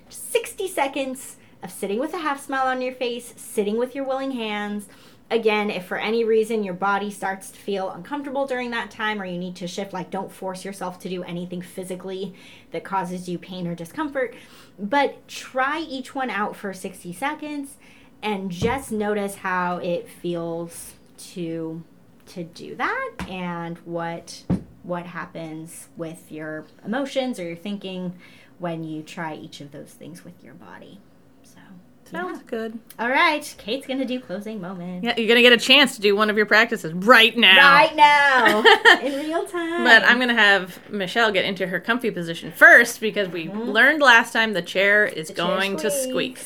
60 0.10 0.68
seconds 0.68 1.38
of 1.64 1.72
sitting 1.72 2.00
with 2.00 2.14
a 2.14 2.20
half 2.20 2.44
smile 2.44 2.68
on 2.68 2.82
your 2.82 2.94
face, 2.94 3.34
sitting 3.38 3.78
with 3.78 3.96
your 3.96 4.06
willing 4.06 4.32
hands. 4.32 4.88
Again, 5.30 5.70
if 5.70 5.86
for 5.86 5.98
any 5.98 6.24
reason 6.26 6.64
your 6.64 6.74
body 6.74 7.10
starts 7.10 7.52
to 7.52 7.60
feel 7.60 7.90
uncomfortable 7.90 8.46
during 8.46 8.72
that 8.72 8.92
time 8.92 9.22
or 9.22 9.26
you 9.26 9.38
need 9.38 9.56
to 9.58 9.68
shift, 9.68 9.94
like 9.94 10.10
don't 10.10 10.32
force 10.32 10.66
yourself 10.66 11.00
to 11.00 11.10
do 11.10 11.24
anything 11.24 11.62
physically 11.62 12.34
that 12.72 12.84
causes 12.84 13.30
you 13.30 13.38
pain 13.38 13.66
or 13.66 13.74
discomfort. 13.76 14.36
But 14.78 15.26
try 15.30 15.80
each 15.80 16.14
one 16.14 16.30
out 16.30 16.56
for 16.56 16.74
60 16.74 17.14
seconds 17.14 17.78
and 18.22 18.52
just 18.52 18.92
notice 18.92 19.36
how 19.36 19.78
it 19.78 20.08
feels 20.10 20.94
to 21.18 21.84
to 22.28 22.44
do 22.44 22.76
that 22.76 23.12
and 23.28 23.78
what 23.80 24.44
what 24.84 25.06
happens 25.06 25.90
with 25.96 26.32
your 26.32 26.66
emotions 26.86 27.40
or 27.40 27.44
your 27.44 27.56
thinking 27.56 28.14
when 28.58 28.84
you 28.84 29.02
try 29.02 29.34
each 29.34 29.62
of 29.62 29.72
those 29.72 29.92
things 29.92 30.24
with 30.24 30.44
your 30.44 30.54
body. 30.54 31.00
So, 31.44 31.60
Sounds 32.06 32.44
good. 32.44 32.78
all 33.00 33.10
right, 33.10 33.56
Kate's 33.58 33.88
gonna 33.88 34.04
do 34.06 34.20
closing 34.20 34.60
moment 34.60 35.04
Yeah, 35.04 35.16
you're 35.18 35.28
gonna 35.30 35.42
get 35.42 35.54
a 35.54 35.58
chance 35.58 35.96
to 35.96 36.02
do 36.02 36.16
one 36.16 36.30
of 36.30 36.36
your 36.38 36.46
practices 36.46 36.92
right 36.94 37.36
now. 37.38 37.74
right 37.74 37.96
now 37.96 38.60
in 39.02 39.14
real 39.28 39.46
time. 39.48 39.84
But 39.86 40.04
I'm 40.04 40.20
gonna 40.20 40.34
have 40.34 40.80
Michelle 40.90 41.32
get 41.32 41.46
into 41.46 41.68
her 41.68 41.80
comfy 41.80 42.12
position 42.12 42.52
first 42.52 43.00
because 43.00 43.30
we 43.30 43.48
learned 43.50 44.02
last 44.02 44.34
time 44.34 44.54
the 44.54 44.62
chair 44.62 45.06
is 45.06 45.30
Mm-hmm. 45.30 45.36
The 45.38 45.44
chair 45.44 45.58
going 45.58 45.78
to 45.78 45.92
squeak. 45.92 46.40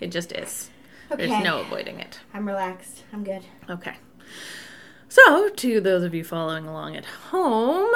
It 0.00 0.08
just 0.12 0.32
is. 0.32 0.70
Okay. 1.10 1.26
There's 1.26 1.42
no 1.42 1.60
avoiding 1.62 1.98
it. 2.00 2.20
I'm 2.34 2.46
relaxed. 2.46 3.04
I'm 3.12 3.24
good. 3.24 3.42
Okay. 3.70 3.94
So, 5.08 5.48
to 5.48 5.80
those 5.80 6.02
of 6.02 6.14
you 6.14 6.22
following 6.22 6.66
along 6.66 6.94
at 6.96 7.06
home, 7.06 7.88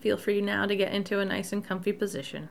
feel 0.00 0.16
free 0.16 0.40
now 0.40 0.66
to 0.66 0.74
get 0.74 0.92
into 0.92 1.20
a 1.20 1.24
nice 1.24 1.52
and 1.52 1.64
comfy 1.64 1.92
position. 1.92 2.48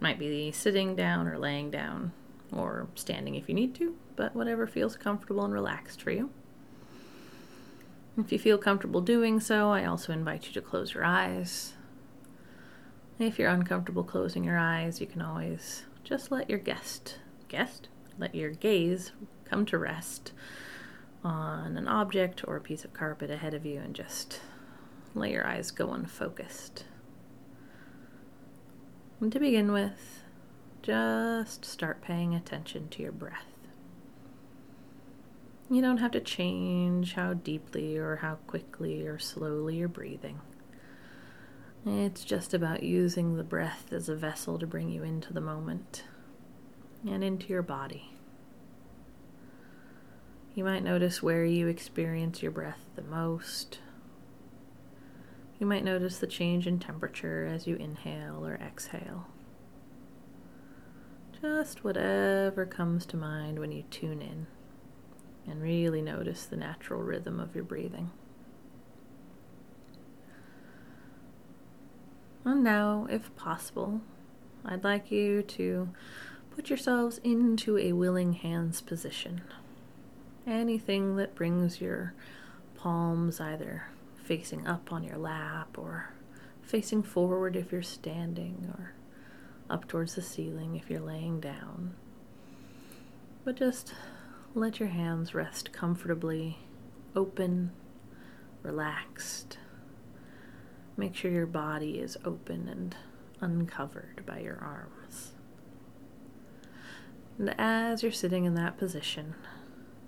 Might 0.00 0.18
be 0.18 0.52
sitting 0.52 0.96
down 0.96 1.26
or 1.26 1.38
laying 1.38 1.70
down 1.70 2.12
or 2.52 2.88
standing 2.94 3.34
if 3.34 3.48
you 3.48 3.54
need 3.54 3.74
to, 3.76 3.96
but 4.16 4.34
whatever 4.34 4.66
feels 4.66 4.96
comfortable 4.96 5.44
and 5.44 5.52
relaxed 5.52 6.02
for 6.02 6.10
you. 6.10 6.30
If 8.16 8.30
you 8.30 8.38
feel 8.38 8.58
comfortable 8.58 9.00
doing 9.00 9.40
so, 9.40 9.70
I 9.70 9.84
also 9.84 10.12
invite 10.12 10.46
you 10.46 10.52
to 10.52 10.60
close 10.60 10.94
your 10.94 11.04
eyes. 11.04 11.74
If 13.18 13.38
you're 13.38 13.50
uncomfortable 13.50 14.04
closing 14.04 14.44
your 14.44 14.58
eyes, 14.58 15.00
you 15.00 15.06
can 15.06 15.22
always 15.22 15.84
just 16.04 16.30
let 16.30 16.48
your 16.48 16.58
guest, 16.58 17.18
guest, 17.48 17.88
let 18.18 18.34
your 18.34 18.50
gaze 18.50 19.12
come 19.44 19.66
to 19.66 19.78
rest 19.78 20.32
on 21.24 21.76
an 21.76 21.88
object 21.88 22.46
or 22.46 22.56
a 22.56 22.60
piece 22.60 22.84
of 22.84 22.92
carpet 22.92 23.30
ahead 23.30 23.54
of 23.54 23.64
you 23.64 23.80
and 23.80 23.94
just 23.94 24.40
let 25.14 25.30
your 25.30 25.46
eyes 25.46 25.70
go 25.70 25.92
unfocused. 25.92 26.84
And 29.20 29.32
to 29.32 29.40
begin 29.40 29.72
with, 29.72 30.22
just 30.82 31.64
start 31.64 32.02
paying 32.02 32.34
attention 32.34 32.88
to 32.90 33.02
your 33.02 33.12
breath. 33.12 33.54
You 35.70 35.80
don't 35.80 35.98
have 35.98 36.10
to 36.12 36.20
change 36.20 37.14
how 37.14 37.34
deeply 37.34 37.96
or 37.96 38.16
how 38.16 38.34
quickly 38.46 39.06
or 39.06 39.18
slowly 39.18 39.76
you're 39.76 39.88
breathing. 39.88 40.40
It's 41.86 42.24
just 42.24 42.54
about 42.54 42.82
using 42.82 43.36
the 43.36 43.44
breath 43.44 43.92
as 43.92 44.08
a 44.08 44.16
vessel 44.16 44.58
to 44.58 44.66
bring 44.66 44.90
you 44.90 45.02
into 45.02 45.32
the 45.32 45.40
moment 45.40 46.04
and 47.06 47.24
into 47.24 47.48
your 47.48 47.62
body. 47.62 48.12
You 50.54 50.64
might 50.64 50.84
notice 50.84 51.22
where 51.22 51.44
you 51.44 51.66
experience 51.66 52.42
your 52.42 52.52
breath 52.52 52.84
the 52.94 53.02
most. 53.02 53.80
You 55.64 55.70
might 55.70 55.82
notice 55.82 56.18
the 56.18 56.26
change 56.26 56.66
in 56.66 56.78
temperature 56.78 57.46
as 57.46 57.66
you 57.66 57.76
inhale 57.76 58.46
or 58.46 58.56
exhale. 58.56 59.28
Just 61.40 61.82
whatever 61.82 62.66
comes 62.66 63.06
to 63.06 63.16
mind 63.16 63.58
when 63.58 63.72
you 63.72 63.84
tune 63.84 64.20
in 64.20 64.46
and 65.50 65.62
really 65.62 66.02
notice 66.02 66.44
the 66.44 66.58
natural 66.58 67.00
rhythm 67.00 67.40
of 67.40 67.54
your 67.54 67.64
breathing. 67.64 68.10
And 72.44 72.62
now, 72.62 73.06
if 73.08 73.34
possible, 73.34 74.02
I'd 74.66 74.84
like 74.84 75.10
you 75.10 75.40
to 75.40 75.88
put 76.54 76.68
yourselves 76.68 77.22
into 77.24 77.78
a 77.78 77.92
willing 77.92 78.34
hands 78.34 78.82
position. 78.82 79.40
anything 80.46 81.16
that 81.16 81.34
brings 81.34 81.80
your 81.80 82.12
palms 82.76 83.40
either 83.40 83.84
facing 84.24 84.66
up 84.66 84.92
on 84.92 85.04
your 85.04 85.18
lap 85.18 85.76
or 85.78 86.14
facing 86.62 87.02
forward 87.02 87.56
if 87.56 87.70
you're 87.70 87.82
standing 87.82 88.72
or 88.76 88.94
up 89.68 89.86
towards 89.86 90.14
the 90.14 90.22
ceiling 90.22 90.76
if 90.76 90.90
you're 90.90 91.00
laying 91.00 91.40
down. 91.40 91.94
But 93.44 93.56
just 93.56 93.94
let 94.54 94.80
your 94.80 94.88
hands 94.88 95.34
rest 95.34 95.72
comfortably, 95.72 96.58
open, 97.14 97.72
relaxed. 98.62 99.58
Make 100.96 101.14
sure 101.14 101.30
your 101.30 101.46
body 101.46 101.98
is 101.98 102.16
open 102.24 102.68
and 102.68 102.96
uncovered 103.40 104.24
by 104.24 104.38
your 104.40 104.58
arms. 104.58 105.32
And 107.38 107.54
as 107.58 108.02
you're 108.02 108.12
sitting 108.12 108.44
in 108.44 108.54
that 108.54 108.78
position, 108.78 109.34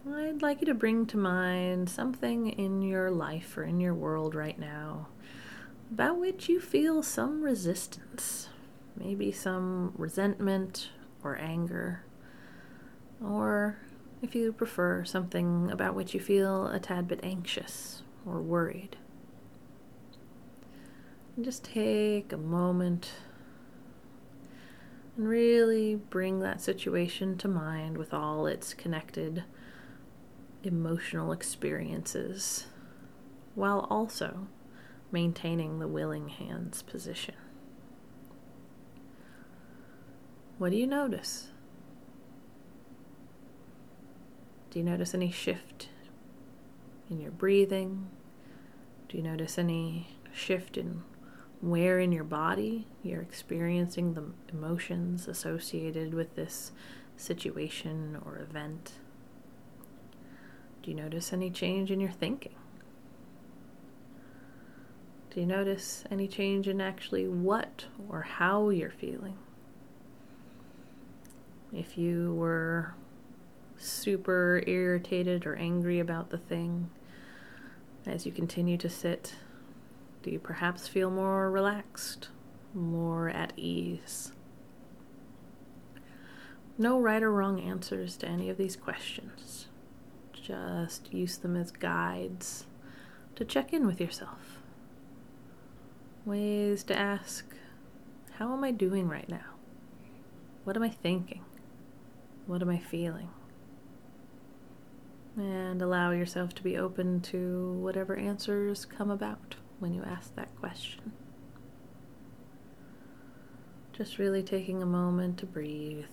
I'd 0.09 0.41
like 0.41 0.61
you 0.61 0.67
to 0.67 0.75
bring 0.75 1.07
to 1.07 1.17
mind 1.17 1.91
something 1.91 2.49
in 2.51 2.81
your 2.81 3.11
life 3.11 3.59
or 3.59 3.65
in 3.65 3.81
your 3.81 3.95
world 3.95 4.35
right 4.35 4.59
now 4.59 5.09
about 5.91 6.19
which 6.19 6.49
you 6.49 6.61
feel 6.61 7.03
some 7.03 7.43
resistance, 7.43 8.49
maybe 8.97 9.33
some 9.33 9.93
resentment 9.97 10.91
or 11.25 11.37
anger, 11.39 12.05
or 13.23 13.79
if 14.23 14.35
you 14.35 14.53
prefer, 14.53 15.05
something 15.05 15.71
about 15.71 15.95
which 15.95 16.15
you 16.15 16.21
feel 16.21 16.69
a 16.69 16.79
tad 16.79 17.09
bit 17.09 17.21
anxious 17.23 18.03
or 18.25 18.41
worried. 18.41 18.97
And 21.35 21.45
just 21.45 21.65
take 21.65 22.33
a 22.33 22.37
moment 22.37 23.11
and 25.17 25.29
really 25.29 25.97
bring 25.97 26.41
that 26.41 26.61
situation 26.61 27.37
to 27.39 27.49
mind 27.49 27.97
with 27.99 28.15
all 28.15 28.47
its 28.47 28.73
connected 28.73 29.45
emotional 30.67 31.33
experiences 31.33 32.67
while 33.55 33.87
also 33.91 34.49
maintaining 35.11 35.79
the 35.79 35.89
willing 35.89 36.29
hands 36.29 36.83
position. 36.83 37.35
What 40.59 40.71
do 40.71 40.77
you 40.77 40.87
notice? 40.87 41.49
Do 44.71 44.79
you 44.79 44.85
notice 44.85 45.15
any 45.15 45.31
shift 45.31 45.89
in 47.11 47.21
your 47.21 47.31
breathing? 47.31 48.09
Do 49.09 49.17
you 49.17 49.23
notice 49.23 49.59
any 49.59 50.09
shift 50.33 50.77
in 50.77 51.03
where 51.61 51.99
in 51.99 52.13
your 52.13 52.25
body 52.25 52.87
you're 53.03 53.23
experiencing 53.23 54.15
the 54.15 54.25
emotions 54.53 55.29
associated 55.29 56.13
with 56.13 56.37
this 56.37 56.73
situation 57.17 58.19
or 58.25 58.39
event? 58.39 58.93
Do 60.87 60.93
you 60.93 60.97
notice 60.99 61.33
any 61.33 61.51
change 61.51 61.91
in 61.91 61.99
your 61.99 62.13
thinking? 62.13 62.55
Do 65.31 65.41
you 65.41 65.47
notice 65.47 66.05
any 66.13 66.29
change 66.29 66.69
in 66.69 66.81
actually 66.81 67.27
what 67.27 67.87
or 68.09 68.23
how 68.23 68.69
you're 68.69 68.93
feeling? 68.93 69.37
If 71.73 71.99
you 71.99 72.35
were 72.35 72.95
super 73.77 74.63
irritated 74.65 75.45
or 75.45 75.57
angry 75.57 75.99
about 75.99 76.31
the 76.31 76.39
thing, 76.39 76.89
as 78.07 78.25
you 78.25 78.31
continue 78.31 78.77
to 78.77 78.89
sit, 78.89 79.35
do 80.23 80.31
you 80.31 80.39
perhaps 80.39 80.87
feel 80.87 81.11
more 81.11 81.51
relaxed, 81.51 82.29
more 82.73 83.29
at 83.29 83.53
ease? 83.57 84.31
No 86.79 87.01
right 87.01 87.25
or 87.25 87.33
wrong 87.33 87.61
answers 87.61 88.17
to 88.19 88.29
any 88.29 88.49
of 88.49 88.57
these 88.57 88.77
questions. 88.77 89.67
Just 90.47 91.13
use 91.13 91.39
them 91.39 91.57
as 91.57 91.73
guides 91.73 92.67
to 93.35 93.45
check 93.45 93.73
in 93.73 93.85
with 93.85 94.01
yourself. 94.01 94.59
Ways 96.25 96.85
to 96.85 96.97
ask, 96.97 97.53
How 98.35 98.53
am 98.53 98.63
I 98.63 98.71
doing 98.71 99.09
right 99.09 99.29
now? 99.29 99.57
What 100.63 100.77
am 100.77 100.85
I 100.85 100.89
thinking? 100.89 101.45
What 102.47 102.63
am 102.63 102.71
I 102.71 102.79
feeling? 102.79 103.31
And 105.37 105.83
allow 105.83 106.13
yourself 106.13 106.55
to 106.55 106.63
be 106.63 106.77
open 106.77 107.23
to 107.23 107.73
whatever 107.81 108.15
answers 108.15 108.85
come 108.85 109.11
about 109.11 109.57
when 109.81 109.93
you 109.93 110.05
ask 110.05 110.37
that 110.37 110.55
question. 110.61 111.11
Just 113.93 114.19
really 114.19 114.45
taking 114.45 114.81
a 114.81 114.87
moment 114.87 115.39
to 115.39 115.47
breathe 115.47 116.05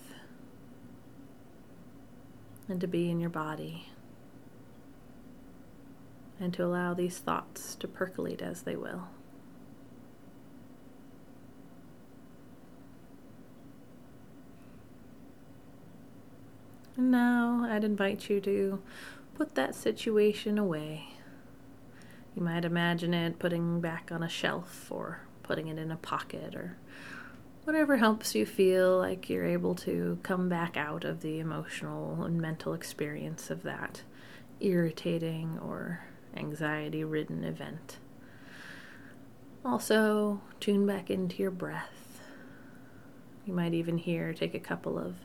and 2.68 2.80
to 2.80 2.88
be 2.88 3.10
in 3.10 3.20
your 3.20 3.30
body 3.30 3.90
and 6.40 6.52
to 6.54 6.64
allow 6.64 6.94
these 6.94 7.18
thoughts 7.18 7.74
to 7.76 7.88
percolate 7.88 8.42
as 8.42 8.62
they 8.62 8.76
will. 8.76 9.08
And 16.96 17.10
now 17.10 17.66
I'd 17.68 17.84
invite 17.84 18.28
you 18.30 18.40
to 18.40 18.82
put 19.34 19.54
that 19.56 19.74
situation 19.74 20.58
away. 20.58 21.08
You 22.36 22.42
might 22.42 22.64
imagine 22.64 23.14
it 23.14 23.38
putting 23.38 23.80
back 23.80 24.10
on 24.12 24.22
a 24.22 24.28
shelf 24.28 24.90
or 24.90 25.20
putting 25.42 25.68
it 25.68 25.78
in 25.78 25.90
a 25.90 25.96
pocket 25.96 26.54
or 26.54 26.76
whatever 27.64 27.96
helps 27.96 28.34
you 28.34 28.44
feel 28.44 28.98
like 28.98 29.28
you're 29.28 29.44
able 29.44 29.74
to 29.74 30.18
come 30.22 30.48
back 30.48 30.76
out 30.76 31.04
of 31.04 31.20
the 31.20 31.38
emotional 31.38 32.22
and 32.24 32.40
mental 32.40 32.74
experience 32.74 33.50
of 33.50 33.62
that 33.62 34.02
irritating 34.60 35.58
or 35.60 36.04
anxiety 36.36 37.04
ridden 37.04 37.44
event. 37.44 37.98
Also, 39.64 40.40
tune 40.60 40.86
back 40.86 41.10
into 41.10 41.42
your 41.42 41.50
breath. 41.50 42.20
You 43.46 43.52
might 43.54 43.74
even 43.74 43.98
hear 43.98 44.32
take 44.32 44.54
a 44.54 44.60
couple 44.60 44.98
of 44.98 45.16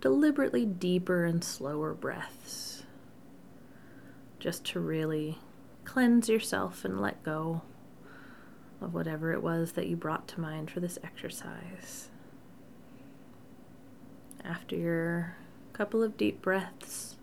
deliberately 0.00 0.64
deeper 0.64 1.24
and 1.24 1.42
slower 1.42 1.94
breaths 1.94 2.82
just 4.38 4.64
to 4.64 4.80
really 4.80 5.38
cleanse 5.84 6.28
yourself 6.28 6.84
and 6.84 7.00
let 7.00 7.22
go 7.22 7.62
of 8.80 8.94
whatever 8.94 9.32
it 9.32 9.42
was 9.42 9.72
that 9.72 9.88
you 9.88 9.96
brought 9.96 10.28
to 10.28 10.40
mind 10.40 10.70
for 10.70 10.80
this 10.80 10.98
exercise. 11.02 12.08
After 14.44 14.76
your 14.76 15.36
couple 15.72 16.02
of 16.02 16.16
deep 16.16 16.42
breaths, 16.42 17.16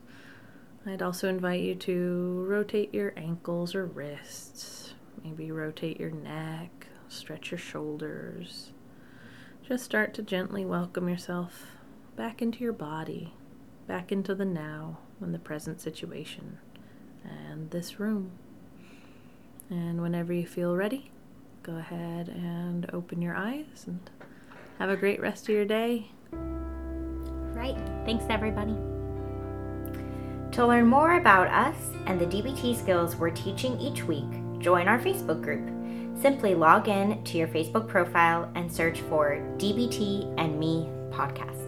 I'd 0.88 1.02
also 1.02 1.28
invite 1.28 1.62
you 1.62 1.76
to 1.76 2.46
rotate 2.48 2.94
your 2.94 3.14
ankles 3.18 3.74
or 3.74 3.86
wrists, 3.86 4.94
maybe 5.24 5.52
rotate 5.52 6.00
your 6.00 6.12
neck, 6.12 6.88
stretch 7.08 7.50
your 7.50 7.58
shoulders. 7.58 8.72
Just 9.68 9.84
start 9.84 10.14
to 10.14 10.22
gently 10.22 10.64
welcome 10.64 11.10
yourself 11.10 11.72
back 12.16 12.40
into 12.40 12.60
your 12.60 12.74
body, 12.74 13.34
back 13.88 14.12
into 14.12 14.36
the 14.36 14.46
now 14.46 15.00
and 15.20 15.34
the 15.34 15.40
present 15.40 15.82
situation 15.82 16.60
and 17.24 17.72
this 17.72 18.00
room. 18.00 18.34
And 19.72 20.04
whenever 20.04 20.34
you 20.34 20.46
feel 20.46 20.76
ready, 20.76 21.10
go 21.64 21.78
ahead 21.78 22.30
and 22.30 22.88
open 22.94 23.24
your 23.24 23.36
eyes 23.36 23.86
and 23.88 24.08
have 24.78 24.92
a 24.92 24.96
great 24.96 25.20
rest 25.20 25.50
of 25.50 25.56
your 25.56 25.66
day. 25.66 26.12
Right. 26.32 27.78
Thanks, 28.06 28.26
everybody. 28.30 28.95
To 30.52 30.66
learn 30.66 30.88
more 30.88 31.18
about 31.18 31.48
us 31.48 31.76
and 32.06 32.20
the 32.20 32.26
DBT 32.26 32.78
skills 32.78 33.16
we're 33.16 33.30
teaching 33.30 33.80
each 33.80 34.04
week, 34.04 34.30
join 34.60 34.88
our 34.88 35.00
Facebook 35.00 35.42
group. 35.42 35.70
Simply 36.22 36.56
log 36.56 36.88
in 36.88 37.24
to 37.26 37.38
your 37.38 37.48
Facebook 37.48 37.88
profile 37.88 38.50
and 38.56 38.72
search 38.72 39.02
for 39.02 39.42
DBT 39.58 40.34
and 40.38 40.58
Me 40.58 40.88
podcast. 41.12 41.65